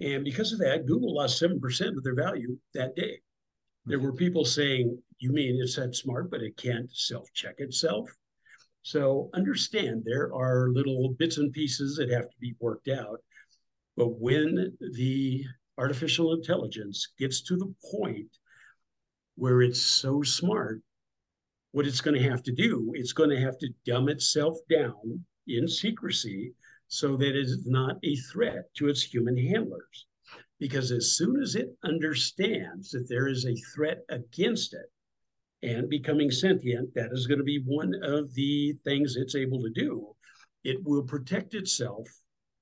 And 0.00 0.24
because 0.24 0.52
of 0.52 0.58
that, 0.58 0.86
Google 0.86 1.14
lost 1.14 1.40
7% 1.40 1.96
of 1.96 2.02
their 2.02 2.16
value 2.16 2.58
that 2.74 2.96
day. 2.96 3.20
There 3.86 4.00
were 4.00 4.08
mm-hmm. 4.08 4.18
people 4.18 4.44
saying, 4.44 5.00
you 5.24 5.32
mean 5.32 5.58
it's 5.60 5.76
that 5.76 5.96
smart, 5.96 6.30
but 6.30 6.42
it 6.42 6.56
can't 6.56 6.94
self 6.94 7.32
check 7.32 7.54
itself? 7.58 8.10
So 8.82 9.30
understand 9.32 10.02
there 10.04 10.34
are 10.34 10.68
little 10.70 11.14
bits 11.18 11.38
and 11.38 11.50
pieces 11.50 11.96
that 11.96 12.10
have 12.10 12.28
to 12.28 12.36
be 12.38 12.54
worked 12.60 12.88
out. 12.88 13.20
But 13.96 14.20
when 14.20 14.76
the 14.94 15.44
artificial 15.78 16.34
intelligence 16.34 17.08
gets 17.18 17.40
to 17.42 17.56
the 17.56 17.74
point 17.96 18.28
where 19.36 19.62
it's 19.62 19.80
so 19.80 20.22
smart, 20.22 20.82
what 21.72 21.86
it's 21.86 22.02
going 22.02 22.20
to 22.20 22.30
have 22.30 22.42
to 22.42 22.52
do, 22.52 22.92
it's 22.94 23.14
going 23.14 23.30
to 23.30 23.40
have 23.40 23.58
to 23.58 23.68
dumb 23.86 24.10
itself 24.10 24.58
down 24.70 25.24
in 25.48 25.66
secrecy 25.66 26.52
so 26.88 27.16
that 27.16 27.28
it 27.28 27.36
is 27.36 27.66
not 27.66 27.96
a 28.04 28.14
threat 28.16 28.64
to 28.74 28.88
its 28.88 29.02
human 29.02 29.36
handlers 29.36 30.06
because 30.60 30.90
as 30.90 31.16
soon 31.16 31.42
as 31.42 31.54
it 31.54 31.76
understands 31.82 32.90
that 32.90 33.08
there 33.08 33.28
is 33.28 33.44
a 33.46 33.56
threat 33.74 33.98
against 34.10 34.74
it 34.74 34.90
and 35.64 35.88
becoming 35.88 36.30
sentient, 36.30 36.94
that 36.94 37.08
is 37.12 37.26
going 37.26 37.38
to 37.38 37.44
be 37.44 37.62
one 37.64 37.94
of 38.02 38.34
the 38.34 38.74
things 38.84 39.16
it's 39.16 39.34
able 39.34 39.62
to 39.62 39.70
do. 39.70 40.14
It 40.62 40.76
will 40.84 41.02
protect 41.02 41.54
itself 41.54 42.06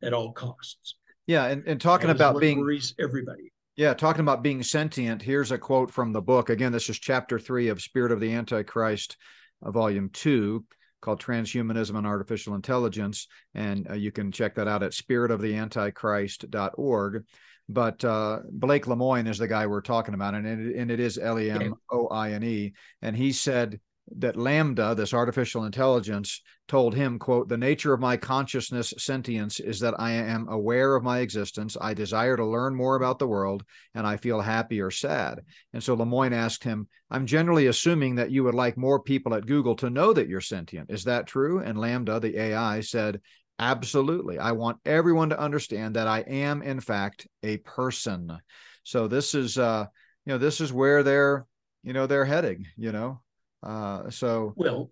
at 0.02 0.14
all 0.14 0.30
costs. 0.32 0.94
Yeah, 1.26 1.46
and, 1.46 1.66
and 1.66 1.80
talking 1.80 2.10
about 2.10 2.38
being 2.40 2.60
worries 2.60 2.94
everybody. 3.00 3.50
Yeah, 3.76 3.94
talking 3.94 4.20
about 4.20 4.42
being 4.42 4.62
sentient. 4.62 5.22
Here's 5.22 5.50
a 5.50 5.56
quote 5.58 5.90
from 5.90 6.12
the 6.12 6.20
book. 6.20 6.50
Again, 6.50 6.72
this 6.72 6.90
is 6.90 6.98
chapter 6.98 7.38
three 7.38 7.68
of 7.68 7.80
Spirit 7.80 8.12
of 8.12 8.20
the 8.20 8.34
Antichrist, 8.34 9.16
uh, 9.64 9.70
volume 9.70 10.10
two, 10.12 10.66
called 11.00 11.22
Transhumanism 11.22 11.96
and 11.96 12.06
Artificial 12.06 12.54
Intelligence. 12.54 13.28
And 13.54 13.88
uh, 13.90 13.94
you 13.94 14.12
can 14.12 14.30
check 14.30 14.56
that 14.56 14.68
out 14.68 14.82
at 14.82 14.92
spiritoftheantichrist.org. 14.92 17.24
But 17.72 18.04
uh, 18.04 18.40
Blake 18.50 18.86
Lemoine 18.86 19.28
is 19.28 19.38
the 19.38 19.48
guy 19.48 19.66
we're 19.66 19.80
talking 19.80 20.14
about, 20.14 20.34
and 20.34 20.46
it, 20.46 20.76
and 20.76 20.90
it 20.90 21.00
is 21.00 21.18
L 21.18 21.38
E 21.38 21.50
M 21.50 21.74
O 21.90 22.08
I 22.08 22.32
N 22.32 22.42
E. 22.42 22.72
And 23.00 23.16
he 23.16 23.32
said 23.32 23.80
that 24.18 24.36
LaMDA, 24.36 24.96
this 24.96 25.14
artificial 25.14 25.64
intelligence, 25.64 26.42
told 26.68 26.94
him, 26.94 27.18
quote, 27.18 27.48
the 27.48 27.56
nature 27.56 27.92
of 27.92 28.00
my 28.00 28.16
consciousness 28.16 28.92
sentience 28.98 29.60
is 29.60 29.80
that 29.80 29.98
I 29.98 30.12
am 30.12 30.48
aware 30.48 30.96
of 30.96 31.02
my 31.02 31.20
existence. 31.20 31.76
I 31.80 31.94
desire 31.94 32.36
to 32.36 32.46
learn 32.46 32.74
more 32.74 32.96
about 32.96 33.18
the 33.18 33.28
world, 33.28 33.64
and 33.94 34.06
I 34.06 34.16
feel 34.16 34.40
happy 34.40 34.80
or 34.80 34.90
sad. 34.90 35.40
And 35.72 35.82
so 35.82 35.96
Lemoine 35.96 36.32
asked 36.32 36.64
him, 36.64 36.88
I'm 37.10 37.26
generally 37.26 37.66
assuming 37.66 38.16
that 38.16 38.30
you 38.30 38.44
would 38.44 38.54
like 38.54 38.76
more 38.76 39.00
people 39.00 39.34
at 39.34 39.46
Google 39.46 39.76
to 39.76 39.90
know 39.90 40.12
that 40.12 40.28
you're 40.28 40.40
sentient. 40.40 40.90
Is 40.90 41.04
that 41.04 41.26
true? 41.26 41.60
And 41.60 41.78
LaMDA, 41.78 42.20
the 42.20 42.38
AI, 42.38 42.80
said, 42.80 43.20
Absolutely. 43.58 44.38
I 44.38 44.52
want 44.52 44.78
everyone 44.84 45.30
to 45.30 45.38
understand 45.38 45.96
that 45.96 46.08
I 46.08 46.20
am, 46.20 46.62
in 46.62 46.80
fact, 46.80 47.28
a 47.42 47.58
person. 47.58 48.38
So 48.82 49.06
this 49.06 49.34
is, 49.34 49.58
uh, 49.58 49.86
you 50.26 50.32
know, 50.32 50.38
this 50.38 50.60
is 50.60 50.72
where 50.72 51.02
they're, 51.02 51.46
you 51.82 51.92
know, 51.92 52.06
they're 52.06 52.24
heading, 52.24 52.66
you 52.76 52.92
know. 52.92 53.20
Uh, 53.62 54.10
so, 54.10 54.52
well, 54.56 54.90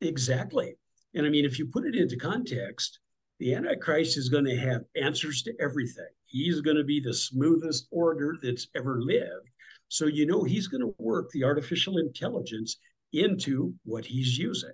exactly. 0.00 0.74
And 1.14 1.26
I 1.26 1.30
mean, 1.30 1.44
if 1.44 1.58
you 1.58 1.66
put 1.66 1.86
it 1.86 1.94
into 1.94 2.16
context, 2.16 2.98
the 3.38 3.54
Antichrist 3.54 4.16
is 4.16 4.28
going 4.28 4.44
to 4.44 4.56
have 4.56 4.82
answers 5.00 5.42
to 5.42 5.52
everything. 5.60 6.08
He's 6.26 6.60
going 6.60 6.76
to 6.76 6.84
be 6.84 7.00
the 7.00 7.14
smoothest 7.14 7.86
orator 7.90 8.36
that's 8.42 8.68
ever 8.76 9.00
lived. 9.00 9.48
So, 9.88 10.06
you 10.06 10.26
know, 10.26 10.42
he's 10.42 10.66
going 10.66 10.80
to 10.80 10.94
work 10.98 11.30
the 11.30 11.44
artificial 11.44 11.98
intelligence 11.98 12.78
into 13.12 13.72
what 13.84 14.04
he's 14.04 14.36
using. 14.36 14.72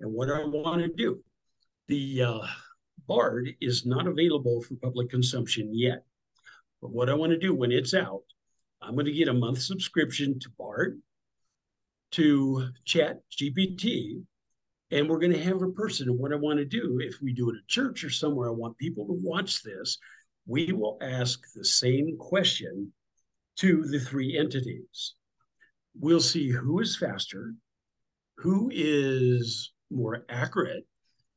And 0.00 0.12
what 0.12 0.30
I 0.30 0.44
want 0.44 0.82
to 0.82 0.88
do 0.88 1.22
the 1.90 2.22
uh, 2.22 2.46
Bard 3.08 3.50
is 3.60 3.84
not 3.84 4.06
available 4.06 4.62
for 4.62 4.76
public 4.76 5.10
consumption 5.10 5.76
yet. 5.76 6.04
But 6.80 6.92
what 6.92 7.10
I 7.10 7.14
want 7.14 7.32
to 7.32 7.38
do 7.38 7.52
when 7.52 7.72
it's 7.72 7.94
out, 7.94 8.22
I'm 8.80 8.94
going 8.94 9.06
to 9.06 9.12
get 9.12 9.26
a 9.26 9.34
month 9.34 9.60
subscription 9.60 10.38
to 10.38 10.50
Bard, 10.56 11.02
to 12.12 12.68
Chat 12.84 13.18
GPT, 13.32 14.22
and 14.92 15.08
we're 15.08 15.18
going 15.18 15.32
to 15.32 15.42
have 15.42 15.62
a 15.62 15.72
person. 15.72 16.08
And 16.08 16.18
what 16.18 16.32
I 16.32 16.36
want 16.36 16.60
to 16.60 16.64
do, 16.64 17.00
if 17.02 17.20
we 17.20 17.32
do 17.32 17.50
it 17.50 17.56
at 17.56 17.68
church 17.68 18.04
or 18.04 18.10
somewhere, 18.10 18.48
I 18.48 18.52
want 18.52 18.78
people 18.78 19.06
to 19.06 19.18
watch 19.22 19.64
this. 19.64 19.98
We 20.46 20.72
will 20.72 20.96
ask 21.02 21.40
the 21.56 21.64
same 21.64 22.16
question 22.18 22.92
to 23.56 23.82
the 23.82 23.98
three 23.98 24.38
entities. 24.38 25.14
We'll 25.98 26.20
see 26.20 26.50
who 26.50 26.78
is 26.78 26.96
faster, 26.96 27.54
who 28.36 28.70
is 28.72 29.72
more 29.90 30.24
accurate, 30.28 30.86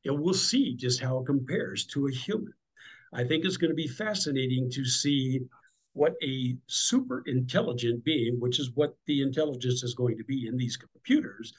and 0.04 0.18
we'll 0.18 0.34
see 0.34 0.74
just 0.74 1.00
how 1.00 1.18
it 1.18 1.26
compares 1.26 1.86
to 1.86 2.06
a 2.06 2.12
human. 2.12 2.52
I 3.12 3.24
think 3.24 3.44
it's 3.44 3.56
going 3.56 3.70
to 3.70 3.76
be 3.76 3.88
fascinating 3.88 4.70
to 4.72 4.84
see 4.84 5.40
what 5.92 6.14
a 6.22 6.56
super 6.66 7.22
intelligent 7.26 8.04
being, 8.04 8.40
which 8.40 8.58
is 8.58 8.72
what 8.74 8.96
the 9.06 9.22
intelligence 9.22 9.82
is 9.82 9.94
going 9.94 10.18
to 10.18 10.24
be 10.24 10.48
in 10.48 10.56
these 10.56 10.76
computers, 10.76 11.52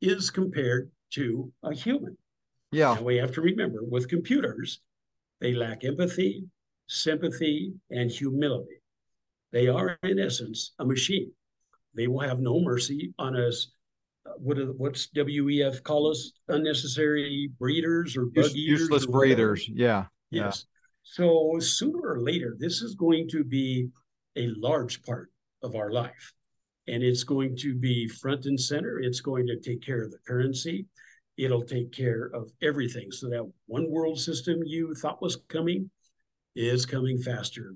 is 0.00 0.30
compared 0.30 0.90
to 1.10 1.52
a 1.62 1.74
human. 1.74 2.16
Yeah. 2.72 2.96
And 2.96 3.04
we 3.04 3.16
have 3.16 3.32
to 3.32 3.42
remember 3.42 3.84
with 3.84 4.08
computers, 4.08 4.80
they 5.40 5.52
lack 5.52 5.84
empathy, 5.84 6.44
sympathy, 6.88 7.74
and 7.90 8.10
humility. 8.10 8.80
They 9.52 9.68
are, 9.68 9.98
in 10.02 10.18
essence, 10.18 10.72
a 10.78 10.84
machine. 10.86 11.30
They 11.94 12.06
will 12.06 12.20
have 12.20 12.40
no 12.40 12.60
mercy 12.60 13.12
on 13.18 13.36
us. 13.36 13.72
What 14.38 14.58
are, 14.58 14.72
what's 14.72 15.08
WEF 15.14 15.82
call 15.82 16.10
us? 16.10 16.32
Unnecessary 16.48 17.50
breeders 17.58 18.16
or 18.16 18.26
bug 18.26 18.50
Use, 18.52 18.54
useless 18.54 19.06
breeders. 19.06 19.68
Yeah. 19.68 20.06
Yes. 20.30 20.66
So 21.02 21.58
sooner 21.58 22.00
or 22.00 22.20
later, 22.20 22.56
this 22.58 22.80
is 22.82 22.94
going 22.94 23.28
to 23.30 23.44
be 23.44 23.88
a 24.36 24.48
large 24.56 25.02
part 25.02 25.30
of 25.62 25.74
our 25.74 25.90
life. 25.90 26.32
And 26.88 27.02
it's 27.02 27.24
going 27.24 27.56
to 27.58 27.74
be 27.74 28.08
front 28.08 28.46
and 28.46 28.58
center. 28.58 28.98
It's 28.98 29.20
going 29.20 29.46
to 29.46 29.60
take 29.60 29.82
care 29.82 30.02
of 30.02 30.10
the 30.10 30.18
currency. 30.26 30.86
It'll 31.36 31.62
take 31.62 31.92
care 31.92 32.30
of 32.34 32.50
everything. 32.60 33.10
So 33.10 33.28
that 33.28 33.50
one 33.66 33.90
world 33.90 34.18
system 34.18 34.60
you 34.64 34.94
thought 34.94 35.22
was 35.22 35.36
coming 35.48 35.90
is 36.54 36.84
coming 36.84 37.18
faster 37.18 37.74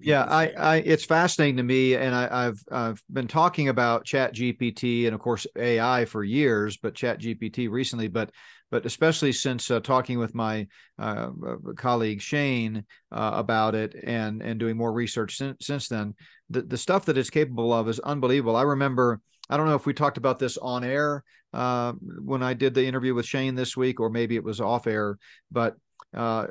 yeah 0.00 0.24
I, 0.24 0.48
I 0.48 0.76
it's 0.76 1.04
fascinating 1.04 1.56
to 1.58 1.62
me 1.62 1.94
and 1.94 2.14
I, 2.14 2.44
have 2.44 2.58
i've 2.70 3.02
been 3.12 3.28
talking 3.28 3.68
about 3.68 4.04
chat 4.04 4.34
gpt 4.34 5.06
and 5.06 5.14
of 5.14 5.20
course 5.20 5.46
ai 5.56 6.04
for 6.04 6.24
years 6.24 6.76
but 6.76 6.94
chat 6.94 7.20
gpt 7.20 7.70
recently 7.70 8.08
but 8.08 8.30
but 8.70 8.86
especially 8.86 9.32
since 9.32 9.70
uh, 9.70 9.80
talking 9.80 10.18
with 10.18 10.34
my 10.34 10.66
uh, 10.98 11.30
colleague 11.76 12.20
shane 12.20 12.84
uh, 13.12 13.32
about 13.34 13.74
it 13.74 13.94
and 14.02 14.42
and 14.42 14.58
doing 14.58 14.76
more 14.76 14.92
research 14.92 15.36
since, 15.36 15.66
since 15.66 15.88
then 15.88 16.14
the, 16.50 16.62
the 16.62 16.78
stuff 16.78 17.04
that 17.04 17.18
it's 17.18 17.30
capable 17.30 17.72
of 17.72 17.88
is 17.88 18.00
unbelievable. 18.00 18.56
I 18.56 18.62
remember 18.62 19.20
i 19.48 19.56
don't 19.56 19.66
know 19.66 19.74
if 19.74 19.86
we 19.86 19.94
talked 19.94 20.18
about 20.18 20.38
this 20.38 20.56
on 20.58 20.84
air 20.84 21.22
uh, 21.52 21.92
when 22.22 22.42
i 22.42 22.54
did 22.54 22.74
the 22.74 22.84
interview 22.84 23.14
with 23.14 23.26
shane 23.26 23.54
this 23.54 23.76
week 23.76 24.00
or 24.00 24.10
maybe 24.10 24.36
it 24.36 24.44
was 24.44 24.60
off 24.60 24.86
air 24.86 25.18
but 25.50 25.76
uh, 26.14 26.46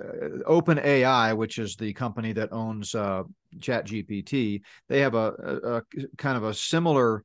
OpenAI, 0.47 1.35
which 1.35 1.57
is 1.57 1.75
the 1.75 1.93
company 1.93 2.33
that 2.33 2.51
owns 2.51 2.93
uh, 2.95 3.23
ChatGPT, 3.57 4.61
they 4.89 4.99
have 4.99 5.15
a, 5.15 5.33
a, 5.63 5.77
a, 5.77 5.81
kind 6.17 6.37
of 6.37 6.43
a 6.43 6.53
similar 6.53 7.23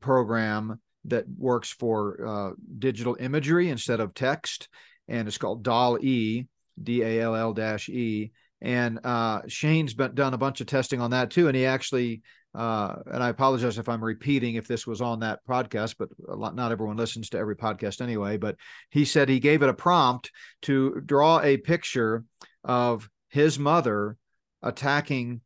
program 0.00 0.80
that 1.06 1.24
works 1.36 1.70
for 1.70 2.26
uh, 2.26 2.50
digital 2.78 3.16
imagery 3.18 3.70
instead 3.70 4.00
of 4.00 4.14
text, 4.14 4.68
and 5.08 5.26
it's 5.26 5.38
called 5.38 5.62
DALL-E, 5.62 6.46
D 6.82 7.02
A 7.02 7.22
L 7.22 7.34
L 7.34 7.52
dash 7.52 7.88
E. 7.88 8.32
And 8.60 9.00
uh, 9.04 9.42
Shane's 9.48 9.94
been, 9.94 10.14
done 10.14 10.34
a 10.34 10.38
bunch 10.38 10.60
of 10.60 10.68
testing 10.68 11.00
on 11.00 11.10
that 11.10 11.30
too, 11.30 11.48
and 11.48 11.56
he 11.56 11.66
actually 11.66 12.22
uh, 12.54 12.96
and 13.06 13.22
I 13.22 13.30
apologize 13.30 13.78
if 13.78 13.88
I'm 13.88 14.04
repeating 14.04 14.56
if 14.56 14.68
this 14.68 14.86
was 14.86 15.00
on 15.00 15.20
that 15.20 15.40
podcast, 15.48 15.94
but 15.98 16.08
lot, 16.18 16.54
not 16.54 16.72
everyone 16.72 16.96
listens 16.96 17.30
to 17.30 17.38
every 17.38 17.56
podcast 17.56 18.00
anyway. 18.00 18.36
But 18.36 18.56
he 18.90 19.04
said 19.04 19.28
he 19.28 19.40
gave 19.40 19.62
it 19.62 19.68
a 19.68 19.74
prompt 19.74 20.30
to 20.62 21.00
draw 21.04 21.40
a 21.40 21.56
picture 21.56 22.24
of 22.64 23.08
his 23.28 23.58
mother 23.58 24.16
attacking 24.62 25.40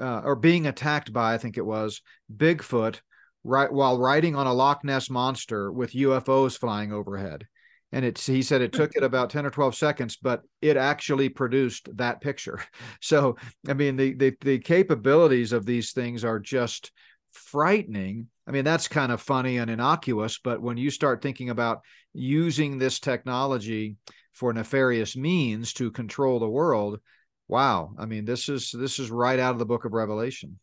uh, 0.00 0.22
or 0.24 0.36
being 0.36 0.66
attacked 0.66 1.12
by, 1.12 1.34
I 1.34 1.38
think 1.38 1.56
it 1.56 1.66
was 1.66 2.02
Bigfoot, 2.34 3.00
right 3.44 3.72
while 3.72 3.98
riding 3.98 4.34
on 4.34 4.46
a 4.46 4.52
Loch 4.52 4.84
Ness 4.84 5.08
monster 5.08 5.72
with 5.72 5.92
UFOs 5.92 6.58
flying 6.58 6.92
overhead 6.92 7.46
and 7.92 8.04
it's 8.04 8.26
he 8.26 8.42
said 8.42 8.60
it 8.60 8.74
hmm. 8.74 8.80
took 8.82 8.96
it 8.96 9.02
about 9.02 9.30
10 9.30 9.46
or 9.46 9.50
12 9.50 9.74
seconds 9.74 10.16
but 10.16 10.42
it 10.60 10.76
actually 10.76 11.28
produced 11.28 11.88
that 11.96 12.20
picture. 12.20 12.60
So 13.00 13.36
i 13.68 13.74
mean 13.74 13.96
the, 13.96 14.14
the 14.14 14.36
the, 14.40 14.58
capabilities 14.58 15.52
of 15.52 15.64
these 15.64 15.92
things 15.92 16.24
are 16.24 16.38
just 16.38 16.90
frightening. 17.32 18.28
I 18.46 18.50
mean 18.50 18.64
that's 18.64 18.88
kind 18.88 19.12
of 19.12 19.20
funny 19.20 19.58
and 19.58 19.70
innocuous 19.70 20.38
but 20.42 20.60
when 20.60 20.76
you 20.76 20.90
start 20.90 21.22
thinking 21.22 21.50
about 21.50 21.82
using 22.12 22.78
this 22.78 22.98
technology 22.98 23.96
for 24.32 24.52
nefarious 24.52 25.16
means 25.16 25.72
to 25.74 25.90
control 25.90 26.38
the 26.38 26.48
world 26.48 27.00
wow 27.48 27.92
i 27.98 28.06
mean 28.06 28.24
this 28.24 28.48
is 28.48 28.70
this 28.72 28.98
is 28.98 29.10
right 29.10 29.38
out 29.38 29.52
of 29.52 29.58
the 29.58 29.66
book 29.66 29.84
of 29.84 29.92
revelation. 29.92 30.58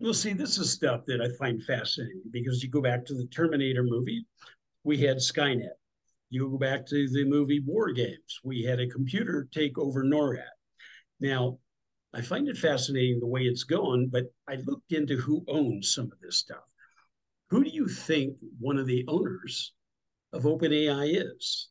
Well 0.00 0.14
see 0.14 0.32
this 0.32 0.58
is 0.58 0.72
stuff 0.72 1.02
that 1.06 1.20
i 1.20 1.28
find 1.38 1.62
fascinating 1.62 2.22
because 2.30 2.62
you 2.62 2.70
go 2.70 2.80
back 2.80 3.04
to 3.06 3.14
the 3.14 3.26
terminator 3.26 3.82
movie 3.82 4.24
we 4.84 4.96
had 4.96 5.18
skynet 5.18 5.79
you 6.30 6.48
go 6.48 6.58
back 6.58 6.86
to 6.86 7.08
the 7.08 7.24
movie 7.24 7.60
War 7.66 7.92
Games. 7.92 8.40
We 8.44 8.62
had 8.62 8.80
a 8.80 8.88
computer 8.88 9.48
take 9.52 9.76
over 9.78 10.04
NORAD. 10.04 10.44
Now, 11.20 11.58
I 12.14 12.22
find 12.22 12.48
it 12.48 12.56
fascinating 12.56 13.20
the 13.20 13.26
way 13.26 13.42
it's 13.42 13.64
going, 13.64 14.08
but 14.10 14.24
I 14.48 14.56
looked 14.64 14.92
into 14.92 15.16
who 15.16 15.44
owns 15.48 15.94
some 15.94 16.06
of 16.06 16.20
this 16.22 16.38
stuff. 16.38 16.64
Who 17.50 17.64
do 17.64 17.70
you 17.70 17.88
think 17.88 18.36
one 18.58 18.78
of 18.78 18.86
the 18.86 19.04
owners 19.08 19.72
of 20.32 20.44
OpenAI 20.44 21.20
is? 21.20 21.68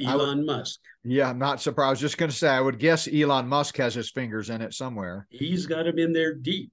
Elon 0.00 0.38
would, 0.38 0.46
Musk. 0.46 0.80
Yeah, 1.04 1.28
I'm 1.28 1.38
not 1.38 1.60
surprised. 1.60 1.88
I 1.88 1.90
was 1.90 2.00
just 2.00 2.18
going 2.18 2.30
to 2.30 2.36
say, 2.36 2.48
I 2.48 2.60
would 2.60 2.78
guess 2.78 3.08
Elon 3.12 3.48
Musk 3.48 3.76
has 3.76 3.94
his 3.94 4.10
fingers 4.10 4.48
in 4.48 4.62
it 4.62 4.74
somewhere. 4.74 5.26
He's 5.30 5.66
got 5.66 5.86
him 5.86 5.98
in 5.98 6.12
there 6.12 6.34
deep. 6.34 6.72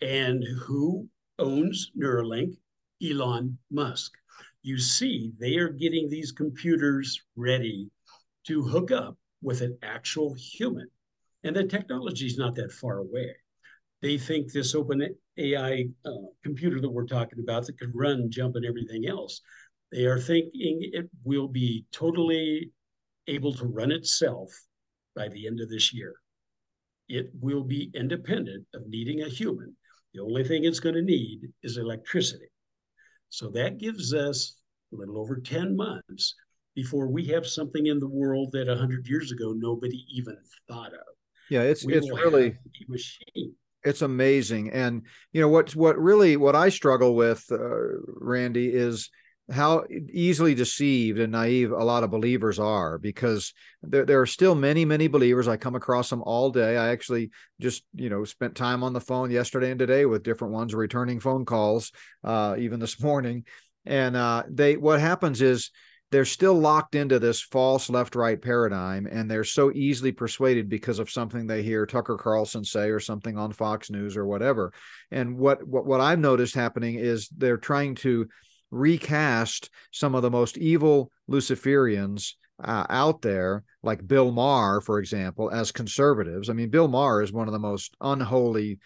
And 0.00 0.44
who 0.64 1.08
owns 1.38 1.92
Neuralink? 1.98 2.56
Elon 3.02 3.58
Musk 3.70 4.12
you 4.66 4.78
see 4.78 5.32
they 5.38 5.56
are 5.58 5.68
getting 5.68 6.08
these 6.08 6.32
computers 6.32 7.22
ready 7.36 7.88
to 8.48 8.62
hook 8.62 8.90
up 8.90 9.16
with 9.40 9.60
an 9.60 9.78
actual 9.82 10.34
human. 10.34 10.88
And 11.44 11.54
the 11.54 11.62
technology 11.64 12.26
is 12.26 12.36
not 12.36 12.56
that 12.56 12.72
far 12.72 12.98
away. 12.98 13.36
They 14.02 14.18
think 14.18 14.52
this 14.52 14.74
open 14.74 15.06
AI 15.38 15.84
uh, 16.04 16.10
computer 16.42 16.80
that 16.80 16.90
we're 16.90 17.06
talking 17.06 17.38
about 17.38 17.66
that 17.66 17.78
could 17.78 17.94
run, 17.94 18.28
jump, 18.28 18.56
and 18.56 18.66
everything 18.66 19.06
else, 19.06 19.40
they 19.92 20.04
are 20.04 20.18
thinking 20.18 20.80
it 20.92 21.08
will 21.22 21.46
be 21.46 21.84
totally 21.92 22.72
able 23.28 23.54
to 23.54 23.66
run 23.66 23.92
itself 23.92 24.50
by 25.14 25.28
the 25.28 25.46
end 25.46 25.60
of 25.60 25.70
this 25.70 25.94
year. 25.94 26.14
It 27.08 27.30
will 27.40 27.62
be 27.62 27.92
independent 27.94 28.66
of 28.74 28.88
needing 28.88 29.22
a 29.22 29.28
human. 29.28 29.76
The 30.12 30.22
only 30.22 30.42
thing 30.42 30.64
it's 30.64 30.80
going 30.80 30.96
to 30.96 31.02
need 31.02 31.52
is 31.62 31.76
electricity. 31.76 32.48
So 33.28 33.48
that 33.50 33.78
gives 33.78 34.12
us 34.12 34.55
a 34.92 34.96
little 34.96 35.18
over 35.18 35.36
10 35.36 35.76
months 35.76 36.34
before 36.74 37.08
we 37.08 37.26
have 37.26 37.46
something 37.46 37.86
in 37.86 37.98
the 37.98 38.08
world 38.08 38.52
that 38.52 38.68
100 38.68 39.08
years 39.08 39.32
ago 39.32 39.52
nobody 39.56 40.04
even 40.10 40.36
thought 40.68 40.92
of. 40.92 41.16
Yeah, 41.50 41.62
it's 41.62 41.84
we 41.84 41.94
it's 41.94 42.10
really 42.10 42.56
machine. 42.88 43.54
It's 43.84 44.02
amazing, 44.02 44.70
and 44.70 45.02
you 45.32 45.40
know 45.40 45.48
what's 45.48 45.76
what 45.76 45.96
really 45.96 46.36
what 46.36 46.56
I 46.56 46.70
struggle 46.70 47.14
with, 47.14 47.44
uh, 47.52 47.56
Randy, 48.20 48.68
is 48.68 49.10
how 49.50 49.84
easily 50.12 50.54
deceived 50.56 51.20
and 51.20 51.30
naive 51.30 51.70
a 51.70 51.84
lot 51.84 52.02
of 52.02 52.10
believers 52.10 52.58
are 52.58 52.98
because 52.98 53.54
there, 53.80 54.04
there 54.04 54.20
are 54.20 54.26
still 54.26 54.56
many 54.56 54.84
many 54.84 55.06
believers 55.06 55.46
i 55.46 55.56
come 55.56 55.76
across 55.76 56.10
them 56.10 56.20
all 56.22 56.50
day 56.50 56.76
i 56.76 56.88
actually 56.88 57.30
just 57.60 57.84
you 57.94 58.10
know 58.10 58.24
spent 58.24 58.56
time 58.56 58.82
on 58.82 58.92
the 58.92 59.00
phone 59.00 59.30
yesterday 59.30 59.70
and 59.70 59.78
today 59.78 60.04
with 60.04 60.24
different 60.24 60.52
ones 60.52 60.74
returning 60.74 61.20
phone 61.20 61.44
calls 61.44 61.92
uh, 62.24 62.56
even 62.58 62.80
this 62.80 63.00
morning 63.02 63.44
and 63.86 64.16
uh, 64.16 64.42
they 64.48 64.76
what 64.76 65.00
happens 65.00 65.40
is 65.42 65.70
they're 66.12 66.24
still 66.24 66.54
locked 66.54 66.94
into 66.94 67.18
this 67.18 67.42
false 67.42 67.90
left 67.90 68.14
right 68.14 68.40
paradigm 68.40 69.06
and 69.06 69.30
they're 69.30 69.44
so 69.44 69.72
easily 69.72 70.12
persuaded 70.12 70.68
because 70.68 70.98
of 70.98 71.10
something 71.10 71.46
they 71.46 71.62
hear 71.62 71.84
Tucker 71.84 72.16
Carlson 72.16 72.64
say 72.64 72.90
or 72.90 73.00
something 73.00 73.36
on 73.36 73.52
Fox 73.52 73.90
News 73.90 74.16
or 74.16 74.24
whatever. 74.24 74.72
And 75.10 75.36
what 75.36 75.66
what, 75.66 75.86
what 75.86 76.00
I've 76.00 76.20
noticed 76.20 76.54
happening 76.54 76.94
is 76.96 77.28
they're 77.28 77.56
trying 77.56 77.96
to 77.96 78.28
recast 78.70 79.70
some 79.92 80.14
of 80.14 80.22
the 80.22 80.30
most 80.30 80.58
evil 80.58 81.10
Luciferians 81.30 82.32
uh, 82.62 82.86
out 82.88 83.22
there, 83.22 83.64
like 83.82 84.06
Bill 84.06 84.32
Maher, 84.32 84.80
for 84.80 84.98
example, 84.98 85.50
as 85.50 85.72
conservatives. 85.72 86.48
I 86.48 86.52
mean, 86.52 86.70
Bill 86.70 86.88
Maher 86.88 87.22
is 87.22 87.32
one 87.32 87.48
of 87.48 87.52
the 87.52 87.58
most 87.58 87.94
unholy, 88.00 88.78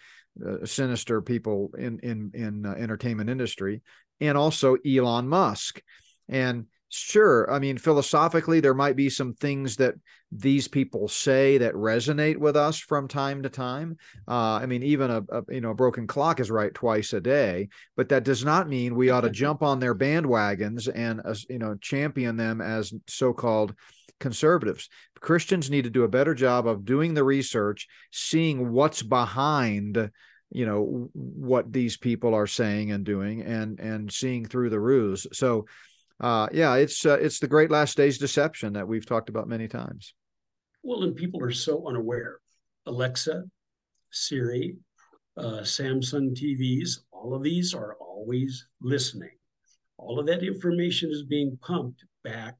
uh, 0.45 0.65
sinister 0.65 1.21
people 1.21 1.71
in 1.77 1.99
in 1.99 2.31
in 2.33 2.65
uh, 2.65 2.71
entertainment 2.71 3.29
industry, 3.29 3.81
and 4.21 4.37
also 4.37 4.77
Elon 4.85 5.27
Musk. 5.27 5.81
And 6.29 6.67
Sure. 6.93 7.49
I 7.49 7.59
mean, 7.59 7.77
philosophically, 7.77 8.59
there 8.59 8.73
might 8.73 8.97
be 8.97 9.09
some 9.09 9.33
things 9.33 9.77
that 9.77 9.95
these 10.29 10.67
people 10.67 11.07
say 11.07 11.57
that 11.57 11.73
resonate 11.73 12.35
with 12.35 12.57
us 12.57 12.79
from 12.79 13.07
time 13.07 13.43
to 13.43 13.49
time. 13.49 13.95
Uh, 14.27 14.59
I 14.61 14.65
mean, 14.65 14.83
even 14.83 15.09
a, 15.09 15.23
a, 15.29 15.43
you 15.47 15.61
know 15.61 15.71
a 15.71 15.75
broken 15.75 16.05
clock 16.05 16.41
is 16.41 16.51
right 16.51 16.73
twice 16.73 17.13
a 17.13 17.21
day, 17.21 17.69
but 17.95 18.09
that 18.09 18.25
does 18.25 18.43
not 18.43 18.67
mean 18.67 18.95
we 18.95 19.09
ought 19.09 19.21
to 19.21 19.29
jump 19.29 19.63
on 19.63 19.79
their 19.79 19.95
bandwagons 19.95 20.89
and 20.93 21.21
uh, 21.23 21.33
you 21.49 21.59
know 21.59 21.75
champion 21.75 22.35
them 22.35 22.59
as 22.59 22.93
so-called 23.07 23.73
conservatives. 24.19 24.89
Christians 25.21 25.69
need 25.69 25.85
to 25.85 25.89
do 25.89 26.03
a 26.03 26.09
better 26.09 26.35
job 26.35 26.67
of 26.67 26.83
doing 26.83 27.13
the 27.13 27.23
research, 27.23 27.87
seeing 28.11 28.69
what's 28.73 29.01
behind 29.01 30.11
you 30.51 30.65
know 30.65 31.09
what 31.13 31.71
these 31.71 31.97
people 31.97 32.33
are 32.33 32.47
saying 32.47 32.91
and 32.91 33.05
doing 33.05 33.41
and 33.41 33.79
and 33.79 34.11
seeing 34.11 34.45
through 34.45 34.69
the 34.69 34.79
ruse 34.79 35.25
so 35.31 35.65
uh, 36.21 36.47
yeah, 36.51 36.75
it's 36.75 37.03
uh, 37.05 37.17
it's 37.19 37.39
the 37.39 37.47
great 37.47 37.71
last 37.71 37.97
days 37.97 38.19
deception 38.19 38.73
that 38.73 38.87
we've 38.87 39.07
talked 39.07 39.27
about 39.27 39.47
many 39.47 39.67
times. 39.67 40.13
Well, 40.83 41.03
and 41.03 41.15
people 41.15 41.43
are 41.43 41.51
so 41.51 41.87
unaware. 41.87 42.37
Alexa, 42.85 43.43
Siri, 44.11 44.75
uh, 45.35 45.61
Samsung 45.61 46.35
TVs, 46.35 46.99
all 47.11 47.33
of 47.33 47.41
these 47.41 47.73
are 47.73 47.95
always 47.95 48.67
listening. 48.81 49.31
All 49.97 50.19
of 50.19 50.27
that 50.27 50.43
information 50.43 51.09
is 51.11 51.23
being 51.23 51.57
pumped 51.61 52.05
back 52.23 52.55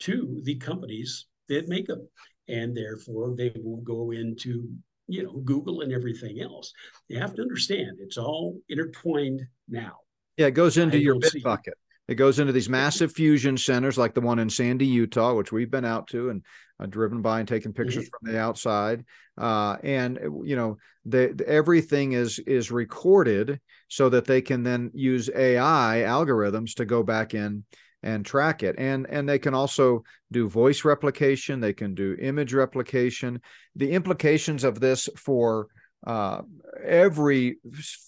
to 0.00 0.40
the 0.44 0.54
companies 0.56 1.26
that 1.48 1.68
make 1.68 1.88
them, 1.88 2.08
and 2.48 2.76
therefore 2.76 3.34
they 3.36 3.52
will 3.56 3.78
go 3.78 4.12
into 4.12 4.68
you 5.10 5.22
know 5.22 5.32
Google 5.44 5.80
and 5.82 5.92
everything 5.92 6.40
else. 6.40 6.72
You 7.08 7.18
have 7.18 7.34
to 7.34 7.42
understand 7.42 7.98
it's 8.00 8.18
all 8.18 8.58
intertwined 8.68 9.42
now. 9.68 9.98
Yeah, 10.36 10.46
it 10.46 10.52
goes 10.52 10.78
into 10.78 10.96
I 10.96 11.00
your 11.00 11.18
bit 11.18 11.42
bucket. 11.42 11.74
It 12.08 12.16
goes 12.16 12.40
into 12.40 12.52
these 12.52 12.68
massive 12.68 13.12
fusion 13.12 13.56
centers 13.56 13.96
like 13.96 14.14
the 14.14 14.20
one 14.20 14.40
in 14.40 14.50
Sandy, 14.50 14.86
Utah, 14.86 15.34
which 15.34 15.52
we've 15.52 15.70
been 15.70 15.84
out 15.84 16.08
to 16.08 16.30
and 16.30 16.42
uh, 16.80 16.86
driven 16.86 17.22
by 17.22 17.38
and 17.38 17.46
taken 17.46 17.72
pictures 17.72 18.06
mm-hmm. 18.06 18.26
from 18.26 18.32
the 18.32 18.40
outside. 18.40 19.04
Uh, 19.38 19.76
and 19.84 20.18
uh, 20.18 20.42
you 20.42 20.56
know, 20.56 20.78
the, 21.04 21.32
the, 21.34 21.48
everything 21.48 22.12
is 22.12 22.40
is 22.40 22.72
recorded 22.72 23.60
so 23.86 24.08
that 24.08 24.24
they 24.24 24.42
can 24.42 24.64
then 24.64 24.90
use 24.92 25.30
AI 25.32 26.02
algorithms 26.04 26.74
to 26.74 26.84
go 26.84 27.04
back 27.04 27.32
in 27.32 27.64
and 28.02 28.24
track 28.24 28.62
it. 28.62 28.76
And 28.78 29.06
and 29.10 29.28
they 29.28 29.38
can 29.38 29.54
also 29.54 30.04
do 30.32 30.48
voice 30.48 30.84
replication. 30.84 31.60
They 31.60 31.72
can 31.72 31.94
do 31.94 32.16
image 32.20 32.54
replication. 32.54 33.40
The 33.76 33.90
implications 33.90 34.64
of 34.64 34.80
this 34.80 35.08
for 35.16 35.68
uh, 36.06 36.42
every 36.84 37.58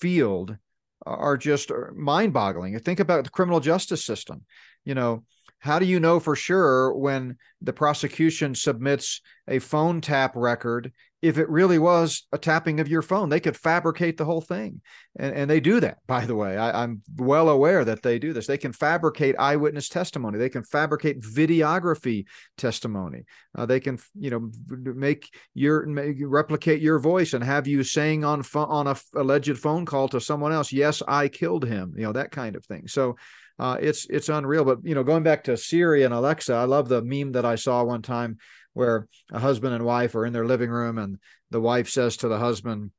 field 0.00 0.56
are 1.04 1.36
just 1.36 1.70
uh, 1.70 1.92
mind-boggling. 1.94 2.78
Think 2.78 3.00
about 3.00 3.24
the 3.24 3.30
criminal 3.30 3.60
justice 3.60 4.04
system. 4.04 4.44
You 4.84 4.94
know, 4.94 5.24
how 5.58 5.78
do 5.78 5.86
you 5.86 6.00
know 6.00 6.20
for 6.20 6.34
sure 6.34 6.94
when 6.94 7.36
the 7.60 7.72
prosecution 7.72 8.54
submits 8.54 9.20
a 9.46 9.58
phone 9.58 10.00
tap 10.00 10.32
record 10.34 10.92
if 11.22 11.38
it 11.38 11.48
really 11.48 11.78
was 11.78 12.26
a 12.32 12.38
tapping 12.38 12.80
of 12.80 12.88
your 12.88 13.00
phone? 13.00 13.28
They 13.28 13.40
could 13.40 13.56
fabricate 13.56 14.16
the 14.16 14.24
whole 14.24 14.40
thing. 14.40 14.82
And, 15.16 15.34
and 15.34 15.50
they 15.50 15.60
do 15.60 15.80
that, 15.80 15.98
by 16.06 16.26
the 16.26 16.34
way. 16.34 16.58
I, 16.58 16.82
am 16.82 17.02
well 17.16 17.48
aware 17.48 17.84
that 17.84 18.02
they 18.02 18.18
do 18.18 18.32
this. 18.32 18.46
They 18.46 18.58
can 18.58 18.72
fabricate 18.72 19.36
eyewitness 19.38 19.88
testimony, 19.88 20.38
they 20.38 20.48
can 20.48 20.64
fabricate 20.64 21.20
videography 21.20 22.26
testimony. 22.58 23.24
Uh, 23.56 23.66
they 23.66 23.80
can, 23.80 23.98
you 24.18 24.30
know, 24.30 24.50
make 24.68 25.32
your 25.54 25.86
make, 25.86 26.16
replicate 26.20 26.80
your 26.80 26.98
voice 26.98 27.32
and 27.32 27.44
have 27.44 27.66
you 27.66 27.82
saying 27.84 28.24
on 28.24 28.42
on 28.54 28.86
a 28.86 28.96
alleged 29.14 29.58
phone 29.58 29.86
call 29.86 30.08
to 30.08 30.20
someone 30.20 30.52
else, 30.52 30.72
"Yes, 30.72 31.02
I 31.06 31.28
killed 31.28 31.64
him." 31.64 31.94
You 31.96 32.04
know, 32.04 32.12
that 32.12 32.30
kind 32.30 32.56
of 32.56 32.64
thing. 32.64 32.88
So 32.88 33.16
uh, 33.58 33.76
it's 33.80 34.06
it's 34.10 34.28
unreal. 34.28 34.64
But 34.64 34.78
you 34.82 34.94
know, 34.94 35.04
going 35.04 35.22
back 35.22 35.44
to 35.44 35.56
Siri 35.56 36.02
and 36.02 36.14
Alexa, 36.14 36.54
I 36.54 36.64
love 36.64 36.88
the 36.88 37.02
meme 37.02 37.32
that 37.32 37.44
I 37.44 37.54
saw 37.54 37.84
one 37.84 38.02
time 38.02 38.38
where 38.74 39.08
a 39.30 39.38
husband 39.38 39.74
and 39.74 39.84
wife 39.84 40.14
are 40.14 40.26
in 40.26 40.32
their 40.32 40.46
living 40.46 40.70
room, 40.70 40.98
and 40.98 41.18
the 41.50 41.60
wife 41.60 41.88
says 41.88 42.16
to 42.18 42.28
the 42.28 42.38
husband, 42.38 42.90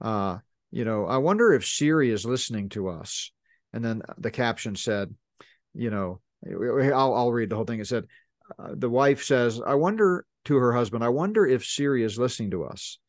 uh, 0.00 0.38
"You 0.70 0.84
know, 0.84 1.06
I 1.06 1.18
wonder 1.18 1.52
if 1.52 1.66
Siri 1.66 2.10
is 2.10 2.24
listening 2.24 2.68
to 2.70 2.88
us." 2.88 3.32
And 3.72 3.84
then 3.84 4.02
the 4.18 4.30
caption 4.30 4.76
said, 4.76 5.14
"You 5.74 5.90
know, 5.90 6.20
I'll 6.46 7.14
I'll 7.14 7.32
read 7.32 7.50
the 7.50 7.56
whole 7.56 7.64
thing." 7.64 7.80
It 7.80 7.86
said, 7.86 8.06
uh, 8.58 8.70
"The 8.74 8.90
wife 8.90 9.24
says, 9.24 9.60
I 9.60 9.74
wonder." 9.74 10.24
To 10.44 10.54
her 10.58 10.72
husband, 10.72 11.02
I 11.02 11.08
wonder 11.08 11.44
if 11.44 11.64
Siri 11.64 12.04
is 12.04 12.20
listening 12.20 12.52
to 12.52 12.66
us. 12.66 13.00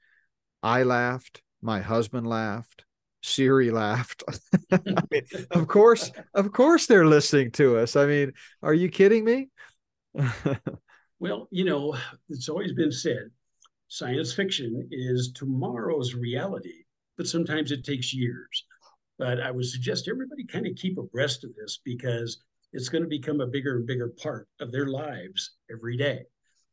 I 0.63 0.81
laughed. 0.81 1.43
My 1.61 1.81
husband 1.81 2.25
laughed. 2.25 2.83
Siri 3.21 3.71
laughed. 3.71 4.23
I 4.71 4.79
mean, 5.11 5.21
of 5.51 5.67
course, 5.67 6.11
of 6.33 6.51
course 6.51 6.87
they're 6.87 7.05
listening 7.05 7.51
to 7.51 7.77
us. 7.77 7.95
I 7.95 8.05
mean, 8.05 8.33
are 8.63 8.73
you 8.73 8.89
kidding 8.89 9.23
me? 9.23 9.49
well, 11.19 11.47
you 11.51 11.65
know, 11.65 11.97
it's 12.29 12.49
always 12.49 12.73
been 12.73 12.91
said 12.91 13.31
science 13.89 14.33
fiction 14.33 14.87
is 14.91 15.31
tomorrow's 15.33 16.13
reality, 16.13 16.83
but 17.15 17.27
sometimes 17.27 17.71
it 17.71 17.85
takes 17.85 18.13
years. 18.13 18.65
But 19.17 19.41
I 19.41 19.49
would 19.49 19.65
suggest 19.65 20.07
everybody 20.07 20.45
kind 20.45 20.67
of 20.67 20.75
keep 20.75 20.97
abreast 20.97 21.43
of 21.43 21.55
this 21.55 21.79
because 21.83 22.43
it's 22.73 22.89
going 22.89 23.03
to 23.03 23.09
become 23.09 23.41
a 23.41 23.47
bigger 23.47 23.77
and 23.77 23.87
bigger 23.87 24.09
part 24.21 24.47
of 24.59 24.71
their 24.71 24.87
lives 24.87 25.55
every 25.71 25.97
day. 25.97 26.23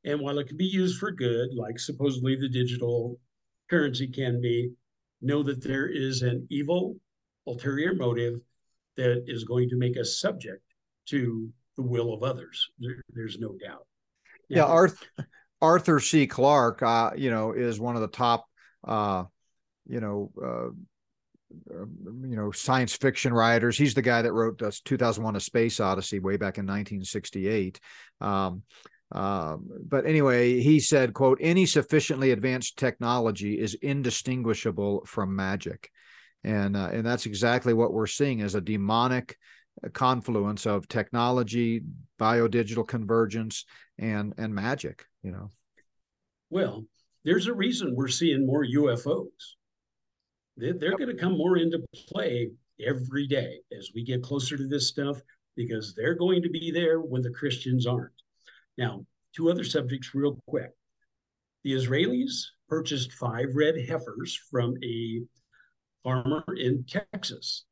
And 0.04 0.20
while 0.20 0.38
it 0.38 0.48
can 0.48 0.56
be 0.56 0.66
used 0.66 0.98
for 0.98 1.10
good, 1.10 1.50
like 1.54 1.78
supposedly 1.78 2.36
the 2.36 2.48
digital 2.48 3.18
currency 3.70 4.08
can 4.08 4.40
be, 4.40 4.72
know 5.22 5.42
that 5.42 5.62
there 5.62 5.86
is 5.86 6.20
an 6.20 6.46
evil 6.50 6.96
ulterior 7.46 7.94
motive 7.94 8.40
that 8.96 9.24
is 9.26 9.44
going 9.44 9.68
to 9.70 9.76
make 9.76 9.98
us 9.98 10.20
subject 10.20 10.62
to 11.06 11.48
the 11.76 11.82
will 11.82 12.12
of 12.12 12.22
others. 12.22 12.70
There, 12.78 13.02
there's 13.14 13.38
no 13.38 13.56
doubt. 13.64 13.86
Now, 14.50 14.56
yeah, 14.56 14.64
Arthur, 14.64 15.06
Arthur 15.60 16.00
C. 16.00 16.26
Clarke, 16.26 16.82
uh, 16.82 17.10
you 17.16 17.30
know, 17.30 17.52
is 17.52 17.80
one 17.80 17.94
of 17.94 18.02
the 18.02 18.08
top, 18.08 18.46
uh, 18.86 19.24
you 19.86 20.00
know, 20.00 20.30
uh, 20.42 20.68
uh 21.72 21.86
you 22.22 22.36
know, 22.36 22.50
science 22.50 22.94
fiction 22.96 23.32
writers. 23.32 23.78
He's 23.78 23.94
the 23.94 24.02
guy 24.02 24.22
that 24.22 24.32
wrote 24.32 24.58
the 24.58 24.78
2001: 24.84 25.36
A 25.36 25.40
Space 25.40 25.80
Odyssey 25.80 26.18
way 26.18 26.36
back 26.36 26.58
in 26.58 26.64
1968. 26.64 27.80
Um, 28.20 28.62
um, 29.12 29.68
but 29.86 30.06
anyway, 30.06 30.60
he 30.60 30.80
said, 30.80 31.14
quote, 31.14 31.38
any 31.40 31.66
sufficiently 31.66 32.32
advanced 32.32 32.76
technology 32.76 33.58
is 33.60 33.74
indistinguishable 33.74 35.04
from 35.06 35.36
magic. 35.36 35.90
And, 36.42 36.76
uh, 36.76 36.90
and 36.92 37.06
that's 37.06 37.26
exactly 37.26 37.72
what 37.72 37.92
we're 37.92 38.06
seeing 38.06 38.42
as 38.42 38.54
a 38.54 38.60
demonic 38.60 39.36
confluence 39.92 40.66
of 40.66 40.88
technology, 40.88 41.82
biodigital 42.20 42.86
convergence, 42.86 43.64
and, 43.98 44.34
and 44.38 44.54
magic, 44.54 45.06
you 45.22 45.30
know. 45.30 45.50
Well, 46.50 46.84
there's 47.24 47.46
a 47.46 47.54
reason 47.54 47.94
we're 47.94 48.08
seeing 48.08 48.46
more 48.46 48.64
UFOs. 48.64 49.28
They're, 50.56 50.74
they're 50.74 50.90
yep. 50.90 50.98
going 50.98 51.16
to 51.16 51.20
come 51.20 51.36
more 51.36 51.56
into 51.56 51.84
play 52.08 52.50
every 52.84 53.26
day 53.26 53.58
as 53.76 53.90
we 53.94 54.04
get 54.04 54.22
closer 54.22 54.56
to 54.56 54.66
this 54.66 54.88
stuff 54.88 55.20
because 55.56 55.94
they're 55.94 56.14
going 56.14 56.42
to 56.42 56.50
be 56.50 56.70
there 56.70 57.00
when 57.00 57.22
the 57.22 57.30
Christians 57.30 57.86
aren't. 57.86 58.12
Now, 58.76 59.04
two 59.34 59.50
other 59.50 59.64
subjects, 59.64 60.14
real 60.14 60.38
quick. 60.46 60.70
The 61.62 61.72
Israelis 61.72 62.44
purchased 62.68 63.12
five 63.12 63.54
red 63.54 63.74
heifers 63.88 64.38
from 64.50 64.74
a 64.84 65.22
farmer 66.02 66.44
in 66.56 66.84
Texas. 66.84 67.64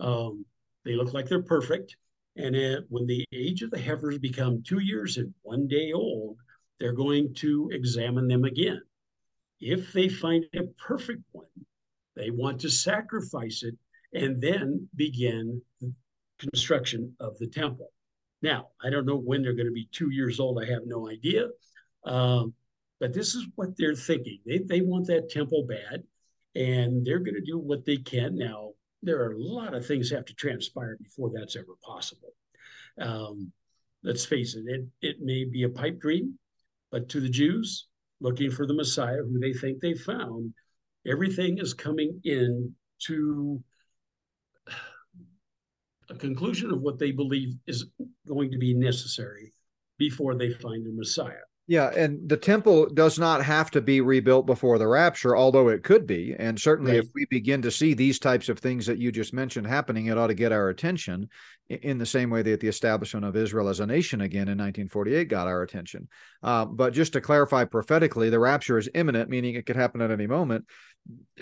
Um, 0.00 0.44
they 0.84 0.94
look 0.94 1.12
like 1.12 1.28
they're 1.28 1.42
perfect. 1.42 1.96
And 2.36 2.56
it, 2.56 2.84
when 2.88 3.06
the 3.06 3.24
age 3.32 3.62
of 3.62 3.70
the 3.70 3.78
heifers 3.78 4.18
become 4.18 4.62
two 4.62 4.80
years 4.80 5.18
and 5.18 5.32
one 5.42 5.68
day 5.68 5.92
old, 5.92 6.38
they're 6.80 6.92
going 6.92 7.32
to 7.34 7.70
examine 7.72 8.26
them 8.28 8.44
again. 8.44 8.80
If 9.60 9.92
they 9.92 10.08
find 10.08 10.44
a 10.54 10.64
perfect 10.78 11.22
one, 11.32 11.46
they 12.16 12.30
want 12.30 12.60
to 12.60 12.70
sacrifice 12.70 13.62
it 13.62 13.76
and 14.12 14.40
then 14.40 14.88
begin 14.96 15.62
construction 16.38 17.14
of 17.20 17.38
the 17.38 17.46
temple. 17.46 17.90
Now, 18.42 18.68
I 18.84 18.90
don't 18.90 19.06
know 19.06 19.16
when 19.16 19.42
they're 19.42 19.54
going 19.54 19.66
to 19.66 19.72
be 19.72 19.88
two 19.90 20.10
years 20.10 20.38
old. 20.38 20.62
I 20.62 20.66
have 20.66 20.82
no 20.84 21.08
idea. 21.08 21.48
Um, 22.04 22.52
but 23.00 23.14
this 23.14 23.34
is 23.34 23.46
what 23.54 23.70
they're 23.78 23.94
thinking. 23.94 24.40
They, 24.44 24.58
they 24.58 24.80
want 24.82 25.06
that 25.06 25.30
temple 25.30 25.66
bad, 25.66 26.02
and 26.54 27.04
they're 27.04 27.20
going 27.20 27.34
to 27.34 27.40
do 27.40 27.58
what 27.58 27.84
they 27.84 27.96
can. 27.96 28.36
Now, 28.36 28.72
there 29.04 29.22
are 29.22 29.32
a 29.32 29.38
lot 29.38 29.74
of 29.74 29.86
things 29.86 30.10
have 30.10 30.24
to 30.26 30.34
transpire 30.34 30.96
before 31.02 31.30
that's 31.34 31.56
ever 31.56 31.74
possible. 31.84 32.32
Um, 33.00 33.52
let's 34.02 34.24
face 34.24 34.54
it, 34.54 34.64
it, 34.66 34.86
it 35.00 35.16
may 35.20 35.44
be 35.44 35.64
a 35.64 35.68
pipe 35.68 35.98
dream, 36.00 36.38
but 36.90 37.08
to 37.10 37.20
the 37.20 37.28
Jews 37.28 37.86
looking 38.20 38.50
for 38.50 38.66
the 38.66 38.74
Messiah 38.74 39.18
who 39.18 39.38
they 39.38 39.52
think 39.52 39.80
they 39.80 39.94
found, 39.94 40.54
everything 41.06 41.58
is 41.58 41.74
coming 41.74 42.20
in 42.24 42.74
to 43.06 43.62
a 46.10 46.14
conclusion 46.14 46.70
of 46.70 46.80
what 46.80 46.98
they 46.98 47.10
believe 47.10 47.54
is 47.66 47.86
going 48.26 48.50
to 48.50 48.58
be 48.58 48.74
necessary 48.74 49.52
before 49.98 50.34
they 50.34 50.50
find 50.50 50.86
the 50.86 50.92
Messiah. 50.92 51.44
Yeah, 51.66 51.90
and 51.96 52.28
the 52.28 52.36
temple 52.36 52.90
does 52.90 53.18
not 53.18 53.42
have 53.42 53.70
to 53.70 53.80
be 53.80 54.02
rebuilt 54.02 54.44
before 54.44 54.78
the 54.78 54.86
rapture, 54.86 55.34
although 55.34 55.68
it 55.68 55.82
could 55.82 56.06
be. 56.06 56.36
And 56.38 56.60
certainly, 56.60 56.92
right. 56.92 57.00
if 57.00 57.08
we 57.14 57.24
begin 57.30 57.62
to 57.62 57.70
see 57.70 57.94
these 57.94 58.18
types 58.18 58.50
of 58.50 58.58
things 58.58 58.84
that 58.84 58.98
you 58.98 59.10
just 59.10 59.32
mentioned 59.32 59.66
happening, 59.66 60.06
it 60.06 60.18
ought 60.18 60.26
to 60.26 60.34
get 60.34 60.52
our 60.52 60.68
attention 60.68 61.30
in 61.70 61.96
the 61.96 62.04
same 62.04 62.28
way 62.28 62.42
that 62.42 62.60
the 62.60 62.68
establishment 62.68 63.24
of 63.24 63.34
Israel 63.34 63.68
as 63.68 63.80
a 63.80 63.86
nation 63.86 64.20
again 64.20 64.48
in 64.48 64.58
1948 64.58 65.28
got 65.28 65.46
our 65.46 65.62
attention. 65.62 66.06
Uh, 66.42 66.66
but 66.66 66.92
just 66.92 67.14
to 67.14 67.22
clarify 67.22 67.64
prophetically, 67.64 68.28
the 68.28 68.38
rapture 68.38 68.76
is 68.76 68.90
imminent, 68.94 69.30
meaning 69.30 69.54
it 69.54 69.64
could 69.64 69.76
happen 69.76 70.02
at 70.02 70.10
any 70.10 70.26
moment. 70.26 70.66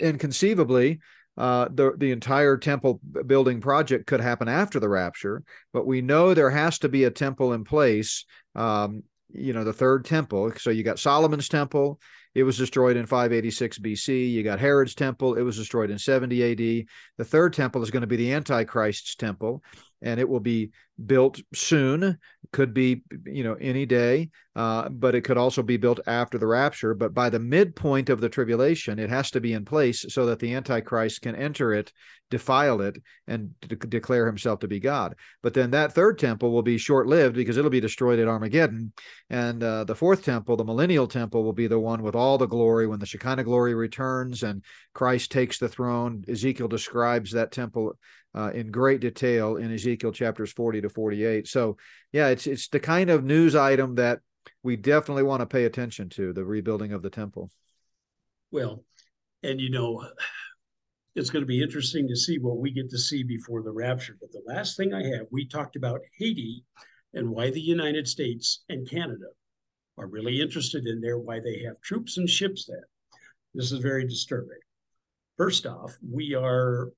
And 0.01 0.17
conceivably, 0.17 1.01
uh, 1.35 1.67
the 1.73 1.93
the 1.97 2.11
entire 2.11 2.57
temple 2.57 3.01
building 3.25 3.59
project 3.59 4.05
could 4.05 4.21
happen 4.21 4.47
after 4.47 4.79
the 4.79 4.87
rapture, 4.87 5.43
but 5.73 5.85
we 5.85 6.01
know 6.01 6.33
there 6.33 6.51
has 6.51 6.79
to 6.79 6.89
be 6.89 7.03
a 7.03 7.11
temple 7.11 7.53
in 7.53 7.63
place 7.63 8.25
um, 8.55 9.03
you 9.33 9.53
know 9.53 9.63
the 9.63 9.73
third 9.73 10.05
temple. 10.05 10.51
So 10.57 10.69
you 10.69 10.83
got 10.83 10.99
solomon's 10.99 11.49
temple 11.49 11.99
it 12.35 12.43
was 12.43 12.57
destroyed 12.57 12.97
in 12.97 13.05
586 13.05 13.79
bc 13.79 14.31
you 14.31 14.43
got 14.43 14.59
herod's 14.59 14.95
temple 14.95 15.35
it 15.35 15.41
was 15.41 15.57
destroyed 15.57 15.91
in 15.91 15.99
70 15.99 16.43
ad 16.43 16.57
the 16.57 17.25
third 17.25 17.53
temple 17.53 17.81
is 17.83 17.91
going 17.91 18.01
to 18.01 18.07
be 18.07 18.15
the 18.15 18.33
antichrist's 18.33 19.15
temple 19.15 19.63
and 20.01 20.19
it 20.19 20.27
will 20.27 20.39
be 20.39 20.71
built 21.03 21.41
soon. 21.53 22.17
Could 22.51 22.73
be 22.73 23.03
you 23.25 23.43
know 23.43 23.55
any 23.55 23.85
day 23.85 24.29
uh, 24.55 24.87
but 24.89 25.15
it 25.15 25.21
could 25.21 25.37
also 25.37 25.63
be 25.63 25.77
built 25.77 25.99
after 26.05 26.37
the 26.37 26.45
rapture. 26.45 26.93
But 26.93 27.13
by 27.13 27.29
the 27.29 27.39
midpoint 27.39 28.09
of 28.09 28.21
the 28.21 28.29
tribulation 28.29 28.99
it 28.99 29.09
has 29.09 29.31
to 29.31 29.41
be 29.41 29.53
in 29.53 29.65
place 29.65 30.05
so 30.09 30.25
that 30.27 30.39
the 30.39 30.53
antichrist 30.53 31.21
can 31.21 31.35
enter 31.35 31.73
it 31.73 31.91
defile 32.29 32.81
it 32.81 32.97
and 33.27 33.51
de- 33.61 33.75
declare 33.75 34.25
himself 34.25 34.59
to 34.59 34.67
be 34.67 34.79
god. 34.79 35.15
But 35.43 35.53
then 35.53 35.71
that 35.71 35.93
third 35.93 36.17
temple 36.17 36.51
will 36.51 36.63
be 36.63 36.79
short-lived 36.79 37.35
because 37.35 37.57
it'll 37.57 37.69
be 37.69 37.79
destroyed 37.79 38.17
at 38.17 38.27
armageddon. 38.27 38.91
And 39.29 39.61
uh, 39.63 39.83
the 39.83 39.95
fourth 39.95 40.23
temple 40.23 40.57
the 40.57 40.63
millennial 40.63 41.07
temple 41.07 41.43
will 41.43 41.53
be 41.53 41.67
the 41.67 41.79
one 41.79 42.01
with 42.01 42.15
all 42.15 42.37
the 42.37 42.47
glory 42.47 42.87
when 42.87 42.99
the 42.99 43.05
shekinah 43.05 43.43
glory 43.43 43.75
returns 43.75 44.43
and 44.43 44.63
christ 44.93 45.31
takes 45.31 45.57
the 45.57 45.69
throne. 45.69 46.23
Ezekiel 46.27 46.67
describes 46.67 47.31
that 47.31 47.51
temple 47.51 47.97
uh, 48.35 48.51
in 48.53 48.71
great 48.71 48.99
detail 48.99 49.57
in 49.57 49.71
Ezekiel 49.71 50.11
chapters 50.11 50.51
40 50.51 50.81
to 50.83 50.89
48. 50.89 51.47
So, 51.47 51.77
yeah, 52.11 52.27
it's 52.29 52.47
it's 52.47 52.67
the 52.67 52.79
kind 52.79 53.09
of 53.09 53.23
news 53.23 53.55
item 53.55 53.95
that 53.95 54.19
we 54.61 54.75
definitely 54.75 55.23
want 55.23 55.41
to 55.41 55.45
pay 55.45 55.65
attention 55.65 56.09
to 56.09 56.33
the 56.33 56.45
rebuilding 56.45 56.93
of 56.93 57.01
the 57.01 57.09
temple. 57.09 57.49
Well, 58.51 58.83
and 59.41 59.59
you 59.59 59.69
know, 59.69 60.07
it's 61.15 61.29
going 61.29 61.43
to 61.43 61.47
be 61.47 61.61
interesting 61.61 62.07
to 62.07 62.15
see 62.15 62.39
what 62.39 62.57
we 62.57 62.71
get 62.71 62.89
to 62.89 62.97
see 62.97 63.23
before 63.23 63.61
the 63.61 63.71
rapture. 63.71 64.17
But 64.19 64.31
the 64.31 64.43
last 64.45 64.77
thing 64.77 64.93
I 64.93 65.03
have, 65.03 65.27
we 65.31 65.47
talked 65.47 65.75
about 65.75 66.01
Haiti 66.17 66.63
and 67.13 67.29
why 67.29 67.51
the 67.51 67.61
United 67.61 68.07
States 68.07 68.63
and 68.69 68.89
Canada 68.89 69.27
are 69.97 70.07
really 70.07 70.41
interested 70.41 70.87
in 70.87 71.01
there, 71.01 71.19
why 71.19 71.39
they 71.39 71.61
have 71.65 71.79
troops 71.81 72.17
and 72.17 72.27
ships 72.27 72.65
there. 72.65 72.87
This 73.53 73.71
is 73.71 73.79
very 73.79 74.07
disturbing. 74.07 74.57
First 75.37 75.67
off, 75.67 75.95
we 76.07 76.33
are 76.33 76.91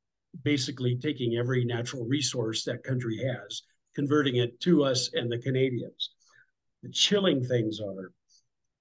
basically 0.44 0.98
taking 0.98 1.38
every 1.38 1.66
natural 1.66 2.06
resource 2.06 2.64
that 2.64 2.84
country 2.84 3.18
has, 3.18 3.64
converting 3.96 4.36
it 4.38 4.60
to 4.62 4.84
us 4.84 5.10
and 5.14 5.32
the 5.32 5.40
Canadians. 5.40 6.12
The 6.84 6.90
chilling 6.90 7.44
things 7.44 7.80
are 7.80 8.12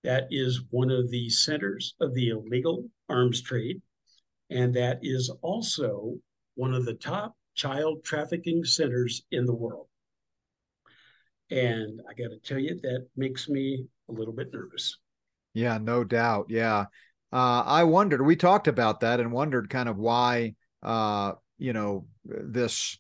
that 0.03 0.29
is 0.31 0.63
one 0.71 0.91
of 0.91 1.11
the 1.11 1.31
centers 1.31 1.95
of 2.01 2.13
the 2.15 2.31
illegal 2.31 2.89
arms 3.09 3.41
trade, 3.41 3.81
and 4.51 4.75
that 4.75 4.99
is 5.03 5.33
also 5.41 6.17
one 6.57 6.75
of 6.75 6.85
the 6.85 6.95
top 6.95 7.35
child 7.55 8.05
trafficking 8.05 8.65
centers 8.65 9.23
in 9.31 9.47
the 9.47 9.55
world. 9.55 9.87
And 11.51 12.01
I 12.09 12.15
got 12.15 12.31
to 12.31 12.39
tell 12.39 12.59
you, 12.59 12.79
that 12.83 13.07
makes 13.17 13.49
me 13.49 13.87
a 14.09 14.13
little 14.13 14.35
bit 14.35 14.53
nervous. 14.53 14.99
Yeah, 15.55 15.79
no 15.79 16.05
doubt. 16.05 16.47
Yeah. 16.49 16.87
Uh, 17.33 17.63
I 17.65 17.85
wondered, 17.85 18.23
we 18.23 18.37
talked 18.37 18.69
about 18.69 19.01
that 19.01 19.21
and 19.21 19.33
wondered 19.33 19.71
kind 19.71 19.89
of 19.89 19.97
why 19.97 20.55
uh, 20.83 21.33
you 21.59 21.73
know 21.73 22.07
this 22.25 22.99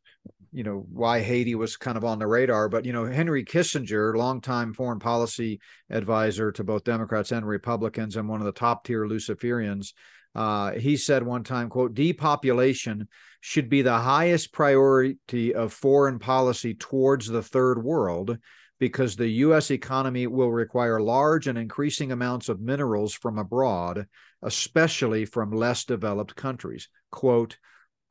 you 0.54 0.62
know 0.62 0.86
why 0.92 1.20
Haiti 1.20 1.56
was 1.56 1.76
kind 1.76 1.96
of 1.96 2.04
on 2.04 2.20
the 2.20 2.28
radar. 2.28 2.68
But 2.68 2.84
you 2.84 2.92
know 2.92 3.04
Henry 3.04 3.44
Kissinger, 3.44 4.16
longtime 4.16 4.72
foreign 4.72 5.00
policy 5.00 5.60
advisor 5.90 6.52
to 6.52 6.64
both 6.64 6.84
Democrats 6.84 7.32
and 7.32 7.46
Republicans, 7.46 8.16
and 8.16 8.28
one 8.28 8.40
of 8.40 8.46
the 8.46 8.52
top 8.52 8.84
tier 8.84 9.04
Luciferians, 9.04 9.92
uh, 10.36 10.72
he 10.72 10.96
said 10.96 11.24
one 11.24 11.42
time, 11.42 11.68
"quote 11.68 11.94
Depopulation 11.94 13.08
should 13.40 13.68
be 13.68 13.82
the 13.82 13.98
highest 13.98 14.52
priority 14.52 15.52
of 15.52 15.72
foreign 15.72 16.20
policy 16.20 16.74
towards 16.74 17.26
the 17.26 17.42
third 17.42 17.82
world." 17.82 18.38
Because 18.80 19.16
the 19.16 19.28
U.S. 19.28 19.70
economy 19.70 20.26
will 20.26 20.50
require 20.50 21.00
large 21.00 21.46
and 21.46 21.56
increasing 21.56 22.10
amounts 22.12 22.48
of 22.48 22.60
minerals 22.60 23.14
from 23.14 23.38
abroad, 23.38 24.06
especially 24.42 25.24
from 25.24 25.52
less 25.52 25.84
developed 25.84 26.34
countries. 26.34 26.88
Quote, 27.10 27.56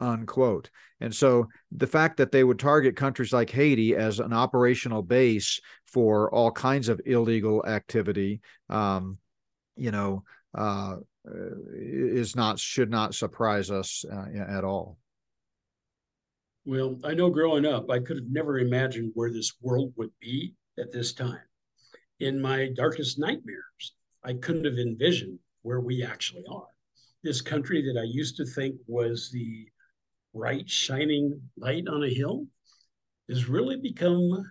unquote. 0.04 0.70
And 1.00 1.14
so 1.14 1.48
the 1.72 1.88
fact 1.88 2.18
that 2.18 2.32
they 2.32 2.44
would 2.44 2.60
target 2.60 2.96
countries 2.96 3.34
like 3.34 3.50
Haiti 3.50 3.96
as 3.96 4.20
an 4.20 4.34
operational 4.34 5.02
base 5.02 5.60
for 5.86 6.34
all 6.34 6.52
kinds 6.52 6.90
of 6.90 7.02
illegal 7.06 7.66
activity, 7.66 8.42
um, 8.70 9.18
you 9.76 9.92
know, 9.92 10.24
uh, 10.56 10.98
is 11.74 12.36
not 12.36 12.60
should 12.60 12.92
not 12.92 13.16
surprise 13.16 13.72
us 13.72 14.06
uh, 14.12 14.26
at 14.48 14.64
all. 14.64 14.98
Well, 16.66 17.00
I 17.04 17.14
know 17.14 17.30
growing 17.30 17.66
up, 17.66 17.90
I 17.90 18.00
could 18.00 18.18
have 18.18 18.30
never 18.30 18.60
imagined 18.60 19.12
where 19.14 19.32
this 19.32 19.54
world 19.62 19.94
would 19.98 20.12
be 20.20 20.54
at 20.80 20.92
this 20.92 21.14
time. 21.14 21.42
In 22.20 22.42
my 22.42 22.70
darkest 22.76 23.20
nightmares, 23.20 23.96
I 24.24 24.34
couldn't 24.34 24.66
have 24.66 24.78
envisioned 24.78 25.40
where 25.64 25.82
we 25.82 26.04
actually 26.04 26.44
are. 26.50 26.68
This 27.24 27.42
country 27.42 27.82
that 27.82 28.00
I 28.00 28.04
used 28.04 28.38
to 28.38 28.46
think 28.46 28.76
was 28.88 29.30
the 29.32 29.68
bright, 30.34 30.70
shining 30.70 31.42
light 31.58 31.88
on 31.88 32.04
a 32.04 32.10
hill 32.10 32.46
has 33.30 33.48
really 33.48 33.78
become, 33.78 34.44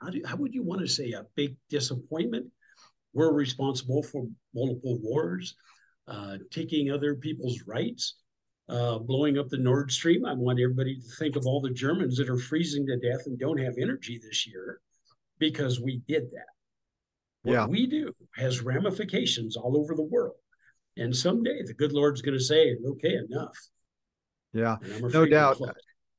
how, 0.00 0.10
do, 0.10 0.22
how 0.26 0.36
would 0.36 0.54
you 0.54 0.62
want 0.62 0.80
to 0.80 0.88
say, 0.88 1.12
a 1.12 1.24
big 1.34 1.56
disappointment. 1.70 2.46
We're 3.12 3.32
responsible 3.32 4.02
for 4.02 4.26
multiple 4.54 4.98
wars, 5.00 5.54
uh, 6.08 6.38
taking 6.50 6.90
other 6.90 7.14
people's 7.14 7.62
rights, 7.66 8.16
uh, 8.68 8.98
blowing 8.98 9.38
up 9.38 9.48
the 9.48 9.58
Nord 9.58 9.92
Stream. 9.92 10.24
I 10.24 10.34
want 10.34 10.58
everybody 10.60 10.96
to 10.96 11.16
think 11.18 11.36
of 11.36 11.46
all 11.46 11.60
the 11.60 11.70
Germans 11.70 12.16
that 12.16 12.28
are 12.28 12.38
freezing 12.38 12.86
to 12.86 12.96
death 12.98 13.26
and 13.26 13.38
don't 13.38 13.60
have 13.60 13.74
energy 13.80 14.18
this 14.22 14.46
year 14.46 14.80
because 15.38 15.80
we 15.80 16.02
did 16.08 16.24
that. 16.32 16.46
What 17.42 17.52
yeah. 17.52 17.66
we 17.66 17.86
do 17.86 18.12
has 18.36 18.62
ramifications 18.62 19.56
all 19.56 19.76
over 19.78 19.94
the 19.94 20.02
world. 20.02 20.36
And 20.96 21.14
someday 21.14 21.62
the 21.64 21.74
good 21.74 21.92
Lord's 21.92 22.22
going 22.22 22.38
to 22.38 22.44
say, 22.44 22.76
okay, 22.86 23.16
enough. 23.28 23.56
Yeah, 24.52 24.76
no 25.00 25.26
doubt. 25.26 25.58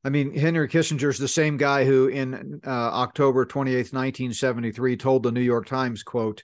I 0.03 0.09
mean, 0.09 0.35
Henry 0.35 0.67
Kissinger 0.67 1.09
is 1.09 1.17
the 1.17 1.27
same 1.27 1.57
guy 1.57 1.85
who, 1.85 2.07
in 2.07 2.61
uh, 2.65 2.69
October 2.69 3.45
28th, 3.45 3.93
1973, 3.93 4.97
told 4.97 5.23
the 5.23 5.31
New 5.31 5.41
York 5.41 5.65
Times, 5.65 6.03
quote, 6.03 6.43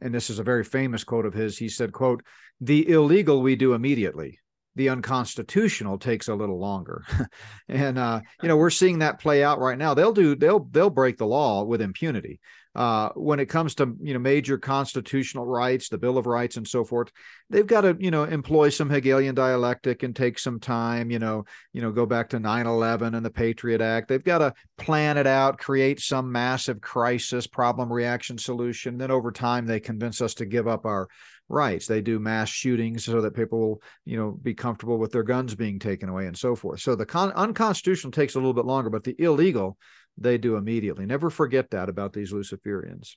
and 0.00 0.14
this 0.14 0.30
is 0.30 0.38
a 0.38 0.44
very 0.44 0.64
famous 0.64 1.04
quote 1.04 1.26
of 1.26 1.34
his, 1.34 1.58
he 1.58 1.68
said, 1.68 1.92
quote, 1.92 2.22
the 2.60 2.88
illegal 2.88 3.42
we 3.42 3.56
do 3.56 3.74
immediately. 3.74 4.38
The 4.76 4.88
unconstitutional 4.88 5.98
takes 5.98 6.28
a 6.28 6.34
little 6.34 6.58
longer. 6.58 7.04
and 7.68 7.98
uh, 7.98 8.22
you 8.42 8.48
know, 8.48 8.56
we're 8.56 8.70
seeing 8.70 9.00
that 9.00 9.20
play 9.20 9.44
out 9.44 9.60
right 9.60 9.78
now. 9.78 9.94
They'll 9.94 10.12
do 10.12 10.34
they'll 10.34 10.64
they'll 10.64 10.90
break 10.90 11.16
the 11.16 11.26
law 11.26 11.62
with 11.62 11.80
impunity 11.80 12.40
uh, 12.74 13.10
when 13.14 13.38
it 13.38 13.46
comes 13.46 13.74
to 13.76 13.96
you 14.02 14.14
know 14.14 14.18
major 14.18 14.58
constitutional 14.58 15.46
rights, 15.46 15.88
the 15.88 15.98
Bill 15.98 16.18
of 16.18 16.26
Rights, 16.26 16.56
and 16.56 16.66
so 16.66 16.84
forth, 16.84 17.10
they've 17.48 17.66
got 17.66 17.82
to 17.82 17.96
you 17.98 18.10
know 18.10 18.24
employ 18.24 18.68
some 18.68 18.90
Hegelian 18.90 19.34
dialectic 19.34 20.02
and 20.02 20.14
take 20.14 20.38
some 20.38 20.58
time. 20.58 21.10
You 21.10 21.18
know, 21.18 21.44
you 21.72 21.82
know, 21.82 21.92
go 21.92 22.06
back 22.06 22.30
to 22.30 22.38
9/11 22.38 23.14
and 23.14 23.24
the 23.24 23.30
Patriot 23.30 23.80
Act. 23.80 24.08
They've 24.08 24.22
got 24.22 24.38
to 24.38 24.54
plan 24.76 25.18
it 25.18 25.26
out, 25.26 25.58
create 25.58 26.00
some 26.00 26.32
massive 26.32 26.80
crisis, 26.80 27.46
problem 27.46 27.92
reaction 27.92 28.38
solution. 28.38 28.98
Then 28.98 29.10
over 29.10 29.30
time, 29.30 29.66
they 29.66 29.80
convince 29.80 30.20
us 30.20 30.34
to 30.34 30.46
give 30.46 30.66
up 30.66 30.84
our 30.84 31.08
rights. 31.48 31.86
They 31.86 32.00
do 32.00 32.18
mass 32.18 32.48
shootings 32.48 33.04
so 33.04 33.20
that 33.20 33.34
people 33.34 33.58
will, 33.58 33.82
you 34.04 34.16
know, 34.16 34.30
be 34.30 34.54
comfortable 34.54 34.98
with 34.98 35.12
their 35.12 35.22
guns 35.22 35.54
being 35.54 35.78
taken 35.78 36.08
away 36.08 36.26
and 36.26 36.36
so 36.36 36.54
forth. 36.54 36.80
So 36.80 36.94
the 36.94 37.06
con- 37.06 37.32
unconstitutional 37.32 38.12
takes 38.12 38.34
a 38.34 38.38
little 38.38 38.54
bit 38.54 38.64
longer, 38.64 38.90
but 38.90 39.04
the 39.04 39.14
illegal 39.18 39.78
they 40.16 40.38
do 40.38 40.56
immediately. 40.56 41.06
Never 41.06 41.30
forget 41.30 41.70
that 41.70 41.88
about 41.88 42.12
these 42.12 42.32
Luciferians. 42.32 43.16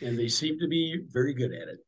And 0.00 0.18
they 0.18 0.28
seem 0.28 0.58
to 0.58 0.68
be 0.68 1.00
very 1.10 1.34
good 1.34 1.52
at 1.52 1.68
it. 1.68 1.78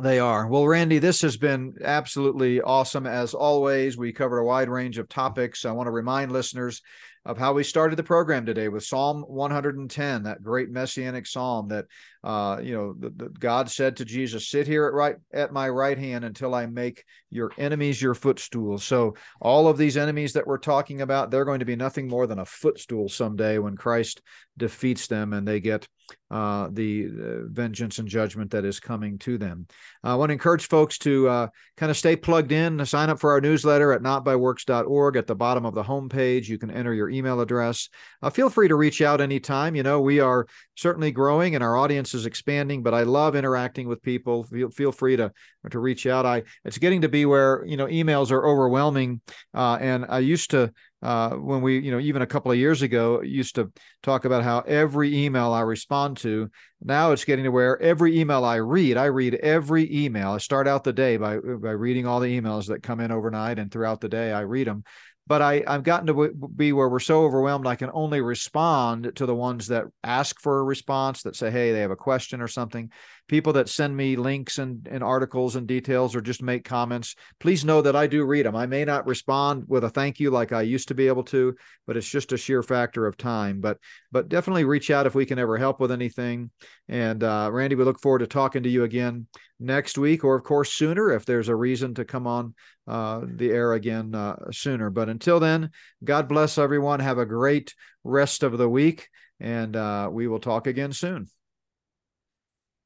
They 0.00 0.20
are. 0.20 0.46
Well, 0.46 0.66
Randy, 0.66 1.00
this 1.00 1.22
has 1.22 1.36
been 1.36 1.74
absolutely 1.82 2.60
awesome 2.60 3.06
as 3.06 3.34
always. 3.34 3.96
We 3.96 4.12
covered 4.12 4.38
a 4.38 4.44
wide 4.44 4.68
range 4.68 4.98
of 4.98 5.08
topics. 5.08 5.64
I 5.64 5.72
want 5.72 5.88
to 5.88 5.92
remind 5.92 6.30
listeners 6.30 6.82
of 7.24 7.38
how 7.38 7.52
we 7.52 7.62
started 7.62 7.96
the 7.96 8.02
program 8.02 8.46
today 8.46 8.68
with 8.68 8.84
Psalm 8.84 9.22
110, 9.22 10.22
that 10.22 10.42
great 10.42 10.70
messianic 10.70 11.26
psalm 11.26 11.68
that 11.68 11.86
uh, 12.24 12.60
you 12.62 12.74
know 12.74 12.94
the, 12.98 13.10
the, 13.10 13.28
God 13.28 13.70
said 13.70 13.96
to 13.96 14.04
Jesus, 14.04 14.48
"Sit 14.48 14.66
here 14.66 14.86
at 14.86 14.92
right 14.92 15.16
at 15.32 15.52
my 15.52 15.68
right 15.68 15.96
hand 15.96 16.24
until 16.24 16.54
I 16.54 16.66
make 16.66 17.04
your 17.30 17.52
enemies 17.58 18.02
your 18.02 18.14
footstool." 18.14 18.78
So 18.78 19.14
all 19.40 19.68
of 19.68 19.78
these 19.78 19.96
enemies 19.96 20.32
that 20.32 20.46
we're 20.46 20.58
talking 20.58 21.00
about, 21.00 21.30
they're 21.30 21.44
going 21.44 21.60
to 21.60 21.64
be 21.64 21.76
nothing 21.76 22.08
more 22.08 22.26
than 22.26 22.40
a 22.40 22.44
footstool 22.44 23.08
someday 23.08 23.58
when 23.58 23.76
Christ 23.76 24.20
defeats 24.56 25.06
them 25.06 25.32
and 25.32 25.46
they 25.46 25.60
get 25.60 25.86
uh, 26.30 26.68
the 26.72 27.06
uh, 27.06 27.46
vengeance 27.46 27.98
and 27.98 28.08
judgment 28.08 28.50
that 28.50 28.64
is 28.64 28.80
coming 28.80 29.18
to 29.18 29.38
them. 29.38 29.66
I 30.02 30.14
want 30.16 30.30
to 30.30 30.34
encourage 30.34 30.68
folks 30.68 30.98
to 30.98 31.28
uh, 31.28 31.48
kind 31.76 31.90
of 31.90 31.96
stay 31.96 32.16
plugged 32.16 32.52
in, 32.52 32.84
sign 32.84 33.08
up 33.08 33.20
for 33.20 33.32
our 33.32 33.40
newsletter 33.40 33.92
at 33.92 34.02
notbyworks.org. 34.02 35.16
At 35.16 35.26
the 35.26 35.34
bottom 35.34 35.64
of 35.64 35.74
the 35.74 35.82
homepage, 35.82 36.48
you 36.48 36.58
can 36.58 36.70
enter 36.70 36.92
your 36.92 37.07
email 37.10 37.40
address. 37.40 37.88
Uh, 38.22 38.30
feel 38.30 38.50
free 38.50 38.68
to 38.68 38.74
reach 38.74 39.00
out 39.02 39.20
anytime. 39.20 39.74
You 39.74 39.82
know, 39.82 40.00
we 40.00 40.20
are 40.20 40.46
certainly 40.76 41.10
growing 41.10 41.54
and 41.54 41.64
our 41.64 41.76
audience 41.76 42.14
is 42.14 42.26
expanding, 42.26 42.82
but 42.82 42.94
I 42.94 43.02
love 43.02 43.36
interacting 43.36 43.88
with 43.88 44.02
people. 44.02 44.44
Feel, 44.44 44.70
feel 44.70 44.92
free 44.92 45.16
to, 45.16 45.32
to 45.70 45.78
reach 45.78 46.06
out. 46.06 46.26
I 46.26 46.44
It's 46.64 46.78
getting 46.78 47.02
to 47.02 47.08
be 47.08 47.26
where, 47.26 47.64
you 47.66 47.76
know, 47.76 47.86
emails 47.86 48.30
are 48.30 48.46
overwhelming. 48.46 49.20
Uh, 49.54 49.78
and 49.80 50.06
I 50.08 50.20
used 50.20 50.50
to 50.50 50.72
uh, 51.00 51.30
when 51.30 51.62
we, 51.62 51.78
you 51.78 51.92
know, 51.92 52.00
even 52.00 52.22
a 52.22 52.26
couple 52.26 52.50
of 52.50 52.58
years 52.58 52.82
ago, 52.82 53.22
used 53.22 53.54
to 53.54 53.70
talk 54.02 54.24
about 54.24 54.42
how 54.42 54.60
every 54.60 55.24
email 55.24 55.52
I 55.52 55.60
respond 55.60 56.16
to. 56.18 56.50
Now 56.82 57.12
it's 57.12 57.24
getting 57.24 57.44
to 57.44 57.50
where 57.50 57.80
every 57.80 58.18
email 58.18 58.44
I 58.44 58.56
read, 58.56 58.96
I 58.96 59.04
read 59.04 59.36
every 59.36 60.04
email. 60.04 60.32
I 60.32 60.38
start 60.38 60.66
out 60.66 60.84
the 60.84 60.92
day 60.92 61.16
by 61.16 61.36
by 61.36 61.70
reading 61.70 62.06
all 62.06 62.20
the 62.20 62.40
emails 62.40 62.66
that 62.66 62.82
come 62.82 63.00
in 63.00 63.12
overnight, 63.12 63.58
and 63.58 63.70
throughout 63.70 64.00
the 64.00 64.08
day 64.08 64.32
I 64.32 64.40
read 64.40 64.66
them 64.66 64.82
but 65.28 65.42
I, 65.42 65.62
I've 65.66 65.82
gotten 65.82 66.06
to 66.06 66.48
be 66.56 66.72
where 66.72 66.88
we're 66.88 66.98
so 66.98 67.24
overwhelmed, 67.24 67.66
I 67.66 67.76
can 67.76 67.90
only 67.92 68.22
respond 68.22 69.12
to 69.16 69.26
the 69.26 69.34
ones 69.34 69.68
that 69.68 69.84
ask 70.02 70.40
for 70.40 70.58
a 70.58 70.64
response, 70.64 71.22
that 71.22 71.36
say, 71.36 71.50
hey, 71.50 71.72
they 71.72 71.80
have 71.80 71.90
a 71.90 71.96
question 71.96 72.40
or 72.40 72.48
something. 72.48 72.90
People 73.28 73.52
that 73.52 73.68
send 73.68 73.96
me 73.96 74.16
links 74.16 74.58
and, 74.58 74.88
and 74.90 75.04
articles 75.04 75.54
and 75.54 75.66
details 75.66 76.16
or 76.16 76.20
just 76.20 76.42
make 76.42 76.64
comments, 76.64 77.14
please 77.38 77.64
know 77.64 77.82
that 77.82 77.94
I 77.94 78.06
do 78.06 78.24
read 78.24 78.46
them. 78.46 78.56
I 78.56 78.66
may 78.66 78.84
not 78.84 79.06
respond 79.06 79.64
with 79.68 79.84
a 79.84 79.90
thank 79.90 80.18
you 80.18 80.30
like 80.30 80.52
I 80.52 80.62
used 80.62 80.88
to 80.88 80.94
be 80.94 81.08
able 81.08 81.24
to, 81.24 81.54
but 81.86 81.96
it's 81.96 82.08
just 82.08 82.32
a 82.32 82.38
sheer 82.38 82.62
factor 82.62 83.06
of 83.06 83.16
time. 83.16 83.60
But 83.60 83.78
but 84.10 84.28
definitely 84.28 84.64
reach 84.64 84.90
out 84.90 85.06
if 85.06 85.14
we 85.14 85.26
can 85.26 85.38
ever 85.38 85.58
help 85.58 85.78
with 85.78 85.92
anything. 85.92 86.50
And 86.88 87.22
uh, 87.22 87.50
Randy, 87.52 87.76
we 87.76 87.84
look 87.84 88.00
forward 88.00 88.20
to 88.20 88.26
talking 88.26 88.62
to 88.62 88.68
you 88.68 88.84
again 88.84 89.26
next 89.60 89.98
week, 89.98 90.24
or 90.24 90.34
of 90.34 90.44
course 90.44 90.72
sooner 90.72 91.10
if 91.10 91.24
there's 91.24 91.48
a 91.48 91.56
reason 91.56 91.94
to 91.94 92.04
come 92.04 92.26
on 92.26 92.54
uh, 92.86 93.20
the 93.26 93.50
air 93.50 93.74
again 93.74 94.14
uh, 94.14 94.50
sooner. 94.52 94.90
But 94.90 95.08
until 95.08 95.38
then, 95.38 95.70
God 96.02 96.28
bless 96.28 96.58
everyone. 96.58 97.00
Have 97.00 97.18
a 97.18 97.26
great 97.26 97.74
rest 98.04 98.42
of 98.42 98.56
the 98.56 98.68
week, 98.68 99.08
and 99.38 99.76
uh, 99.76 100.08
we 100.10 100.28
will 100.28 100.40
talk 100.40 100.66
again 100.66 100.92
soon. 100.92 101.28